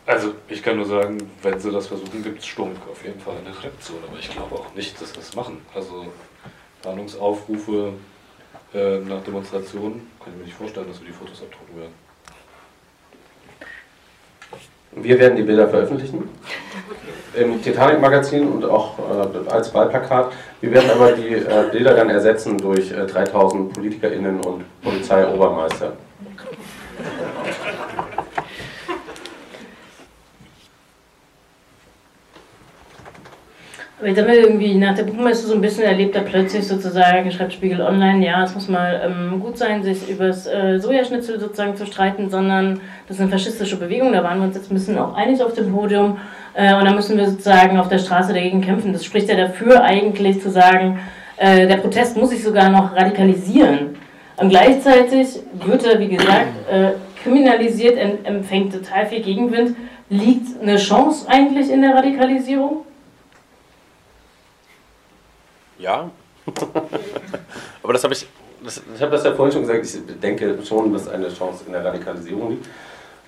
also 0.06 0.34
ich 0.48 0.60
kann 0.62 0.76
nur 0.76 0.86
sagen, 0.86 1.18
wenn 1.42 1.60
sie 1.60 1.70
das 1.70 1.86
versuchen, 1.86 2.22
gibt 2.24 2.40
es 2.40 2.46
Stunk 2.46 2.76
auf 2.90 3.04
jeden 3.04 3.20
Fall 3.20 3.36
in 3.38 3.44
der 3.44 3.56
Redaktion. 3.56 3.98
Aber 4.08 4.18
ich 4.18 4.30
glaube 4.30 4.56
auch 4.56 4.74
nicht, 4.74 5.00
dass 5.00 5.10
sie 5.10 5.16
das 5.16 5.36
machen. 5.36 5.58
Also 5.72 6.06
Warnungsaufrufe 6.82 7.92
äh, 8.72 8.98
nach 8.98 9.22
Demonstrationen, 9.22 10.10
kann 10.18 10.32
ich 10.32 10.38
mir 10.38 10.44
nicht 10.46 10.56
vorstellen, 10.56 10.88
dass 10.88 11.00
wir 11.00 11.06
die 11.06 11.12
Fotos 11.12 11.42
abdrucken 11.42 11.78
werden. 11.78 12.03
Wir 14.96 15.18
werden 15.18 15.36
die 15.36 15.42
Bilder 15.42 15.68
veröffentlichen 15.68 16.28
im 17.34 17.60
Titanic-Magazin 17.62 18.46
und 18.46 18.64
auch 18.64 18.98
äh, 18.98 19.50
als 19.50 19.74
Wahlplakat. 19.74 20.32
Wir 20.60 20.72
werden 20.72 20.90
aber 20.90 21.12
die 21.12 21.34
äh, 21.34 21.64
Bilder 21.72 21.94
dann 21.94 22.10
ersetzen 22.10 22.58
durch 22.58 22.92
äh, 22.92 23.06
3000 23.06 23.72
PolitikerInnen 23.72 24.40
und 24.40 24.64
Polizeiobermeister. 24.82 25.94
Aber 33.98 34.08
jetzt 34.08 34.20
haben 34.20 34.28
irgendwie 34.28 34.74
nach 34.74 34.96
der 34.96 35.04
Buchmesse 35.04 35.46
so 35.46 35.54
ein 35.54 35.60
bisschen 35.60 35.84
erlebt, 35.84 36.16
da 36.16 36.20
plötzlich 36.20 36.66
sozusagen 36.66 37.30
schreibt 37.30 37.52
Spiegel 37.52 37.80
Online, 37.80 38.26
ja, 38.26 38.42
es 38.42 38.52
muss 38.54 38.68
mal 38.68 39.00
ähm, 39.04 39.40
gut 39.40 39.56
sein, 39.56 39.84
sich 39.84 40.10
über 40.10 40.26
das 40.26 40.48
äh, 40.48 40.78
Sojaschnitzel 40.80 41.38
sozusagen 41.38 41.76
zu 41.76 41.86
streiten, 41.86 42.28
sondern 42.28 42.80
das 43.06 43.16
ist 43.16 43.22
eine 43.22 43.30
faschistische 43.30 43.76
Bewegung, 43.76 44.12
da 44.12 44.24
waren 44.24 44.38
wir 44.38 44.46
uns 44.46 44.56
jetzt 44.56 44.70
ein 44.70 44.74
bisschen 44.74 44.98
auch 44.98 45.14
einig 45.14 45.40
auf 45.40 45.54
dem 45.54 45.72
Podium 45.72 46.18
äh, 46.54 46.74
und 46.74 46.84
da 46.84 46.92
müssen 46.92 47.16
wir 47.16 47.28
sozusagen 47.30 47.78
auf 47.78 47.88
der 47.88 47.98
Straße 47.98 48.32
dagegen 48.32 48.60
kämpfen. 48.60 48.92
Das 48.92 49.04
spricht 49.04 49.28
ja 49.28 49.36
dafür 49.36 49.84
eigentlich 49.84 50.42
zu 50.42 50.50
sagen, 50.50 50.98
äh, 51.36 51.68
der 51.68 51.76
Protest 51.76 52.16
muss 52.16 52.30
sich 52.30 52.42
sogar 52.42 52.70
noch 52.70 52.96
radikalisieren. 52.96 53.96
Und 54.36 54.48
gleichzeitig 54.48 55.38
wird 55.64 55.86
er, 55.86 56.00
wie 56.00 56.08
gesagt, 56.08 56.68
äh, 56.68 56.90
kriminalisiert, 57.22 57.96
empfängt 58.24 58.72
total 58.72 59.06
viel 59.06 59.22
Gegenwind. 59.22 59.76
Liegt 60.08 60.60
eine 60.60 60.76
Chance 60.76 61.26
eigentlich 61.28 61.70
in 61.70 61.80
der 61.80 61.94
Radikalisierung? 61.94 62.84
Ja. 65.78 66.10
Aber 67.82 67.92
das 67.92 68.04
habe 68.04 68.14
ich, 68.14 68.26
das, 68.62 68.82
ich 68.94 69.02
habe 69.02 69.12
das 69.12 69.24
ja 69.24 69.32
vorhin 69.32 69.52
schon 69.52 69.62
gesagt, 69.62 69.84
ich 69.84 70.20
denke 70.20 70.58
schon, 70.64 70.92
dass 70.92 71.08
eine 71.08 71.28
Chance 71.28 71.64
in 71.66 71.72
der 71.72 71.84
Radikalisierung 71.84 72.50
liegt. 72.50 72.66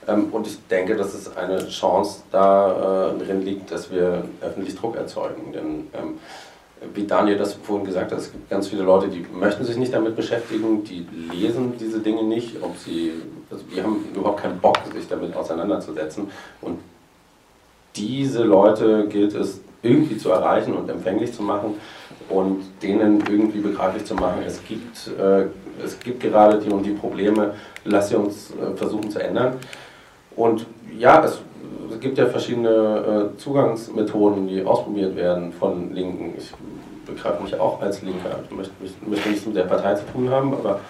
Ähm, 0.09 0.29
und 0.33 0.47
ich 0.47 0.59
denke, 0.69 0.97
dass 0.97 1.15
es 1.15 1.37
eine 1.37 1.67
Chance 1.69 2.23
darin 2.31 3.43
liegt, 3.43 3.71
dass 3.71 3.91
wir 3.91 4.25
öffentlich 4.41 4.77
Druck 4.77 4.97
erzeugen. 4.97 5.53
Denn 5.53 5.89
ähm, 5.95 6.19
wie 6.95 7.07
Daniel 7.07 7.39
das 7.39 7.55
vorhin 7.55 7.87
gesagt 7.87 8.13
hat, 8.13 8.19
es 8.19 8.31
gibt 8.31 8.51
ganz 8.51 8.69
viele 8.69 8.83
Leute, 8.83 9.09
die 9.09 9.25
möchten 9.33 9.65
sich 9.65 9.77
nicht 9.77 9.93
damit 9.93 10.15
beschäftigen, 10.15 10.85
die 10.85 11.07
lesen 11.33 11.75
diese 11.79 12.01
Dinge 12.01 12.23
nicht, 12.23 12.63
ob 12.63 12.77
sie, 12.77 13.13
also 13.51 13.65
die 13.75 13.83
haben 13.83 14.05
überhaupt 14.15 14.43
keinen 14.43 14.61
Bock, 14.61 14.79
sich 14.95 15.09
damit 15.09 15.35
auseinanderzusetzen. 15.35 16.31
Und 16.61 16.81
diese 17.97 18.45
Leute 18.45 19.07
gilt 19.09 19.35
es 19.35 19.61
irgendwie 19.83 20.19
zu 20.19 20.31
erreichen 20.31 20.75
und 20.75 20.89
empfänglich 20.89 21.33
zu 21.33 21.43
machen 21.43 21.75
und 22.29 22.65
denen 22.83 23.23
irgendwie 23.29 23.61
begreiflich 23.61 24.05
zu 24.05 24.15
machen, 24.15 24.43
es 24.47 24.63
gibt, 24.65 25.11
äh, 25.19 25.47
es 25.85 25.99
gibt 26.01 26.21
gerade 26.21 26.59
die 26.59 26.71
und 26.71 26.85
die 26.85 26.93
Probleme, 26.93 27.55
lass 27.85 28.09
sie 28.09 28.17
uns 28.17 28.51
äh, 28.51 28.77
versuchen 28.77 29.11
zu 29.11 29.21
ändern. 29.23 29.55
Und 30.35 30.67
ja, 30.99 31.25
es, 31.25 31.41
es 31.91 32.01
gibt 32.01 32.19
ja 32.19 32.27
verschiedene 32.27 33.31
äh, 33.35 33.39
Zugangsmethoden, 33.39 34.49
die 34.49 34.65
ausprobiert 34.65 35.17
werden 35.17 35.53
von 35.53 35.95
Linken. 35.95 36.35
Ich 36.37 36.53
begreife 37.07 37.43
mich 37.43 37.59
auch 37.59 37.81
als 37.81 38.03
Linker. 38.03 38.41
Ich 38.45 38.57
möchte, 38.57 38.73
möchte 39.07 39.29
nichts 39.29 39.47
mit 39.47 39.57
der 39.57 39.63
Partei 39.63 39.95
zu 39.95 40.05
tun 40.13 40.29
haben, 40.29 40.53
aber 40.53 40.81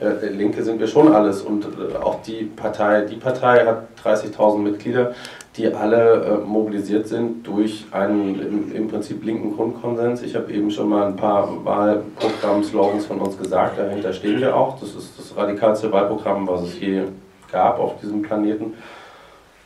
äh, 0.00 0.28
Linke 0.28 0.62
sind 0.62 0.78
wir 0.78 0.86
schon 0.86 1.12
alles. 1.12 1.42
Und 1.42 1.64
äh, 1.64 1.96
auch 1.96 2.22
die 2.22 2.44
Partei, 2.44 3.02
die 3.02 3.16
Partei 3.16 3.64
hat 3.64 3.88
30.000 4.04 4.58
Mitglieder 4.58 5.14
die 5.56 5.72
alle 5.74 6.24
äh, 6.24 6.46
mobilisiert 6.46 7.08
sind 7.08 7.46
durch 7.46 7.84
einen 7.90 8.40
im, 8.40 8.72
im, 8.74 8.88
Prinzip 8.88 9.22
linken 9.22 9.54
Grundkonsens. 9.54 10.22
Ich 10.22 10.34
habe 10.34 10.50
eben 10.50 10.70
schon 10.70 10.88
mal 10.88 11.08
ein 11.08 11.16
paar 11.16 11.64
Wahlprogramm-Slogans 11.64 13.04
von 13.04 13.20
uns 13.20 13.36
gesagt, 13.36 13.78
dahinter 13.78 14.12
stehen 14.14 14.40
wir 14.40 14.56
auch. 14.56 14.80
Das 14.80 14.94
ist 14.94 15.18
das 15.18 15.36
radikalste 15.36 15.92
Wahlprogramm, 15.92 16.48
was 16.48 16.62
es 16.62 16.80
je 16.80 17.02
gab 17.50 17.78
auf 17.78 18.00
diesem 18.00 18.22
Planeten. 18.22 18.74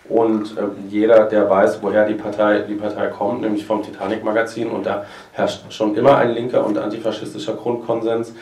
Und 0.09 0.57
äh, 0.57 0.63
jeder, 0.89 1.25
der 1.25 1.49
weiß, 1.49 1.83
woher 1.83 2.07
die 2.07 2.15
Partei, 2.15 2.61
die 2.61 2.75
Partei 2.75 3.09
kommt, 3.09 3.43
nämlich 3.43 3.65
vom 3.65 3.83
Titanic-Magazin, 3.83 4.69
und 4.71 4.87
da 4.87 5.05
herrscht 5.33 5.73
schon 5.73 5.97
immer 5.97 6.17
ein 6.17 6.33
linker 6.33 6.65
und 6.65 6.79
antifaschistischer 6.79 7.55
Grundkonsens. 7.55 8.35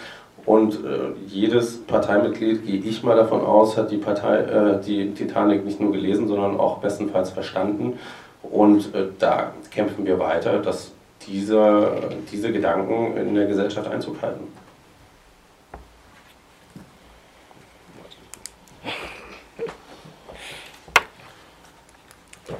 Und 0.46 0.84
äh, 0.84 1.12
jedes 1.26 1.78
Parteimitglied, 1.86 2.66
gehe 2.66 2.80
ich 2.80 3.02
mal 3.02 3.16
davon 3.16 3.40
aus, 3.40 3.76
hat 3.78 3.90
die, 3.90 3.96
Partei, 3.96 4.40
äh, 4.40 4.80
die 4.80 5.14
Titanic 5.14 5.64
nicht 5.64 5.80
nur 5.80 5.92
gelesen, 5.92 6.28
sondern 6.28 6.60
auch 6.60 6.78
bestenfalls 6.78 7.30
verstanden. 7.30 7.98
Und 8.42 8.94
äh, 8.94 9.06
da 9.18 9.52
kämpfen 9.70 10.04
wir 10.04 10.18
weiter, 10.18 10.58
dass 10.58 10.92
diese, 11.26 12.10
diese 12.30 12.52
Gedanken 12.52 13.16
in 13.16 13.34
der 13.34 13.46
Gesellschaft 13.46 13.90
Einzug 13.90 14.20
halten. 14.20 14.46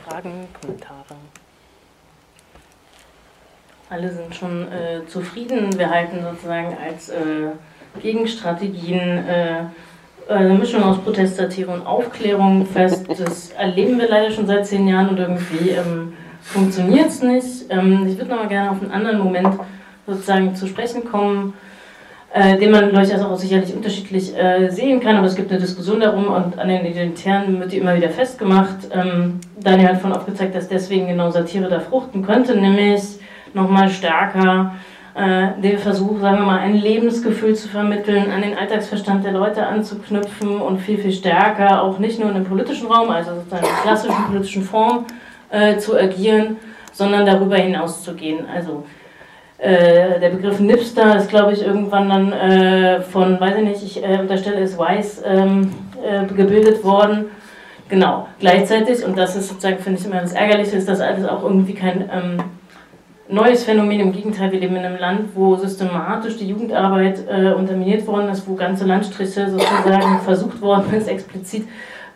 Fragen, 0.09 0.49
Kommentare? 0.61 1.17
Alle 3.91 4.11
sind 4.11 4.35
schon 4.35 4.73
äh, 4.73 5.07
zufrieden. 5.07 5.77
Wir 5.79 5.91
halten 5.91 6.23
sozusagen 6.23 6.77
als 6.77 7.11
äh, 7.11 7.51
Gegenstrategien 8.01 9.25
äh, 9.27 9.65
eine 10.29 10.55
Mischung 10.55 10.83
aus 10.83 10.99
Protestsatire 10.99 11.71
und 11.71 11.87
Aufklärung 11.87 12.67
fest. 12.67 13.07
Das 13.19 13.51
erleben 13.51 13.99
wir 13.99 14.09
leider 14.09 14.31
schon 14.31 14.47
seit 14.47 14.67
zehn 14.67 14.89
Jahren 14.89 15.11
und 15.11 15.19
irgendwie 15.19 15.71
ähm, 15.71 16.15
funktioniert 16.41 17.09
es 17.09 17.23
nicht. 17.23 17.67
Ähm, 17.71 18.07
ich 18.09 18.17
würde 18.17 18.31
noch 18.31 18.39
mal 18.39 18.49
gerne 18.49 18.71
auf 18.71 18.81
einen 18.81 18.91
anderen 18.91 19.19
Moment 19.19 19.59
sozusagen 20.07 20.55
zu 20.55 20.67
sprechen 20.67 21.05
kommen, 21.05 21.55
äh, 22.33 22.59
den 22.59 22.71
man 22.71 22.93
durchaus 22.93 23.21
auch 23.21 23.37
sicherlich 23.37 23.75
unterschiedlich 23.75 24.37
äh, 24.37 24.71
sehen 24.71 25.01
kann, 25.01 25.17
aber 25.17 25.27
es 25.27 25.37
gibt 25.37 25.51
eine 25.51 25.61
Diskussion 25.61 26.01
darum 26.01 26.29
und 26.29 26.59
an 26.59 26.69
den 26.69 26.85
Identitären 26.85 27.61
wird 27.61 27.73
die 27.73 27.79
immer 27.79 27.97
wieder 27.97 28.11
festgemacht. 28.11 28.77
Ähm, 28.93 29.41
Daniel 29.61 29.89
hat 29.89 30.01
von 30.01 30.13
aufgezeigt, 30.13 30.55
dass 30.55 30.69
deswegen 30.69 31.09
genau 31.09 31.31
Satire 31.31 31.69
da 31.69 31.81
fruchten 31.81 32.25
könnte, 32.25 32.57
nämlich 32.57 33.03
nochmal 33.53 33.89
stärker 33.89 34.75
äh, 35.15 35.61
den 35.61 35.79
Versuch, 35.79 36.21
sagen 36.21 36.39
wir 36.39 36.47
mal, 36.47 36.59
ein 36.59 36.75
Lebensgefühl 36.75 37.55
zu 37.55 37.69
vermitteln, 37.69 38.31
an 38.33 38.43
den 38.43 38.59
Alltagsverstand 38.59 39.25
der 39.25 39.33
Leute 39.33 39.65
anzuknüpfen 39.65 40.61
und 40.61 40.81
viel, 40.81 40.99
viel 40.99 41.13
stärker 41.13 41.83
auch 41.83 41.99
nicht 41.99 42.19
nur 42.19 42.31
in 42.31 42.35
dem 42.35 42.45
politischen 42.45 42.89
Raum, 42.89 43.11
also 43.11 43.35
sozusagen 43.35 43.65
in 43.65 43.71
der 43.71 43.83
klassischen 43.83 44.25
politischen 44.27 44.63
Form 44.65 45.05
äh, 45.51 45.77
zu 45.77 45.97
agieren, 45.97 46.57
sondern 46.93 47.27
darüber 47.27 47.57
hinaus 47.57 48.03
zu 48.03 48.15
gehen. 48.15 48.45
Also 48.53 48.85
äh, 49.59 50.19
der 50.19 50.31
Begriff 50.31 50.59
Nipster 50.59 51.17
ist, 51.17 51.29
glaube 51.29 51.53
ich, 51.53 51.65
irgendwann 51.65 52.09
dann 52.09 52.33
äh, 52.33 53.01
von, 53.01 53.41
weiß 53.41 53.57
ich 53.59 53.65
nicht, 53.65 53.83
ich 53.85 54.05
äh, 54.05 54.19
unterstelle 54.19 54.61
es 54.63 54.77
Weiß, 54.77 55.23
ähm, 55.25 55.73
äh, 56.05 56.27
gebildet 56.27 56.83
worden. 56.83 57.27
Genau, 57.89 58.27
gleichzeitig, 58.41 59.05
und 59.05 59.17
das 59.17 59.37
ist 59.37 59.49
sozusagen, 59.49 59.79
finde 59.79 60.01
ich 60.01 60.07
immer 60.07 60.21
das 60.21 60.33
Ärgerliche, 60.33 60.77
ist 60.77 60.89
das 60.89 61.01
alles 61.01 61.25
auch 61.25 61.43
irgendwie 61.45 61.75
kein 61.75 62.11
ähm, 62.13 62.39
neues 63.29 63.65
Phänomen. 63.65 64.01
Im 64.01 64.13
Gegenteil, 64.13 64.53
wir 64.53 64.61
leben 64.61 64.77
in 64.77 64.85
einem 64.85 64.99
Land, 64.99 65.31
wo 65.35 65.57
systematisch 65.57 66.37
die 66.37 66.49
Jugendarbeit 66.49 67.25
äh, 67.29 67.53
unterminiert 67.53 68.07
worden 68.07 68.29
ist, 68.29 68.49
wo 68.49 68.55
ganze 68.55 68.85
Landstriche 68.85 69.51
sozusagen 69.51 70.21
versucht 70.25 70.61
worden 70.61 70.93
ist, 70.95 71.09
explizit 71.09 71.67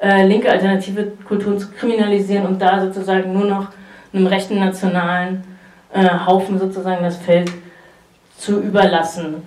äh, 0.00 0.26
linke 0.26 0.50
alternative 0.50 1.12
Kulturen 1.26 1.58
zu 1.58 1.70
kriminalisieren 1.70 2.46
und 2.46 2.60
da 2.60 2.80
sozusagen 2.80 3.32
nur 3.32 3.46
noch 3.46 3.68
einem 4.12 4.26
rechten 4.26 4.58
nationalen 4.58 5.44
äh, 5.92 6.08
Haufen 6.26 6.58
sozusagen 6.58 7.02
das 7.02 7.16
Feld 7.16 7.50
zu 8.36 8.60
überlassen. 8.60 9.42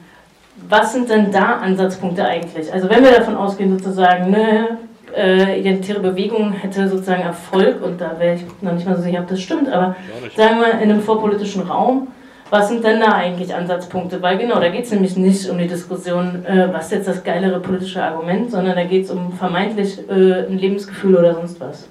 Was 0.67 0.93
sind 0.93 1.09
denn 1.09 1.31
da 1.31 1.57
Ansatzpunkte 1.57 2.25
eigentlich? 2.25 2.71
Also 2.71 2.89
wenn 2.89 3.03
wir 3.03 3.11
davon 3.11 3.35
ausgehen, 3.35 3.77
sozusagen, 3.77 4.29
ne, 4.29 4.77
äh, 5.15 5.59
identitäre 5.59 5.99
Bewegung 5.99 6.53
hätte 6.53 6.87
sozusagen 6.87 7.21
Erfolg, 7.21 7.83
und 7.83 7.99
da 7.99 8.19
wäre 8.19 8.35
ich 8.35 8.41
noch 8.61 8.73
nicht 8.73 8.85
mal 8.85 8.95
so 8.95 9.01
sicher, 9.01 9.19
ob 9.19 9.27
das 9.27 9.41
stimmt, 9.41 9.69
aber 9.69 9.95
sagen 10.35 10.59
wir 10.59 10.73
in 10.73 10.91
einem 10.91 11.01
vorpolitischen 11.01 11.63
Raum, 11.63 12.07
was 12.49 12.67
sind 12.67 12.83
denn 12.83 12.99
da 12.99 13.13
eigentlich 13.13 13.55
Ansatzpunkte? 13.55 14.21
Weil 14.21 14.37
genau, 14.37 14.59
da 14.59 14.67
geht 14.67 14.83
es 14.83 14.91
nämlich 14.91 15.15
nicht 15.15 15.49
um 15.49 15.57
die 15.57 15.67
Diskussion, 15.67 16.45
äh, 16.45 16.67
was 16.71 16.91
jetzt 16.91 17.07
das 17.07 17.23
geilere 17.23 17.61
politische 17.61 18.03
Argument, 18.03 18.51
sondern 18.51 18.75
da 18.75 18.83
geht 18.83 19.05
es 19.05 19.11
um 19.11 19.31
vermeintlich 19.31 19.97
äh, 20.09 20.47
ein 20.47 20.57
Lebensgefühl 20.57 21.15
oder 21.15 21.33
sonst 21.33 21.61
was. 21.61 21.87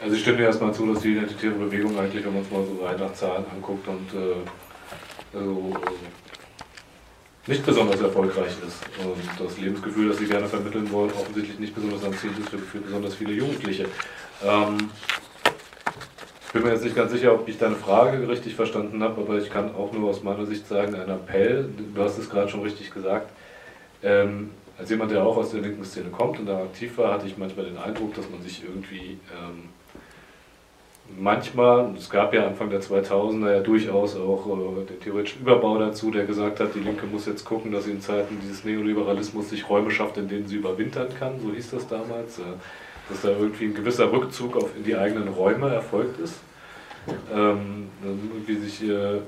Also 0.00 0.14
ich 0.14 0.22
stimme 0.22 0.36
dir 0.36 0.44
erstmal 0.44 0.72
zu, 0.72 0.86
dass 0.86 1.02
die 1.02 1.12
identitäre 1.12 1.54
Bewegung 1.54 1.98
eigentlich, 1.98 2.24
wenn 2.24 2.34
man 2.34 2.42
es 2.42 2.50
mal 2.50 2.62
so 2.64 2.84
rein 2.84 2.96
nach 3.00 3.12
Zahlen 3.14 3.44
anguckt 3.52 3.88
und 3.88 4.12
äh, 4.12 5.36
also, 5.36 5.72
nicht 7.46 7.64
besonders 7.64 8.00
erfolgreich 8.00 8.52
ist. 8.66 8.82
Und 9.04 9.46
das 9.46 9.58
Lebensgefühl, 9.58 10.08
das 10.08 10.18
sie 10.18 10.26
gerne 10.26 10.46
vermitteln 10.46 10.90
wollen, 10.90 11.10
offensichtlich 11.10 11.58
nicht 11.58 11.74
besonders 11.74 12.04
anziehend 12.04 12.38
ist 12.38 12.48
für, 12.48 12.78
besonders 12.78 13.14
viele 13.14 13.32
Jugendliche. 13.32 13.86
Ähm, 14.44 14.90
ich 16.46 16.52
bin 16.52 16.62
mir 16.62 16.72
jetzt 16.72 16.84
nicht 16.84 16.96
ganz 16.96 17.10
sicher, 17.10 17.34
ob 17.34 17.48
ich 17.48 17.58
deine 17.58 17.74
Frage 17.74 18.28
richtig 18.28 18.54
verstanden 18.54 19.02
habe, 19.02 19.20
aber 19.20 19.38
ich 19.38 19.50
kann 19.50 19.74
auch 19.74 19.92
nur 19.92 20.08
aus 20.08 20.22
meiner 20.22 20.46
Sicht 20.46 20.68
sagen, 20.68 20.94
ein 20.94 21.08
Appell, 21.08 21.68
du 21.94 22.00
hast 22.02 22.16
es 22.16 22.30
gerade 22.30 22.48
schon 22.48 22.62
richtig 22.62 22.94
gesagt, 22.94 23.30
ähm, 24.02 24.50
als 24.78 24.90
jemand, 24.90 25.10
der 25.10 25.24
auch 25.24 25.36
aus 25.36 25.50
der 25.50 25.60
linken 25.60 25.84
Szene 25.84 26.10
kommt 26.10 26.38
und 26.38 26.46
da 26.46 26.58
aktiv 26.58 26.96
war, 26.98 27.12
hatte 27.12 27.26
ich 27.26 27.36
manchmal 27.36 27.66
den 27.66 27.76
Eindruck, 27.76 28.14
dass 28.14 28.28
man 28.30 28.42
sich 28.42 28.62
irgendwie 28.62 29.18
ähm, 29.32 29.68
manchmal, 31.18 31.94
es 31.96 32.08
gab 32.10 32.34
ja 32.34 32.46
Anfang 32.46 32.70
der 32.70 32.80
2000er 32.80 33.52
ja 33.52 33.60
durchaus 33.60 34.16
auch 34.16 34.46
äh, 34.46 34.84
den 34.84 35.00
theoretischen 35.00 35.42
Überbau 35.42 35.78
dazu, 35.78 36.10
der 36.10 36.24
gesagt 36.24 36.60
hat, 36.60 36.74
die 36.74 36.80
Linke 36.80 37.06
muss 37.06 37.26
jetzt 37.26 37.44
gucken, 37.44 37.72
dass 37.72 37.84
sie 37.84 37.92
in 37.92 38.00
Zeiten 38.00 38.38
dieses 38.42 38.64
Neoliberalismus 38.64 39.50
sich 39.50 39.68
Räume 39.68 39.90
schafft, 39.90 40.16
in 40.16 40.28
denen 40.28 40.46
sie 40.46 40.56
überwintern 40.56 41.08
kann, 41.18 41.40
so 41.40 41.52
hieß 41.52 41.70
das 41.70 41.86
damals, 41.86 42.38
äh, 42.38 42.42
dass 43.08 43.22
da 43.22 43.28
irgendwie 43.28 43.66
ein 43.66 43.74
gewisser 43.74 44.10
Rückzug 44.10 44.56
auf, 44.56 44.70
in 44.76 44.84
die 44.84 44.96
eigenen 44.96 45.28
Räume 45.28 45.72
erfolgt 45.72 46.18
ist. 46.20 46.40
Ähm, 47.34 47.88
irgendwie 48.02 48.56
sich, 48.56 48.82
äh, 48.88 49.18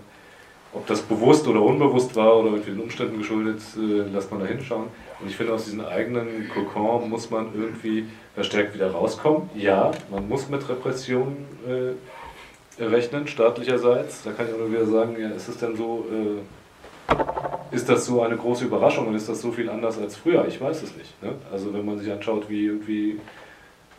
ob 0.76 0.86
das 0.86 1.00
bewusst 1.02 1.48
oder 1.48 1.62
unbewusst 1.62 2.14
war 2.16 2.36
oder 2.36 2.50
irgendwie 2.50 2.72
den 2.72 2.80
Umständen 2.80 3.18
geschuldet, 3.18 3.60
äh, 3.76 4.02
lässt 4.12 4.30
man 4.30 4.40
da 4.40 4.46
hinschauen. 4.46 4.88
Und 5.20 5.28
ich 5.28 5.36
finde, 5.36 5.54
aus 5.54 5.64
diesem 5.64 5.80
eigenen 5.80 6.48
Kokon 6.52 7.08
muss 7.08 7.30
man 7.30 7.48
irgendwie 7.54 8.06
verstärkt 8.34 8.74
wieder 8.74 8.90
rauskommen. 8.90 9.48
Ja, 9.54 9.90
man 10.10 10.28
muss 10.28 10.48
mit 10.48 10.68
Repressionen 10.68 11.46
äh, 11.66 12.82
rechnen, 12.82 13.26
staatlicherseits. 13.26 14.22
Da 14.22 14.32
kann 14.32 14.46
ich 14.46 14.52
auch 14.52 14.58
nur 14.58 14.70
wieder 14.70 14.86
sagen, 14.86 15.16
ja, 15.18 15.30
ist 15.30 15.48
es 15.48 15.56
denn 15.56 15.74
so, 15.76 16.04
äh, 16.12 17.74
ist 17.74 17.88
das 17.88 18.04
so 18.04 18.20
eine 18.20 18.36
große 18.36 18.66
Überraschung 18.66 19.06
und 19.08 19.14
ist 19.14 19.28
das 19.28 19.40
so 19.40 19.52
viel 19.52 19.70
anders 19.70 19.98
als 19.98 20.16
früher? 20.16 20.46
Ich 20.46 20.60
weiß 20.60 20.82
es 20.82 20.94
nicht. 20.96 21.22
Ne? 21.22 21.32
Also 21.50 21.72
wenn 21.72 21.86
man 21.86 21.98
sich 21.98 22.12
anschaut, 22.12 22.50
wie 22.50 22.66
irgendwie 22.66 23.18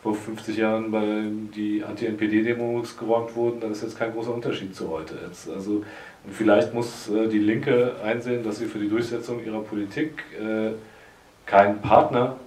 vor 0.03 0.13
50 0.13 0.55
Jahren 0.55 0.91
bei 0.91 1.23
die 1.55 1.83
Anti-NPD-Demos 1.83 2.97
geräumt 2.97 3.35
wurden, 3.35 3.59
dann 3.59 3.71
ist 3.71 3.81
jetzt 3.81 3.97
kein 3.97 4.13
großer 4.13 4.33
Unterschied 4.33 4.75
zu 4.75 4.89
heute. 4.89 5.15
Jetzt, 5.25 5.49
also 5.49 5.83
vielleicht 6.31 6.73
muss 6.73 7.09
äh, 7.09 7.27
die 7.27 7.39
Linke 7.39 7.95
einsehen, 8.03 8.43
dass 8.43 8.57
sie 8.57 8.65
für 8.65 8.79
die 8.79 8.89
Durchsetzung 8.89 9.43
ihrer 9.43 9.61
Politik 9.61 10.23
äh, 10.39 10.71
keinen 11.45 11.81
Partner 11.81 12.37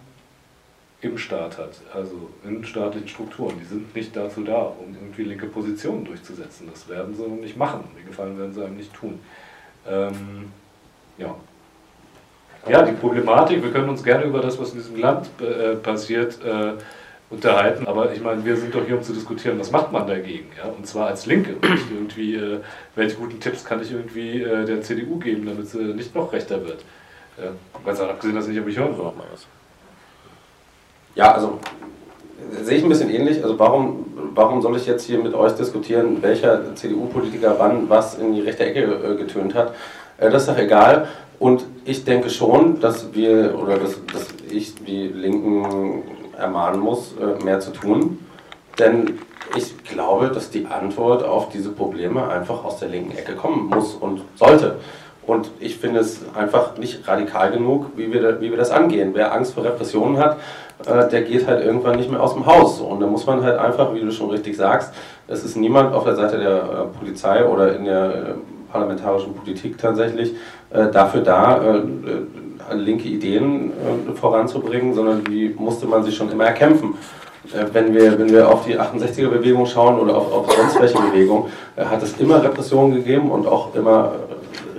im 1.02 1.16
Staat 1.16 1.56
hat, 1.56 1.80
also 1.94 2.30
in 2.44 2.62
staatlichen 2.64 3.08
Strukturen. 3.08 3.54
Die 3.58 3.64
sind 3.64 3.94
nicht 3.94 4.14
dazu 4.14 4.42
da, 4.42 4.74
um 4.78 4.94
irgendwie 4.94 5.22
linke 5.22 5.46
Positionen 5.46 6.04
durchzusetzen. 6.04 6.68
Das 6.70 6.88
werden 6.88 7.14
sie 7.14 7.26
nicht 7.26 7.56
machen. 7.56 7.84
Die 7.98 8.06
Gefallen 8.06 8.38
werden 8.38 8.52
sie 8.52 8.62
einem 8.62 8.76
nicht 8.76 8.92
tun. 8.92 9.18
Ähm, 9.88 10.52
ja. 11.16 11.34
ja, 12.68 12.82
die 12.82 12.92
Problematik, 12.92 13.62
wir 13.62 13.70
können 13.70 13.88
uns 13.88 14.04
gerne 14.04 14.24
über 14.24 14.40
das, 14.40 14.60
was 14.60 14.72
in 14.72 14.78
diesem 14.78 14.96
Land 14.96 15.28
äh, 15.40 15.76
passiert, 15.76 16.38
äh, 16.44 16.74
unterhalten, 17.30 17.86
aber 17.86 18.12
ich 18.12 18.20
meine, 18.20 18.44
wir 18.44 18.56
sind 18.56 18.74
doch 18.74 18.84
hier, 18.84 18.96
um 18.96 19.02
zu 19.02 19.12
diskutieren, 19.12 19.58
was 19.58 19.70
macht 19.70 19.92
man 19.92 20.06
dagegen, 20.06 20.50
ja? 20.58 20.68
und 20.68 20.86
zwar 20.86 21.06
als 21.06 21.26
Linke. 21.26 21.52
Nicht 21.68 21.90
irgendwie, 21.90 22.34
äh, 22.34 22.60
welche 22.96 23.16
guten 23.16 23.38
Tipps 23.38 23.64
kann 23.64 23.80
ich 23.80 23.92
irgendwie 23.92 24.42
äh, 24.42 24.64
der 24.64 24.82
CDU 24.82 25.18
geben, 25.18 25.46
damit 25.46 25.68
sie 25.68 25.78
nicht 25.78 26.14
noch 26.14 26.32
rechter 26.32 26.64
wird. 26.66 26.84
Ja, 27.38 27.50
ganz 27.86 28.00
abgesehen, 28.00 28.34
dass 28.34 28.46
ich 28.46 28.54
nicht, 28.54 28.60
ob 28.60 28.68
ich 28.68 28.76
hören 28.76 28.98
will. 28.98 29.12
Ja, 31.14 31.32
also 31.32 31.60
sehe 32.62 32.78
ich 32.78 32.82
ein 32.82 32.88
bisschen 32.88 33.10
ähnlich. 33.10 33.42
Also 33.42 33.58
warum, 33.58 34.06
warum 34.34 34.60
soll 34.60 34.76
ich 34.76 34.86
jetzt 34.86 35.04
hier 35.04 35.18
mit 35.18 35.34
euch 35.34 35.52
diskutieren, 35.52 36.22
welcher 36.22 36.74
CDU-Politiker 36.74 37.54
wann 37.58 37.88
was 37.88 38.18
in 38.18 38.34
die 38.34 38.40
rechte 38.40 38.64
Ecke 38.64 38.82
äh, 38.82 39.16
getönt 39.16 39.54
hat? 39.54 39.74
Äh, 40.18 40.30
das 40.30 40.42
ist 40.42 40.48
doch 40.48 40.58
egal. 40.58 41.08
Und 41.38 41.64
ich 41.84 42.04
denke 42.04 42.28
schon, 42.28 42.80
dass 42.80 43.14
wir 43.14 43.58
oder 43.58 43.78
dass, 43.78 44.04
dass 44.12 44.26
ich 44.50 44.74
die 44.74 45.08
Linken 45.08 46.02
ermahnen 46.40 46.80
muss, 46.80 47.14
äh, 47.18 47.42
mehr 47.44 47.60
zu 47.60 47.70
tun. 47.70 48.18
Denn 48.78 49.18
ich 49.56 49.84
glaube, 49.84 50.28
dass 50.28 50.50
die 50.50 50.66
Antwort 50.66 51.24
auf 51.24 51.48
diese 51.48 51.70
Probleme 51.70 52.28
einfach 52.28 52.64
aus 52.64 52.78
der 52.78 52.88
linken 52.88 53.16
Ecke 53.16 53.34
kommen 53.34 53.68
muss 53.68 53.94
und 53.94 54.22
sollte. 54.36 54.76
Und 55.26 55.50
ich 55.60 55.76
finde 55.76 56.00
es 56.00 56.22
einfach 56.34 56.76
nicht 56.78 57.06
radikal 57.06 57.52
genug, 57.52 57.86
wie 57.96 58.12
wir, 58.12 58.40
wie 58.40 58.50
wir 58.50 58.56
das 58.56 58.70
angehen. 58.70 59.10
Wer 59.12 59.32
Angst 59.32 59.54
vor 59.54 59.64
Repressionen 59.64 60.18
hat, 60.18 60.38
äh, 60.86 61.08
der 61.08 61.22
geht 61.22 61.46
halt 61.46 61.64
irgendwann 61.64 61.96
nicht 61.96 62.10
mehr 62.10 62.22
aus 62.22 62.34
dem 62.34 62.46
Haus. 62.46 62.80
Und 62.80 63.00
da 63.00 63.06
muss 63.06 63.26
man 63.26 63.42
halt 63.42 63.58
einfach, 63.58 63.94
wie 63.94 64.00
du 64.00 64.10
schon 64.10 64.30
richtig 64.30 64.56
sagst, 64.56 64.92
es 65.28 65.44
ist 65.44 65.56
niemand 65.56 65.94
auf 65.94 66.04
der 66.04 66.16
Seite 66.16 66.38
der 66.38 66.56
äh, 66.56 66.98
Polizei 66.98 67.44
oder 67.44 67.76
in 67.76 67.84
der 67.84 68.36
parlamentarischen 68.72 69.34
Politik 69.34 69.78
tatsächlich 69.78 70.32
dafür 70.70 71.22
da, 71.22 71.60
linke 72.78 73.08
Ideen 73.08 73.72
voranzubringen, 74.14 74.94
sondern 74.94 75.24
die 75.24 75.54
musste 75.58 75.86
man 75.86 76.02
sich 76.04 76.16
schon 76.16 76.30
immer 76.30 76.46
erkämpfen 76.46 76.94
wenn 77.72 77.94
wir, 77.94 78.18
wenn 78.18 78.30
wir 78.30 78.48
auf 78.48 78.66
die 78.66 78.78
68er-Bewegung 78.78 79.66
schauen 79.66 79.98
oder 79.98 80.16
auf, 80.16 80.32
auf 80.32 80.52
sonst 80.52 80.80
welche 80.80 80.98
Bewegung, 80.98 81.48
hat 81.76 82.02
es 82.02 82.18
immer 82.18 82.42
Repressionen 82.42 82.94
gegeben 82.96 83.30
und 83.30 83.46
auch 83.46 83.74
immer 83.74 84.12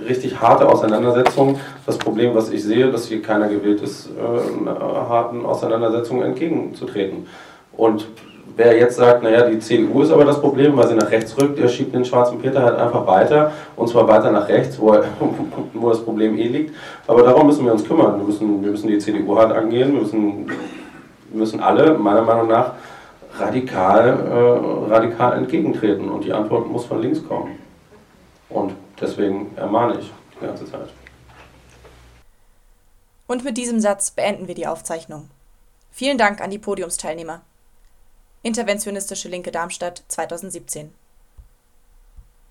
richtig 0.08 0.40
harte 0.40 0.68
Auseinandersetzungen. 0.68 1.58
Das 1.86 1.98
Problem, 1.98 2.34
was 2.34 2.50
ich 2.50 2.62
sehe, 2.62 2.90
dass 2.90 3.06
hier 3.06 3.22
keiner 3.22 3.48
gewillt 3.48 3.82
ist, 3.82 4.08
äh, 4.10 4.68
harten 4.68 5.44
Auseinandersetzungen 5.44 6.22
entgegenzutreten. 6.22 7.26
Und 7.76 8.06
wer 8.56 8.76
jetzt 8.76 8.96
sagt, 8.96 9.22
naja, 9.22 9.48
die 9.48 9.58
CDU 9.58 10.02
ist 10.02 10.10
aber 10.10 10.24
das 10.24 10.40
Problem, 10.40 10.76
weil 10.76 10.88
sie 10.88 10.94
nach 10.94 11.10
rechts 11.10 11.36
rückt, 11.40 11.58
der 11.58 11.68
schiebt 11.68 11.94
den 11.94 12.04
schwarzen 12.04 12.38
Peter 12.38 12.62
halt 12.62 12.78
einfach 12.78 13.06
weiter, 13.06 13.52
und 13.76 13.88
zwar 13.88 14.06
weiter 14.08 14.30
nach 14.30 14.48
rechts, 14.48 14.78
wo, 14.78 14.94
wo 15.74 15.88
das 15.90 16.04
Problem 16.04 16.36
eh 16.36 16.48
liegt. 16.48 16.74
Aber 17.06 17.22
darum 17.22 17.46
müssen 17.46 17.64
wir 17.64 17.72
uns 17.72 17.84
kümmern. 17.84 18.18
Wir 18.18 18.26
müssen, 18.26 18.62
wir 18.62 18.70
müssen 18.70 18.88
die 18.88 18.98
CDU 18.98 19.36
hart 19.36 19.52
angehen, 19.52 19.92
wir 19.92 20.00
müssen, 20.00 20.46
wir 20.46 21.38
müssen 21.38 21.60
alle, 21.60 21.94
meiner 21.94 22.22
Meinung 22.22 22.48
nach, 22.48 22.72
radikal, 23.38 24.08
äh, 24.08 24.92
radikal 24.92 25.38
entgegentreten. 25.38 26.08
Und 26.08 26.24
die 26.24 26.32
Antwort 26.32 26.70
muss 26.70 26.84
von 26.84 27.00
links 27.00 27.26
kommen. 27.26 27.58
Und 28.48 28.72
Deswegen 29.02 29.50
ermahne 29.56 29.98
ich 29.98 30.12
die 30.36 30.46
ganze 30.46 30.64
Zeit. 30.64 30.88
Und 33.26 33.44
mit 33.44 33.56
diesem 33.56 33.80
Satz 33.80 34.12
beenden 34.12 34.46
wir 34.46 34.54
die 34.54 34.68
Aufzeichnung. 34.68 35.28
Vielen 35.90 36.18
Dank 36.18 36.40
an 36.40 36.50
die 36.50 36.58
Podiumsteilnehmer. 36.58 37.42
Interventionistische 38.42 39.28
Linke 39.28 39.52
Darmstadt 39.52 40.02
2017 40.08 40.92